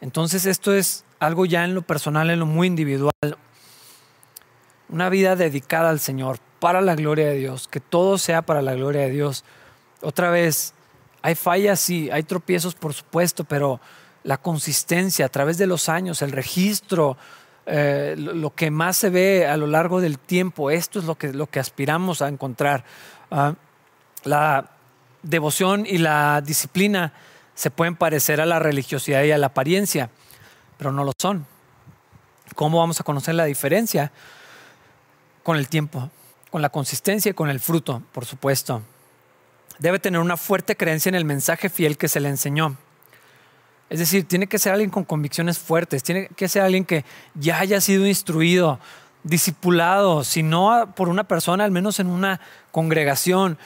Entonces 0.00 0.46
esto 0.46 0.74
es 0.74 1.04
algo 1.20 1.46
ya 1.46 1.64
en 1.64 1.74
lo 1.74 1.82
personal, 1.82 2.30
en 2.30 2.38
lo 2.38 2.46
muy 2.46 2.66
individual. 2.66 3.12
Una 4.88 5.08
vida 5.08 5.36
dedicada 5.36 5.90
al 5.90 6.00
Señor, 6.00 6.38
para 6.60 6.80
la 6.80 6.94
gloria 6.94 7.26
de 7.28 7.34
Dios, 7.34 7.68
que 7.68 7.80
todo 7.80 8.18
sea 8.18 8.42
para 8.42 8.62
la 8.62 8.74
gloria 8.74 9.02
de 9.02 9.10
Dios. 9.10 9.44
Otra 10.00 10.30
vez, 10.30 10.74
hay 11.22 11.34
fallas, 11.34 11.80
sí, 11.80 12.10
hay 12.10 12.22
tropiezos, 12.22 12.74
por 12.74 12.94
supuesto, 12.94 13.44
pero 13.44 13.80
la 14.24 14.36
consistencia 14.38 15.26
a 15.26 15.28
través 15.28 15.58
de 15.58 15.66
los 15.66 15.88
años, 15.88 16.22
el 16.22 16.32
registro, 16.32 17.16
eh, 17.66 18.14
lo 18.16 18.54
que 18.54 18.70
más 18.70 18.96
se 18.96 19.10
ve 19.10 19.46
a 19.46 19.56
lo 19.56 19.66
largo 19.66 20.00
del 20.00 20.18
tiempo, 20.18 20.70
esto 20.70 20.98
es 20.98 21.04
lo 21.04 21.16
que, 21.16 21.32
lo 21.32 21.46
que 21.46 21.60
aspiramos 21.60 22.22
a 22.22 22.28
encontrar. 22.28 22.84
Ah, 23.30 23.54
la 24.24 24.70
devoción 25.22 25.84
y 25.86 25.98
la 25.98 26.40
disciplina 26.40 27.12
se 27.54 27.70
pueden 27.70 27.96
parecer 27.96 28.40
a 28.40 28.46
la 28.46 28.58
religiosidad 28.58 29.22
y 29.24 29.32
a 29.32 29.38
la 29.38 29.48
apariencia, 29.48 30.10
pero 30.78 30.92
no 30.92 31.04
lo 31.04 31.12
son. 31.20 31.46
¿Cómo 32.54 32.78
vamos 32.78 32.98
a 33.00 33.04
conocer 33.04 33.34
la 33.34 33.44
diferencia? 33.44 34.10
Con 35.42 35.56
el 35.58 35.68
tiempo 35.68 36.10
con 36.50 36.62
la 36.62 36.70
consistencia 36.70 37.30
y 37.30 37.34
con 37.34 37.50
el 37.50 37.60
fruto, 37.60 38.02
por 38.12 38.24
supuesto. 38.24 38.82
Debe 39.78 39.98
tener 39.98 40.20
una 40.20 40.36
fuerte 40.36 40.76
creencia 40.76 41.08
en 41.08 41.14
el 41.14 41.24
mensaje 41.24 41.68
fiel 41.68 41.96
que 41.96 42.08
se 42.08 42.20
le 42.20 42.28
enseñó. 42.28 42.76
Es 43.90 43.98
decir, 43.98 44.26
tiene 44.26 44.46
que 44.46 44.58
ser 44.58 44.72
alguien 44.72 44.90
con 44.90 45.04
convicciones 45.04 45.58
fuertes, 45.58 46.02
tiene 46.02 46.28
que 46.28 46.48
ser 46.48 46.62
alguien 46.62 46.84
que 46.84 47.04
ya 47.34 47.58
haya 47.60 47.80
sido 47.80 48.06
instruido, 48.06 48.78
discipulado, 49.22 50.24
si 50.24 50.42
no 50.42 50.92
por 50.94 51.08
una 51.08 51.24
persona, 51.24 51.64
al 51.64 51.70
menos 51.70 52.00
en 52.00 52.08
una 52.08 52.40
congregación. 52.70 53.56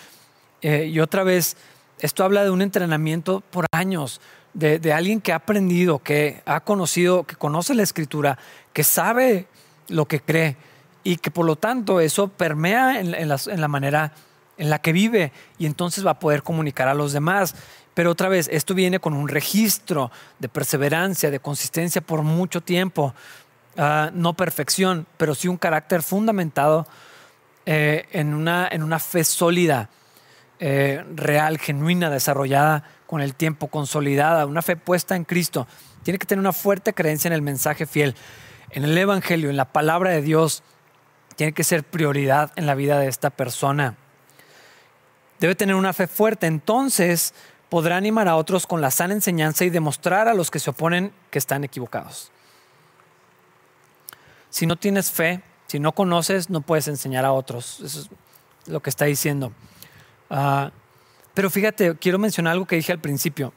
Eh, 0.60 0.90
y 0.92 1.00
otra 1.00 1.24
vez, 1.24 1.56
esto 1.98 2.24
habla 2.24 2.44
de 2.44 2.50
un 2.50 2.62
entrenamiento 2.62 3.40
por 3.50 3.66
años, 3.72 4.20
de, 4.54 4.78
de, 4.78 4.92
alguien 4.92 5.20
que 5.20 5.32
ha 5.32 5.36
aprendido, 5.36 5.98
que 5.98 6.42
ha 6.44 6.60
conocido, 6.60 7.24
que 7.24 7.36
conoce 7.36 7.74
la 7.74 7.82
escritura, 7.82 8.38
que 8.72 8.84
sabe 8.84 9.46
lo 9.88 10.06
que 10.06 10.20
cree 10.20 10.56
y 11.04 11.16
que 11.16 11.30
por 11.30 11.46
lo 11.46 11.56
tanto 11.56 12.00
eso 12.00 12.28
permea 12.28 13.00
en, 13.00 13.28
la, 13.28 13.68
manera 13.68 14.12
en 14.56 14.70
la 14.70 14.80
que 14.80 14.92
vive 14.92 15.32
y 15.58 15.66
entonces 15.66 16.06
va 16.06 16.12
a 16.12 16.18
poder 16.18 16.42
comunicar 16.42 16.88
a 16.88 16.94
los 16.94 17.12
demás. 17.12 17.54
Pero 17.94 18.10
otra 18.10 18.28
vez, 18.28 18.48
esto 18.50 18.74
viene 18.74 19.00
con 19.00 19.14
un 19.14 19.28
registro 19.28 20.10
de 20.38 20.48
perseverancia, 20.48 21.30
de 21.30 21.40
consistencia 21.40 22.00
por 22.00 22.22
mucho 22.22 22.60
tiempo. 22.60 23.14
Ah, 23.76 24.10
no 24.14 24.34
perfección, 24.34 25.06
pero 25.16 25.34
sí 25.34 25.48
un 25.48 25.56
carácter 25.56 26.02
fundamentado 26.02 26.86
eh, 27.66 28.06
en, 28.12 28.34
una, 28.34 28.68
en, 28.70 28.82
una, 28.82 28.98
fe 28.98 29.24
sólida, 29.24 29.88
eh, 30.64 31.04
real, 31.16 31.58
genuina, 31.58 32.08
desarrollada 32.08 32.84
con 33.08 33.20
el 33.20 33.34
tiempo, 33.34 33.66
consolidada, 33.66 34.46
una 34.46 34.62
fe 34.62 34.76
puesta 34.76 35.16
en 35.16 35.24
Cristo. 35.24 35.66
Tiene 36.04 36.20
que 36.20 36.26
tener 36.26 36.38
una 36.38 36.52
fuerte 36.52 36.92
creencia 36.92 37.26
en 37.26 37.32
el 37.32 37.42
mensaje 37.42 37.84
fiel, 37.84 38.14
en 38.70 38.84
el 38.84 38.96
Evangelio, 38.96 39.50
en 39.50 39.56
la 39.56 39.72
palabra 39.72 40.10
de 40.10 40.22
Dios, 40.22 40.62
tiene 41.34 41.52
que 41.52 41.64
ser 41.64 41.82
prioridad 41.82 42.52
en 42.54 42.66
la 42.66 42.76
vida 42.76 43.00
de 43.00 43.08
esta 43.08 43.30
persona. 43.30 43.96
Debe 45.40 45.56
tener 45.56 45.74
una 45.74 45.92
fe 45.92 46.06
fuerte, 46.06 46.46
entonces 46.46 47.34
podrá 47.68 47.96
animar 47.96 48.28
a 48.28 48.36
otros 48.36 48.64
con 48.68 48.80
la 48.80 48.92
sana 48.92 49.14
enseñanza 49.14 49.64
y 49.64 49.70
demostrar 49.70 50.28
a 50.28 50.34
los 50.34 50.52
que 50.52 50.60
se 50.60 50.70
oponen 50.70 51.12
que 51.30 51.40
están 51.40 51.64
equivocados. 51.64 52.30
Si 54.48 54.64
no 54.64 54.76
tienes 54.76 55.10
fe, 55.10 55.42
si 55.66 55.80
no 55.80 55.90
conoces, 55.90 56.50
no 56.50 56.60
puedes 56.60 56.86
enseñar 56.86 57.24
a 57.24 57.32
otros. 57.32 57.80
Eso 57.80 58.02
es 58.02 58.10
lo 58.68 58.78
que 58.78 58.90
está 58.90 59.06
diciendo. 59.06 59.52
Ah, 60.34 60.70
pero 61.34 61.50
fíjate, 61.50 61.94
quiero 61.98 62.18
mencionar 62.18 62.54
algo 62.54 62.64
que 62.64 62.76
dije 62.76 62.90
al 62.90 63.00
principio. 63.00 63.52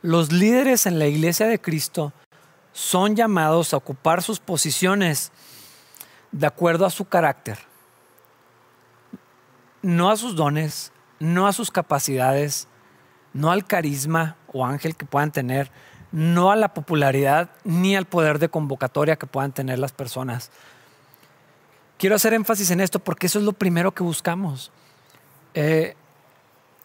Los 0.00 0.32
líderes 0.32 0.86
en 0.86 0.98
la 0.98 1.06
iglesia 1.06 1.46
de 1.46 1.60
Cristo 1.60 2.14
son 2.72 3.14
llamados 3.14 3.74
a 3.74 3.76
ocupar 3.76 4.22
sus 4.22 4.40
posiciones 4.40 5.30
de 6.32 6.46
acuerdo 6.46 6.86
a 6.86 6.90
su 6.90 7.04
carácter, 7.04 7.58
no 9.82 10.10
a 10.10 10.16
sus 10.16 10.34
dones, 10.34 10.92
no 11.18 11.46
a 11.46 11.52
sus 11.52 11.70
capacidades, 11.70 12.68
no 13.34 13.50
al 13.50 13.66
carisma 13.66 14.36
o 14.50 14.64
ángel 14.64 14.96
que 14.96 15.04
puedan 15.04 15.30
tener, 15.30 15.70
no 16.10 16.50
a 16.50 16.56
la 16.56 16.72
popularidad 16.72 17.50
ni 17.64 17.96
al 17.96 18.06
poder 18.06 18.38
de 18.38 18.48
convocatoria 18.48 19.16
que 19.16 19.26
puedan 19.26 19.52
tener 19.52 19.78
las 19.78 19.92
personas. 19.92 20.50
Quiero 21.98 22.16
hacer 22.16 22.32
énfasis 22.32 22.70
en 22.70 22.80
esto 22.80 22.98
porque 22.98 23.26
eso 23.26 23.38
es 23.38 23.44
lo 23.44 23.52
primero 23.52 23.92
que 23.92 24.02
buscamos. 24.02 24.72
Eh, 25.54 25.96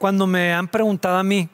cuando 0.04 0.28
me 0.28 0.54
han 0.54 0.68
preguntado 0.68 1.16
a 1.16 1.24
mí 1.24 1.47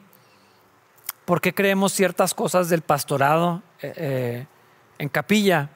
por 1.24 1.40
qué 1.40 1.54
creemos 1.54 1.92
ciertas 1.92 2.34
cosas 2.34 2.68
del 2.68 2.82
pastorado 2.82 3.62
eh, 3.80 3.92
eh, 3.94 4.46
en 4.98 5.08
capilla, 5.08 5.70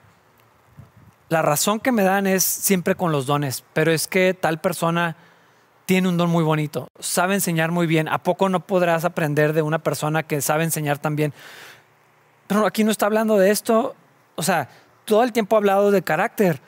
la 1.29 1.41
razón 1.41 1.79
que 1.79 1.93
me 1.93 2.03
dan 2.03 2.27
es 2.27 2.43
siempre 2.43 2.97
con 2.97 3.12
los 3.12 3.27
dones, 3.27 3.62
pero 3.75 3.93
es 3.93 4.09
que 4.09 4.35
tal 4.35 4.61
persona 4.61 5.14
tiene 5.87 6.09
un 6.09 6.16
don 6.16 6.29
muy 6.31 6.43
bonito, 6.43 6.89
sabe 6.99 7.35
enseñar 7.35 7.70
muy 7.70 7.87
bien. 7.87 8.09
¿A 8.09 8.25
poco 8.25 8.49
no 8.49 8.59
podrás 8.59 9.05
aprender 9.05 9.53
de 9.53 9.62
una 9.62 9.79
persona 9.79 10.25
que 10.25 10.41
sabe 10.41 10.64
enseñar 10.64 10.99
también? 10.99 11.33
Pero 12.49 12.66
aquí 12.66 12.83
no 12.83 12.91
está 12.91 13.07
hablando 13.07 13.39
de 13.39 13.53
esto. 13.53 13.95
O 14.35 14.43
sea, 14.43 14.68
todo 15.05 15.22
el 15.22 15.31
tiempo 15.31 15.55
ha 15.55 15.61
hablado 15.61 15.93
de 15.93 16.03
carácter. 16.03 16.61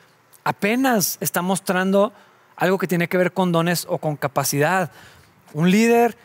Apenas 0.45 1.17
está 1.19 1.41
mostrando 1.41 2.13
algo 2.55 2.77
que 2.77 2.87
tiene 2.87 3.09
que 3.09 3.17
ver 3.17 3.33
con 3.33 3.51
dones 3.51 3.85
o 3.89 3.97
con 3.97 4.15
capacidad. 4.15 4.89
Un 5.53 5.71
líder 5.71 6.17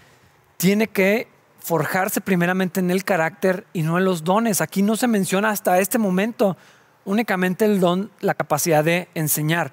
tiene 0.57 0.89
que 0.89 1.29
forjarse 1.61 2.21
primeramente 2.21 2.81
en 2.81 2.91
el 2.91 3.05
carácter 3.05 3.67
y 3.73 3.83
no 3.83 3.99
en 3.99 4.05
los 4.05 4.25
dones. 4.25 4.61
Aquí 4.61 4.83
no 4.83 4.97
se 4.97 5.07
menciona 5.07 5.51
hasta 5.51 5.79
este 5.79 5.99
momento 5.99 6.57
únicamente 7.05 7.65
el 7.65 7.81
don, 7.81 8.11
la 8.21 8.35
capacidad 8.35 8.85
de 8.85 9.09
enseñar. 9.15 9.73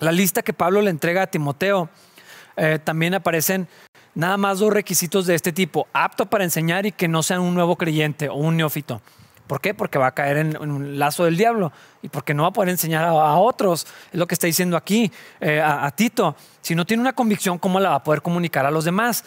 La 0.00 0.12
lista 0.12 0.42
que 0.42 0.52
Pablo 0.52 0.82
le 0.82 0.90
entrega 0.90 1.22
a 1.22 1.26
Timoteo, 1.26 1.88
eh, 2.56 2.78
también 2.82 3.14
aparecen 3.14 3.68
nada 4.14 4.36
más 4.36 4.58
dos 4.58 4.72
requisitos 4.72 5.26
de 5.26 5.34
este 5.34 5.52
tipo, 5.52 5.88
apto 5.92 6.26
para 6.26 6.44
enseñar 6.44 6.86
y 6.86 6.92
que 6.92 7.08
no 7.08 7.22
sea 7.22 7.40
un 7.40 7.54
nuevo 7.54 7.76
creyente 7.76 8.28
o 8.28 8.34
un 8.34 8.56
neófito. 8.56 9.00
¿Por 9.54 9.60
qué? 9.60 9.72
Porque 9.72 10.00
va 10.00 10.08
a 10.08 10.14
caer 10.14 10.38
en, 10.38 10.56
un 10.56 10.98
lazo 10.98 11.26
del 11.26 11.36
diablo 11.36 11.70
y 12.02 12.08
porque 12.08 12.34
no 12.34 12.42
va 12.42 12.48
a 12.48 12.52
poder 12.52 12.70
enseñar 12.70 13.04
a, 13.04 13.36
otros. 13.36 13.86
Es 14.12 14.18
lo 14.18 14.26
que 14.26 14.34
está 14.34 14.48
diciendo 14.48 14.76
aquí 14.76 15.12
eh, 15.40 15.62
a, 15.64 15.88
Tito. 15.92 16.34
Si 16.60 16.74
no 16.74 16.84
tiene 16.84 17.02
una 17.02 17.12
convicción, 17.12 17.58
¿cómo 17.58 17.78
la 17.78 17.90
va 17.90 17.94
a 17.94 18.02
poder 18.02 18.20
comunicar 18.20 18.66
a 18.66 18.72
los 18.72 18.84
demás? 18.84 19.24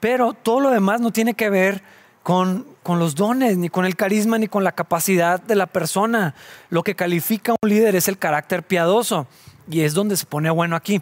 Pero 0.00 0.34
todo 0.34 0.60
lo 0.60 0.68
demás 0.68 1.00
no 1.00 1.12
tiene 1.12 1.32
que 1.32 1.48
ver 1.48 1.82
con, 2.22 2.66
con, 2.82 2.98
los 2.98 3.14
dones, 3.14 3.56
ni 3.56 3.70
con 3.70 3.86
el 3.86 3.96
carisma, 3.96 4.36
ni 4.36 4.48
con 4.48 4.64
la 4.64 4.72
capacidad 4.72 5.40
de 5.40 5.54
la 5.54 5.66
persona. 5.66 6.34
Lo 6.68 6.82
que 6.82 6.94
califica 6.94 7.52
a 7.52 7.56
un 7.62 7.70
líder 7.70 7.96
es 7.96 8.06
el 8.06 8.18
carácter 8.18 8.64
piadoso. 8.64 9.26
Y 9.70 9.80
es 9.80 9.94
donde 9.94 10.18
se 10.18 10.26
pone 10.26 10.50
bueno 10.50 10.76
aquí. 10.76 11.00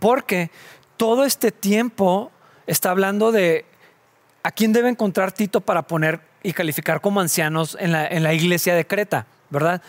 Porque 0.00 0.50
todo 0.96 1.24
este 1.24 1.52
tiempo 1.52 2.32
está 2.66 2.90
hablando 2.90 3.30
de 3.30 3.66
a 4.42 4.50
quién 4.50 4.72
debe 4.72 4.88
encontrar 4.88 5.30
Tito 5.30 5.60
para 5.60 5.82
poner 5.82 6.33
y 6.44 6.52
calificar 6.52 7.00
como 7.00 7.20
ancianos 7.20 7.76
en 7.80 7.90
la, 7.90 8.34
iglesia 8.34 8.74
de 8.74 8.86
Creta, 8.86 9.26
¿verdad? 9.48 9.82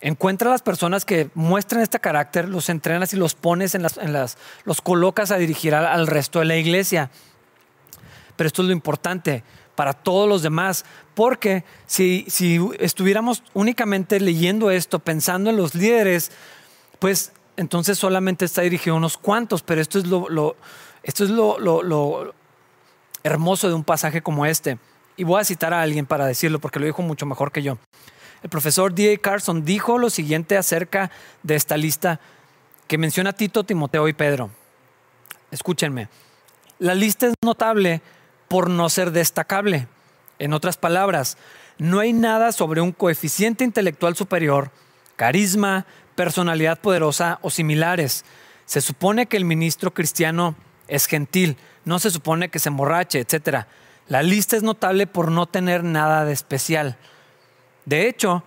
Encuentra 0.00 0.48
a 0.48 0.52
las 0.52 0.62
personas 0.62 1.04
que 1.04 1.28
muestran 1.34 1.82
este 1.82 2.00
carácter, 2.00 2.48
los 2.48 2.70
entrenas 2.70 3.12
y 3.12 3.18
los 3.18 3.34
pones 3.34 3.74
en 3.74 3.82
las, 3.82 3.98
en 3.98 4.14
las 4.14 4.38
los 4.64 4.80
colocas 4.80 5.30
a 5.30 5.36
dirigir 5.36 5.74
al, 5.74 6.06
resto 6.06 6.38
de 6.38 6.46
la 6.46 6.56
iglesia. 6.56 7.10
Pero 8.34 8.48
esto 8.48 8.62
es 8.62 8.68
lo 8.68 8.72
importante 8.72 9.44
para 9.74 9.92
todos 9.92 10.26
los 10.26 10.40
demás, 10.40 10.86
porque 11.14 11.64
si, 11.86 12.24
si 12.28 12.58
estuviéramos 12.78 13.42
únicamente 13.52 14.18
leyendo 14.20 14.70
esto, 14.70 15.00
pensando 15.00 15.50
en 15.50 15.58
los 15.58 15.74
líderes, 15.74 16.32
pues 16.98 17.32
entonces 17.58 17.98
solamente 17.98 18.46
está 18.46 18.62
dirigido 18.62 18.94
a 18.94 18.98
unos 18.98 19.18
cuantos, 19.18 19.62
pero 19.62 19.82
esto 19.82 19.98
es 19.98 20.06
lo, 20.06 20.56
esto 21.02 21.24
es 21.24 21.30
lo, 21.30 21.58
lo 21.58 22.34
hermoso 23.22 23.68
de 23.68 23.74
un 23.74 23.84
pasaje 23.84 24.22
como 24.22 24.46
este 24.46 24.78
y 25.16 25.24
voy 25.24 25.40
a 25.40 25.44
citar 25.44 25.74
a 25.74 25.82
alguien 25.82 26.06
para 26.06 26.26
decirlo 26.26 26.58
porque 26.60 26.78
lo 26.78 26.86
dijo 26.86 27.02
mucho 27.02 27.26
mejor 27.26 27.52
que 27.52 27.62
yo. 27.62 27.78
El 28.42 28.48
profesor 28.48 28.94
D.A. 28.94 29.18
Carson 29.18 29.64
dijo 29.64 29.98
lo 29.98 30.08
siguiente 30.10 30.56
acerca 30.56 31.10
de 31.42 31.56
esta 31.56 31.76
lista 31.76 32.20
que 32.86 32.98
menciona 32.98 33.32
Tito, 33.32 33.64
Timoteo 33.64 34.08
y 34.08 34.12
Pedro. 34.12 34.50
Escúchenme, 35.50 36.08
la 36.78 36.94
lista 36.94 37.26
es 37.26 37.34
notable 37.44 38.00
por 38.48 38.70
no 38.70 38.88
ser 38.88 39.10
destacable. 39.10 39.86
En 40.38 40.54
otras 40.54 40.76
palabras, 40.76 41.36
no 41.78 42.00
hay 42.00 42.12
nada 42.12 42.52
sobre 42.52 42.80
un 42.80 42.92
coeficiente 42.92 43.64
intelectual 43.64 44.16
superior, 44.16 44.70
carisma, 45.16 45.86
personalidad 46.14 46.80
poderosa 46.80 47.38
o 47.42 47.50
similares. 47.50 48.24
Se 48.64 48.80
supone 48.80 49.26
que 49.26 49.36
el 49.36 49.44
ministro 49.44 49.92
cristiano 49.92 50.54
es 50.88 51.06
gentil, 51.06 51.56
no 51.84 51.98
se 51.98 52.10
supone 52.10 52.48
que 52.48 52.58
se 52.58 52.70
emborrache, 52.70 53.20
etcétera. 53.20 53.68
La 54.10 54.24
lista 54.24 54.56
es 54.56 54.64
notable 54.64 55.06
por 55.06 55.30
no 55.30 55.46
tener 55.46 55.84
nada 55.84 56.24
de 56.24 56.32
especial. 56.32 56.96
De 57.84 58.08
hecho, 58.08 58.42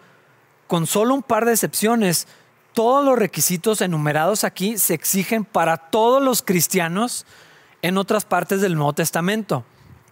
con 0.68 0.86
solo 0.88 1.14
un 1.14 1.24
par 1.24 1.46
de 1.46 1.54
excepciones, 1.54 2.28
todos 2.74 3.06
los 3.06 3.18
requisitos 3.18 3.80
enumerados 3.80 4.44
aquí 4.44 4.78
se 4.78 4.94
exigen 4.94 5.46
para 5.46 5.78
todos 5.78 6.22
los 6.22 6.42
cristianos 6.42 7.26
en 7.82 7.98
otras 7.98 8.26
partes 8.26 8.60
del 8.60 8.76
Nuevo 8.76 8.92
Testamento. 8.92 9.64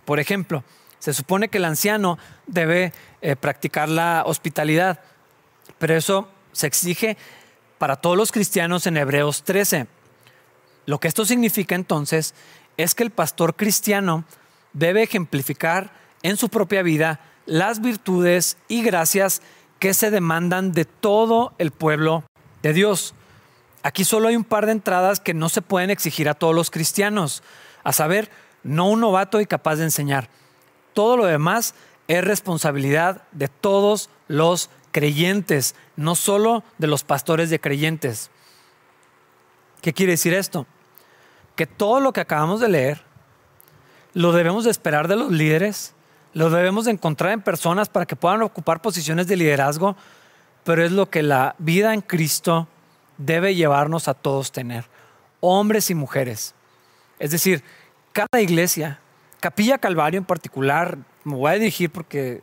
Por 0.05 0.21
ejemplo, 0.21 0.63
se 0.99 1.13
supone 1.13 1.49
que 1.49 1.57
el 1.57 1.65
anciano 1.65 2.17
debe 2.47 2.93
eh, 3.21 3.35
practicar 3.35 3.89
la 3.89 4.23
hospitalidad, 4.25 5.01
pero 5.79 5.97
eso 5.97 6.29
se 6.53 6.67
exige 6.67 7.17
para 7.77 7.97
todos 7.97 8.15
los 8.15 8.31
cristianos 8.31 8.87
en 8.87 8.95
Hebreos 8.95 9.43
13. 9.43 9.87
Lo 10.85 11.01
que 11.01 11.09
esto 11.09 11.25
significa 11.25 11.75
entonces 11.75 12.35
es 12.77 12.95
que 12.95 13.03
el 13.03 13.11
pastor 13.11 13.57
cristiano 13.57 14.23
debe 14.73 15.03
ejemplificar 15.03 15.91
en 16.23 16.37
su 16.37 16.49
propia 16.49 16.83
vida 16.83 17.19
las 17.45 17.81
virtudes 17.81 18.57
y 18.67 18.83
gracias 18.83 19.41
que 19.79 19.93
se 19.93 20.11
demandan 20.11 20.73
de 20.73 20.85
todo 20.85 21.53
el 21.57 21.71
pueblo 21.71 22.23
de 22.61 22.73
Dios. 22.73 23.13
Aquí 23.83 24.05
solo 24.05 24.27
hay 24.27 24.35
un 24.35 24.43
par 24.43 24.67
de 24.67 24.73
entradas 24.73 25.19
que 25.19 25.33
no 25.33 25.49
se 25.49 25.61
pueden 25.61 25.89
exigir 25.89 26.29
a 26.29 26.35
todos 26.35 26.53
los 26.53 26.69
cristianos, 26.69 27.41
a 27.83 27.93
saber, 27.93 28.29
no 28.63 28.87
un 28.87 28.99
novato 28.99 29.41
y 29.41 29.47
capaz 29.47 29.77
de 29.77 29.85
enseñar. 29.85 30.29
Todo 30.93 31.17
lo 31.17 31.25
demás 31.25 31.73
es 32.07 32.23
responsabilidad 32.23 33.23
de 33.31 33.47
todos 33.47 34.09
los 34.27 34.69
creyentes, 34.91 35.75
no 35.95 36.15
solo 36.15 36.63
de 36.77 36.87
los 36.87 37.03
pastores 37.03 37.49
de 37.49 37.59
creyentes. 37.59 38.29
¿Qué 39.81 39.93
quiere 39.93 40.11
decir 40.11 40.33
esto? 40.33 40.67
Que 41.55 41.65
todo 41.65 41.99
lo 41.99 42.13
que 42.13 42.21
acabamos 42.21 42.59
de 42.59 42.69
leer 42.69 43.10
lo 44.13 44.31
debemos 44.31 44.63
de 44.63 44.71
esperar 44.71 45.07
de 45.07 45.15
los 45.15 45.31
líderes, 45.31 45.93
lo 46.33 46.49
debemos 46.49 46.85
de 46.85 46.91
encontrar 46.91 47.31
en 47.31 47.41
personas 47.41 47.89
para 47.89 48.05
que 48.05 48.15
puedan 48.15 48.41
ocupar 48.41 48.81
posiciones 48.81 49.27
de 49.27 49.37
liderazgo, 49.37 49.95
pero 50.63 50.83
es 50.83 50.91
lo 50.91 51.09
que 51.09 51.23
la 51.23 51.55
vida 51.59 51.93
en 51.93 52.01
Cristo 52.01 52.67
debe 53.17 53.55
llevarnos 53.55 54.07
a 54.07 54.13
todos 54.13 54.51
tener, 54.51 54.85
hombres 55.39 55.89
y 55.89 55.95
mujeres. 55.95 56.55
Es 57.19 57.31
decir, 57.31 57.63
cada 58.13 58.41
iglesia, 58.41 58.99
Capilla 59.39 59.77
Calvario 59.77 60.17
en 60.17 60.25
particular, 60.25 60.97
me 61.23 61.35
voy 61.35 61.51
a 61.51 61.55
dirigir 61.55 61.89
porque 61.89 62.41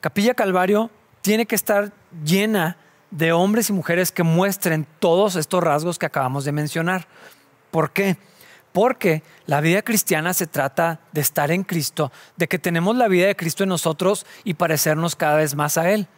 Capilla 0.00 0.34
Calvario 0.34 0.90
tiene 1.22 1.46
que 1.46 1.54
estar 1.54 1.92
llena 2.24 2.76
de 3.10 3.32
hombres 3.32 3.70
y 3.70 3.72
mujeres 3.72 4.12
que 4.12 4.22
muestren 4.22 4.86
todos 4.98 5.36
estos 5.36 5.62
rasgos 5.62 5.98
que 5.98 6.06
acabamos 6.06 6.44
de 6.44 6.52
mencionar. 6.52 7.06
¿Por 7.70 7.92
qué? 7.92 8.16
Porque 8.76 9.22
la 9.46 9.62
vida 9.62 9.80
cristiana 9.80 10.34
se 10.34 10.46
trata 10.46 11.00
de 11.12 11.22
estar 11.22 11.50
en 11.50 11.62
Cristo, 11.62 12.12
de 12.36 12.46
que 12.46 12.58
tenemos 12.58 12.94
la 12.94 13.08
vida 13.08 13.26
de 13.26 13.34
Cristo 13.34 13.62
en 13.62 13.70
nosotros 13.70 14.26
y 14.44 14.52
parecernos 14.52 15.16
cada 15.16 15.36
vez 15.36 15.54
más 15.54 15.78
a 15.78 15.90
Él. 15.90 16.08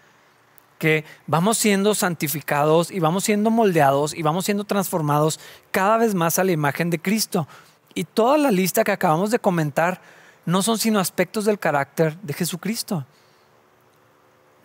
Que 0.80 1.04
vamos 1.28 1.56
siendo 1.56 1.94
santificados 1.94 2.90
y 2.90 2.98
vamos 2.98 3.22
siendo 3.22 3.50
moldeados 3.50 4.12
y 4.12 4.22
vamos 4.22 4.44
siendo 4.44 4.64
transformados 4.64 5.38
cada 5.70 5.98
vez 5.98 6.16
más 6.16 6.40
a 6.40 6.42
la 6.42 6.50
imagen 6.50 6.90
de 6.90 6.98
Cristo. 6.98 7.46
Y 7.94 8.02
toda 8.02 8.36
la 8.38 8.50
lista 8.50 8.82
que 8.82 8.90
acabamos 8.90 9.30
de 9.30 9.38
comentar 9.38 10.00
no 10.44 10.60
son 10.60 10.78
sino 10.78 10.98
aspectos 10.98 11.44
del 11.44 11.60
carácter 11.60 12.18
de 12.22 12.34
Jesucristo 12.34 13.06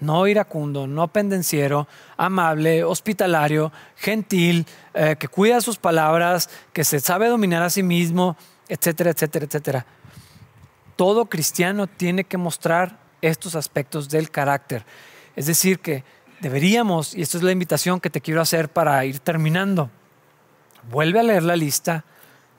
no 0.04 0.28
iracundo, 0.28 0.86
no 0.86 1.08
pendenciero, 1.08 1.88
amable, 2.18 2.84
hospitalario, 2.84 3.72
gentil, 3.96 4.66
eh, 4.94 5.16
que 5.18 5.28
cuida 5.28 5.62
sus 5.62 5.78
palabras, 5.78 6.50
que 6.74 6.84
se 6.84 7.00
sabe 7.00 7.28
dominar 7.28 7.64
a 7.64 7.70
sí 7.70 7.82
mismo, 7.82 8.38
etcétera, 8.68 9.12
etcétera, 9.12 9.46
etcétera. 9.46 9.86
Todo 10.96 11.26
cristiano 11.26 11.88
tiene 11.88 12.24
que 12.24 12.38
mostrar 12.38 13.00
estos 13.22 13.56
aspectos 13.56 14.10
del 14.10 14.30
carácter. 14.30 14.86
Es 15.36 15.48
decir, 15.48 15.80
que 15.80 16.04
deberíamos, 16.42 17.16
y 17.16 17.22
esta 17.22 17.38
es 17.38 17.44
la 17.44 17.52
invitación 17.52 18.00
que 18.00 18.10
te 18.10 18.22
quiero 18.22 18.42
hacer 18.42 18.70
para 18.70 19.04
ir 19.06 19.20
terminando, 19.20 19.90
vuelve 20.92 21.20
a 21.20 21.24
leer 21.24 21.44
la 21.44 21.56
lista, 21.56 22.04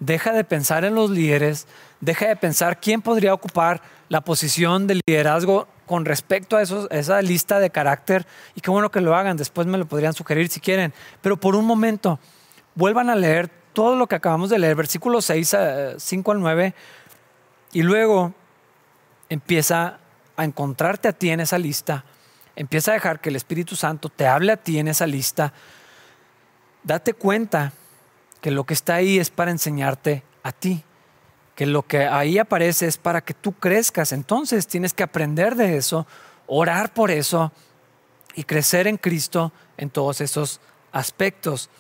deja 0.01 0.33
de 0.33 0.45
pensar 0.45 0.85
en 0.85 0.95
los 0.95 1.11
líderes, 1.11 1.67
deja 2.01 2.27
de 2.27 2.37
pensar 2.37 2.81
quién 2.81 3.03
podría 3.03 3.35
ocupar 3.35 3.83
la 4.09 4.23
posición 4.23 4.87
de 4.87 5.01
liderazgo 5.07 5.69
con 5.87 6.05
respecto 6.05 6.57
a, 6.57 6.63
esa 6.63 7.23
lista 7.23 7.59
de 7.59 7.71
carácter 7.71 8.27
y 8.55 8.61
qué 8.61 8.71
bueno 8.71 8.91
que 8.91 9.01
lo 9.01 9.15
hagan, 9.15 9.37
después 9.37 9.67
me 9.67 9.79
lo 9.79 9.87
podrían 9.87 10.13
sugerir 10.13 10.49
si 10.49 10.61
quieren, 10.61 10.93
pero 11.21 11.37
por 11.39 11.57
un 11.57 11.65
momento 11.65 12.19
vuelvan 12.75 13.11
a 13.11 13.15
leer 13.15 13.51
todo 13.73 13.97
lo 13.97 14.07
que 14.07 14.15
acabamos 14.15 14.51
de 14.51 14.59
leer, 14.59 14.77
versículos 14.77 15.25
6 15.27 15.55
a 15.55 15.99
5 15.99 16.33
al 16.33 16.41
9, 16.41 16.75
y 17.73 17.83
luego 17.83 18.33
empieza 19.29 19.99
a 20.37 20.45
encontrarte 20.45 21.09
a 21.09 21.13
ti 21.13 21.31
en 21.31 21.41
esa 21.41 21.59
lista, 21.59 22.05
empieza 22.57 22.93
a 22.93 22.95
dejar 22.95 23.21
que 23.21 23.31
el 23.31 23.37
Espíritu 23.37 23.77
Santo 23.77 24.09
te 24.09 24.27
hable 24.27 24.53
a 24.53 24.57
ti 24.57 24.79
en 24.79 24.89
esa 24.89 25.07
lista, 25.07 25.53
date 26.83 27.15
cuenta 27.15 27.73
que 28.41 28.51
lo 28.51 28.65
que 28.65 28.75
está 28.75 28.95
ahí 28.95 29.19
es 29.19 29.31
para 29.31 29.51
enseñarte 29.51 30.23
a 30.43 30.53
ti 30.53 30.85
que 31.55 31.67
lo 31.67 31.83
que 31.83 32.07
ahí 32.07 32.39
aparece 32.39 32.87
es 32.87 32.97
para 32.97 33.21
que 33.21 33.35
tú 33.35 33.53
crezcas. 33.53 34.13
Entonces 34.13 34.67
tienes 34.67 34.93
que 34.93 35.03
aprender 35.03 35.55
de 35.55 35.77
eso, 35.77 36.07
orar 36.47 36.93
por 36.93 37.11
eso 37.11 37.53
y 38.35 38.45
crecer 38.45 38.87
en 38.87 38.97
Cristo 38.97 39.53
en 39.77 39.91
todos 39.91 40.21
esos 40.21 40.61
aspectos. 40.93 41.71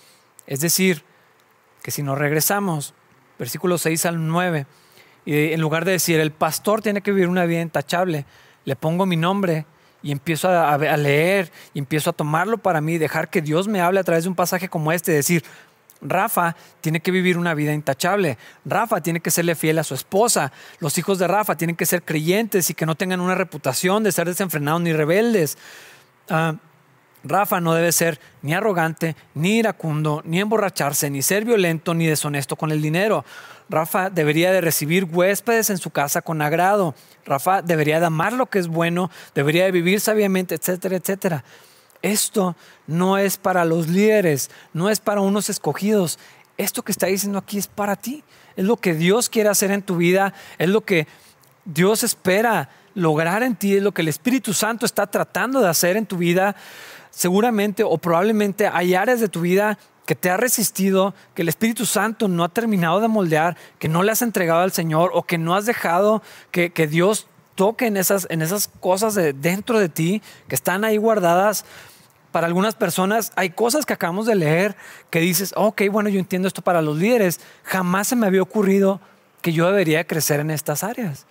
Es 0.46 0.60
decir, 0.60 1.02
que 1.82 1.90
si 1.90 2.02
nos 2.02 2.18
regresamos, 2.18 2.94
versículos 3.38 3.82
6 3.82 4.06
al 4.06 4.26
9, 4.26 4.66
y 5.26 5.52
en 5.52 5.60
lugar 5.60 5.84
de 5.84 5.92
decir, 5.92 6.20
el 6.20 6.32
pastor 6.32 6.82
tiene 6.82 7.00
que 7.00 7.12
vivir 7.12 7.28
una 7.28 7.46
vida 7.46 7.60
intachable, 7.60 8.26
le 8.64 8.76
pongo 8.76 9.06
mi 9.06 9.16
nombre 9.16 9.66
y 10.02 10.12
empiezo 10.12 10.50
a, 10.50 10.76
leer 10.96 11.50
y 11.72 11.78
empiezo 11.78 12.10
a 12.10 12.12
tomarlo 12.12 12.58
para 12.58 12.80
mí, 12.82 12.98
dejar 12.98 13.30
que 13.30 13.40
Dios 13.40 13.68
me 13.68 13.80
hable 13.80 14.00
a 14.00 14.04
través 14.04 14.24
de 14.24 14.28
un 14.28 14.36
pasaje 14.36 14.68
como 14.68 14.92
este, 14.92 15.12
decir, 15.12 15.44
Rafa 16.00 16.54
tiene 16.80 17.00
que 17.00 17.10
vivir 17.10 17.38
una 17.38 17.54
vida 17.54 17.72
intachable. 17.72 18.38
Rafa 18.64 19.00
tiene 19.00 19.20
que 19.20 19.30
serle 19.30 19.54
fiel 19.54 19.78
a 19.78 19.84
su 19.84 19.94
esposa. 19.94 20.52
Los 20.78 20.98
hijos 20.98 21.18
de 21.18 21.26
Rafa 21.26 21.56
tienen 21.56 21.76
que 21.76 21.86
ser 21.86 22.02
creyentes 22.02 22.70
y 22.70 22.74
que 22.74 22.86
no 22.86 22.94
tengan 22.94 23.20
una 23.20 23.34
reputación 23.34 24.02
de 24.02 24.12
ser 24.12 24.26
desenfrenados 24.26 24.82
ni 24.82 24.92
rebeldes. 24.92 25.56
Ah, 26.28 26.54
Rafa 27.24 27.60
no 27.60 27.72
debe 27.74 27.90
ser 27.90 28.20
ni 28.42 28.52
arrogante, 28.52 29.16
ni 29.34 29.58
iracundo, 29.58 30.22
ni 30.26 30.40
emborracharse, 30.40 31.08
ni 31.08 31.22
ser 31.22 31.44
violento, 31.44 31.94
ni 31.94 32.06
deshonesto 32.06 32.56
con 32.56 32.70
el 32.70 32.82
dinero. 32.82 33.24
Rafa 33.70 34.10
debería 34.10 34.52
de 34.52 34.60
recibir 34.60 35.04
huéspedes 35.04 35.70
en 35.70 35.78
su 35.78 35.90
casa 35.90 36.20
con 36.20 36.42
agrado. 36.42 36.94
Rafa 37.24 37.62
debería 37.62 37.98
de 37.98 38.06
amar 38.06 38.34
lo 38.34 38.46
que 38.46 38.58
es 38.58 38.68
bueno, 38.68 39.10
debería 39.34 39.64
de 39.64 39.72
vivir 39.72 40.00
sabiamente, 40.00 40.54
etcétera, 40.54 40.96
etcétera. 40.96 41.44
Esto 42.04 42.54
no 42.86 43.16
es 43.16 43.38
para 43.38 43.64
los 43.64 43.88
líderes, 43.88 44.50
no 44.74 44.90
es 44.90 45.00
para 45.00 45.22
unos 45.22 45.48
escogidos. 45.48 46.18
Esto 46.58 46.82
que 46.82 46.92
está 46.92 47.06
diciendo 47.06 47.38
aquí 47.38 47.56
es 47.56 47.66
para 47.66 47.96
ti. 47.96 48.22
Es 48.56 48.66
lo 48.66 48.76
que 48.76 48.92
Dios 48.92 49.30
quiere 49.30 49.48
hacer 49.48 49.70
en 49.70 49.80
tu 49.80 49.96
vida, 49.96 50.34
es 50.58 50.68
lo 50.68 50.82
que 50.82 51.06
Dios 51.64 52.02
espera 52.02 52.68
lograr 52.94 53.42
en 53.42 53.56
ti, 53.56 53.76
es 53.76 53.82
lo 53.82 53.92
que 53.92 54.02
el 54.02 54.08
Espíritu 54.08 54.52
Santo 54.52 54.84
está 54.84 55.06
tratando 55.06 55.60
de 55.60 55.68
hacer 55.68 55.96
en 55.96 56.04
tu 56.04 56.18
vida 56.18 56.54
seguramente 57.08 57.82
o 57.82 57.96
probablemente 57.96 58.66
hay 58.66 58.94
áreas 58.94 59.20
de 59.20 59.28
tu 59.30 59.40
vida 59.40 59.78
que 60.04 60.14
te 60.14 60.28
ha 60.28 60.36
resistido, 60.36 61.14
que 61.34 61.40
el 61.40 61.48
Espíritu 61.48 61.86
Santo 61.86 62.28
no 62.28 62.44
ha 62.44 62.50
terminado 62.50 63.00
de 63.00 63.08
moldear, 63.08 63.56
que 63.78 63.88
no 63.88 64.02
le 64.02 64.12
has 64.12 64.20
entregado 64.20 64.60
al 64.60 64.72
Señor 64.72 65.10
o 65.14 65.22
que 65.22 65.38
no 65.38 65.54
has 65.54 65.64
dejado 65.64 66.22
que, 66.50 66.70
Dios 66.86 67.28
toque 67.54 67.86
en 67.86 67.96
esas, 67.96 68.26
en 68.28 68.42
esas 68.42 68.68
cosas 68.68 69.14
de 69.14 69.32
dentro 69.32 69.78
de 69.78 69.88
ti 69.88 70.20
que 70.48 70.54
están 70.54 70.84
ahí 70.84 70.98
guardadas. 70.98 71.64
Para 72.34 72.48
algunas 72.48 72.74
personas 72.74 73.30
hay 73.36 73.50
cosas 73.50 73.86
que 73.86 73.92
acabamos 73.92 74.26
de 74.26 74.34
leer 74.34 74.74
que 75.08 75.20
dices, 75.20 75.54
ok, 75.54 75.82
bueno, 75.88 76.08
yo 76.08 76.18
entiendo 76.18 76.48
esto 76.48 76.62
para 76.62 76.82
los 76.82 76.98
líderes. 76.98 77.38
Jamás 77.62 78.08
se 78.08 78.16
me 78.16 78.26
había 78.26 78.42
ocurrido 78.42 79.00
que 79.40 79.52
yo 79.52 79.68
debería 79.68 80.04
crecer 80.04 80.40
en 80.40 80.50
estas 80.50 80.82
áreas. 80.82 81.26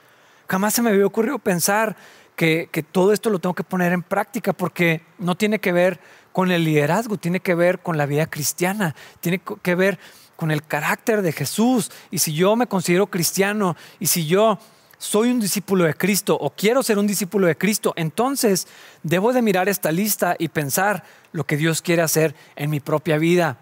Jamás 0.47 0.73
se 0.73 0.81
me 0.81 0.91
había 0.91 1.05
ocurrido 1.05 1.39
pensar 1.39 1.97
que, 2.37 2.69
todo 2.93 3.11
esto 3.11 3.29
lo 3.29 3.39
tengo 3.39 3.53
que 3.53 3.65
poner 3.65 3.91
en 3.91 4.01
práctica 4.01 4.53
porque 4.53 5.01
no 5.19 5.35
tiene 5.35 5.59
que 5.59 5.73
ver 5.73 5.99
con 6.31 6.51
el 6.51 6.63
liderazgo, 6.63 7.17
tiene 7.17 7.41
que 7.41 7.53
ver 7.53 7.79
con 7.79 7.97
la 7.97 8.05
vida 8.05 8.27
cristiana, 8.27 8.95
tiene 9.19 9.41
que 9.61 9.75
ver 9.75 9.99
con 10.37 10.51
el 10.51 10.63
carácter 10.63 11.21
de 11.21 11.33
Jesús. 11.33 11.91
Y 12.11 12.19
si 12.19 12.33
yo 12.33 12.55
me 12.55 12.67
considero 12.67 13.07
cristiano 13.07 13.75
y 13.99 14.07
si 14.07 14.25
yo 14.25 14.57
soy 15.03 15.31
un 15.31 15.41
discípulo 15.41 15.83
de 15.83 15.95
Cristo 15.95 16.37
o 16.39 16.51
quiero 16.51 16.81
ser 16.81 16.97
un 16.97 17.05
discípulo 17.05 17.47
de 17.47 17.57
Cristo, 17.57 17.93
entonces 17.97 18.67
debo 19.03 19.33
de 19.33 19.41
mirar 19.41 19.67
esta 19.67 19.91
lista 19.91 20.37
y 20.39 20.47
pensar 20.47 21.03
lo 21.33 21.45
que 21.45 21.57
Dios 21.57 21.81
quiere 21.81 22.01
hacer 22.01 22.33
en 22.55 22.69
mi 22.69 22.79
propia 22.79 23.17
vida. 23.17 23.57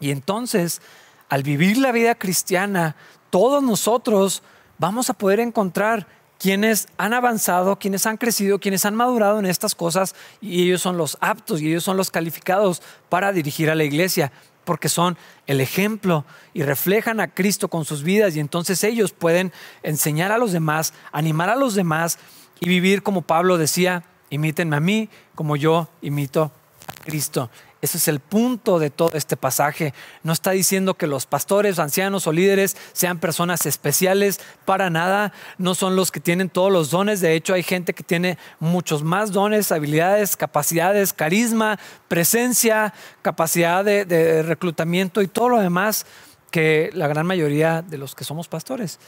Y 0.00 0.10
entonces, 0.10 0.82
al 1.28 1.44
vivir 1.44 1.78
la 1.78 1.92
vida 1.92 2.16
cristiana, 2.16 2.96
todos 3.30 3.62
nosotros 3.62 4.42
vamos 4.78 5.08
a 5.08 5.14
poder 5.14 5.38
encontrar 5.38 6.08
quienes 6.36 6.88
han 6.98 7.14
avanzado, 7.14 7.78
quienes 7.78 8.04
han 8.04 8.16
crecido, 8.16 8.58
quienes 8.58 8.84
han 8.84 8.96
madurado 8.96 9.38
en 9.38 9.46
estas 9.46 9.76
cosas 9.76 10.16
y 10.40 10.64
ellos 10.64 10.82
son 10.82 10.96
los 10.96 11.16
aptos 11.20 11.60
y 11.60 11.68
ellos 11.68 11.84
son 11.84 11.96
los 11.96 12.10
calificados 12.10 12.82
para 13.08 13.30
dirigir 13.30 13.70
a 13.70 13.76
la 13.76 13.84
iglesia 13.84 14.32
porque 14.64 14.88
son 14.88 15.16
el 15.46 15.60
ejemplo 15.60 16.24
y 16.54 16.62
reflejan 16.62 17.20
a 17.20 17.28
Cristo 17.28 17.68
con 17.68 17.84
sus 17.84 18.02
vidas 18.02 18.36
y 18.36 18.40
entonces 18.40 18.82
ellos 18.84 19.12
pueden 19.12 19.52
enseñar 19.82 20.32
a 20.32 20.38
los 20.38 20.52
demás, 20.52 20.94
animar 21.12 21.50
a 21.50 21.56
los 21.56 21.74
demás 21.74 22.18
y 22.60 22.68
vivir 22.68 23.02
como 23.02 23.22
Pablo 23.22 23.58
decía, 23.58 24.04
imítenme 24.30 24.76
a 24.76 24.80
mí 24.80 25.08
como 25.34 25.56
yo 25.56 25.88
imito 26.00 26.52
a 26.86 27.04
Cristo. 27.04 27.50
Ese 27.82 27.98
es 27.98 28.06
el 28.06 28.20
punto 28.20 28.78
de 28.78 28.90
todo 28.90 29.10
este 29.18 29.36
pasaje. 29.36 29.92
No 30.22 30.32
está 30.32 30.52
diciendo 30.52 30.94
que 30.94 31.08
los 31.08 31.26
pastores, 31.26 31.80
ancianos 31.80 32.28
o 32.28 32.32
líderes 32.32 32.76
sean 32.92 33.18
personas 33.18 33.66
especiales 33.66 34.38
para 34.64 34.88
nada. 34.88 35.32
No 35.58 35.74
son 35.74 35.96
los 35.96 36.12
que 36.12 36.20
tienen 36.20 36.48
todos 36.48 36.70
los 36.70 36.90
dones. 36.90 37.20
De 37.20 37.34
hecho, 37.34 37.54
hay 37.54 37.64
gente 37.64 37.92
que 37.92 38.04
tiene 38.04 38.38
muchos 38.60 39.02
más 39.02 39.32
dones, 39.32 39.72
habilidades, 39.72 40.36
capacidades, 40.36 41.12
carisma, 41.12 41.80
presencia, 42.06 42.94
capacidad 43.20 43.84
de, 43.84 44.04
de 44.04 44.44
reclutamiento 44.44 45.20
y 45.20 45.26
todo 45.26 45.48
lo 45.48 45.58
demás 45.58 46.06
que 46.52 46.90
la 46.94 47.08
gran 47.08 47.26
mayoría 47.26 47.82
de 47.82 47.98
los 47.98 48.14
que 48.14 48.22
somos 48.22 48.46
pastores. 48.46 49.00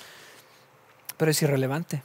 Pero 1.16 1.30
es 1.30 1.40
irrelevante. 1.40 2.02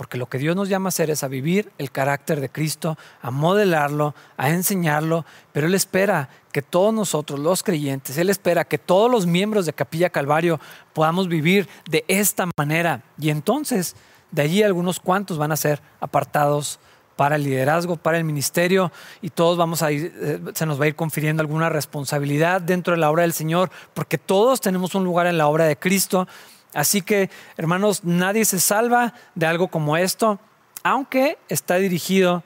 Porque 0.00 0.16
lo 0.16 0.30
que 0.30 0.38
Dios 0.38 0.56
nos 0.56 0.70
llama 0.70 0.86
a 0.86 0.88
hacer 0.88 1.10
es 1.10 1.22
a 1.24 1.28
vivir 1.28 1.72
el 1.76 1.90
carácter 1.90 2.40
de 2.40 2.48
Cristo, 2.48 2.96
a 3.20 3.30
modelarlo, 3.30 4.14
a 4.38 4.48
enseñarlo, 4.48 5.26
pero 5.52 5.66
Él 5.66 5.74
espera 5.74 6.30
que 6.52 6.62
todos 6.62 6.94
nosotros, 6.94 7.38
los 7.38 7.62
creyentes, 7.62 8.16
Él 8.16 8.30
espera 8.30 8.64
que 8.64 8.78
todos 8.78 9.10
los 9.10 9.26
miembros 9.26 9.66
de 9.66 9.74
Capilla 9.74 10.08
Calvario 10.08 10.58
podamos 10.94 11.28
vivir 11.28 11.68
de 11.90 12.06
esta 12.08 12.48
manera. 12.56 13.02
Y 13.18 13.28
entonces, 13.28 13.94
de 14.30 14.40
allí 14.40 14.62
algunos 14.62 15.00
cuantos 15.00 15.36
van 15.36 15.52
a 15.52 15.56
ser 15.56 15.82
apartados 16.00 16.80
para 17.14 17.36
el 17.36 17.44
liderazgo, 17.44 17.96
para 17.96 18.16
el 18.16 18.24
ministerio, 18.24 18.90
y 19.20 19.28
todos 19.28 19.58
vamos 19.58 19.82
a 19.82 19.92
ir, 19.92 20.14
eh, 20.16 20.40
se 20.54 20.64
nos 20.64 20.80
va 20.80 20.86
a 20.86 20.88
ir 20.88 20.96
confiriendo 20.96 21.42
alguna 21.42 21.68
responsabilidad 21.68 22.62
dentro 22.62 22.94
de 22.94 23.00
la 23.00 23.10
obra 23.10 23.24
del 23.24 23.34
Señor, 23.34 23.70
porque 23.92 24.16
todos 24.16 24.62
tenemos 24.62 24.94
un 24.94 25.04
lugar 25.04 25.26
en 25.26 25.36
la 25.36 25.46
obra 25.46 25.66
de 25.66 25.76
Cristo 25.76 26.26
Así 26.74 27.02
que, 27.02 27.30
hermanos, 27.56 28.04
nadie 28.04 28.44
se 28.44 28.60
salva 28.60 29.14
de 29.34 29.46
algo 29.46 29.68
como 29.68 29.96
esto, 29.96 30.38
aunque 30.82 31.38
está 31.48 31.76
dirigido 31.76 32.44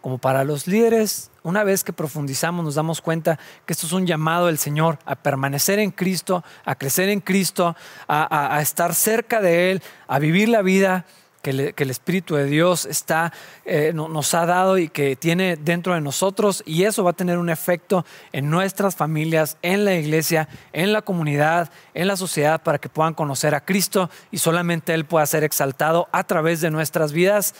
como 0.00 0.18
para 0.18 0.44
los 0.44 0.66
líderes. 0.66 1.30
Una 1.42 1.64
vez 1.64 1.84
que 1.84 1.92
profundizamos 1.92 2.64
nos 2.64 2.76
damos 2.76 3.00
cuenta 3.00 3.38
que 3.66 3.72
esto 3.72 3.86
es 3.86 3.92
un 3.92 4.06
llamado 4.06 4.46
del 4.46 4.58
Señor 4.58 4.98
a 5.04 5.16
permanecer 5.16 5.78
en 5.78 5.90
Cristo, 5.90 6.44
a 6.64 6.76
crecer 6.76 7.08
en 7.08 7.20
Cristo, 7.20 7.76
a, 8.08 8.56
a 8.56 8.60
estar 8.62 8.94
cerca 8.94 9.40
de 9.40 9.72
Él, 9.72 9.82
a 10.06 10.18
vivir 10.18 10.48
la 10.48 10.62
vida 10.62 11.04
que, 11.52 11.82
el 11.84 11.90
Espíritu 11.90 12.34
de 12.34 12.46
Dios 12.46 12.86
está, 12.86 13.32
eh, 13.64 13.92
nos 13.94 14.34
ha 14.34 14.46
dado 14.46 14.78
y 14.78 14.88
que 14.88 15.14
tiene 15.14 15.56
dentro 15.56 15.94
de 15.94 16.00
nosotros 16.00 16.62
y 16.66 16.84
eso 16.84 17.04
va 17.04 17.10
a 17.10 17.14
tener 17.14 17.38
un 17.38 17.50
efecto 17.50 18.04
en 18.32 18.50
nuestras 18.50 18.96
familias, 18.96 19.56
en 19.62 19.84
la 19.84 19.94
iglesia, 19.94 20.48
en 20.72 20.92
la 20.92 21.02
comunidad, 21.02 21.70
en 21.94 22.08
la 22.08 22.16
sociedad 22.16 22.62
para 22.62 22.78
que 22.78 22.88
puedan 22.88 23.14
conocer 23.14 23.54
a 23.54 23.64
Cristo 23.64 24.10
y 24.32 24.38
solamente 24.38 24.92
Él 24.92 25.04
pueda 25.04 25.26
ser 25.26 25.44
exaltado 25.44 26.08
a 26.10 26.24
través 26.24 26.60
de 26.60 26.70
nuestras 26.70 27.12
vidas. 27.12 27.54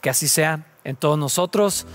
Que 0.00 0.10
así 0.10 0.28
sea 0.28 0.66
en 0.84 0.96
todos 0.96 1.18
nosotros. 1.18 1.86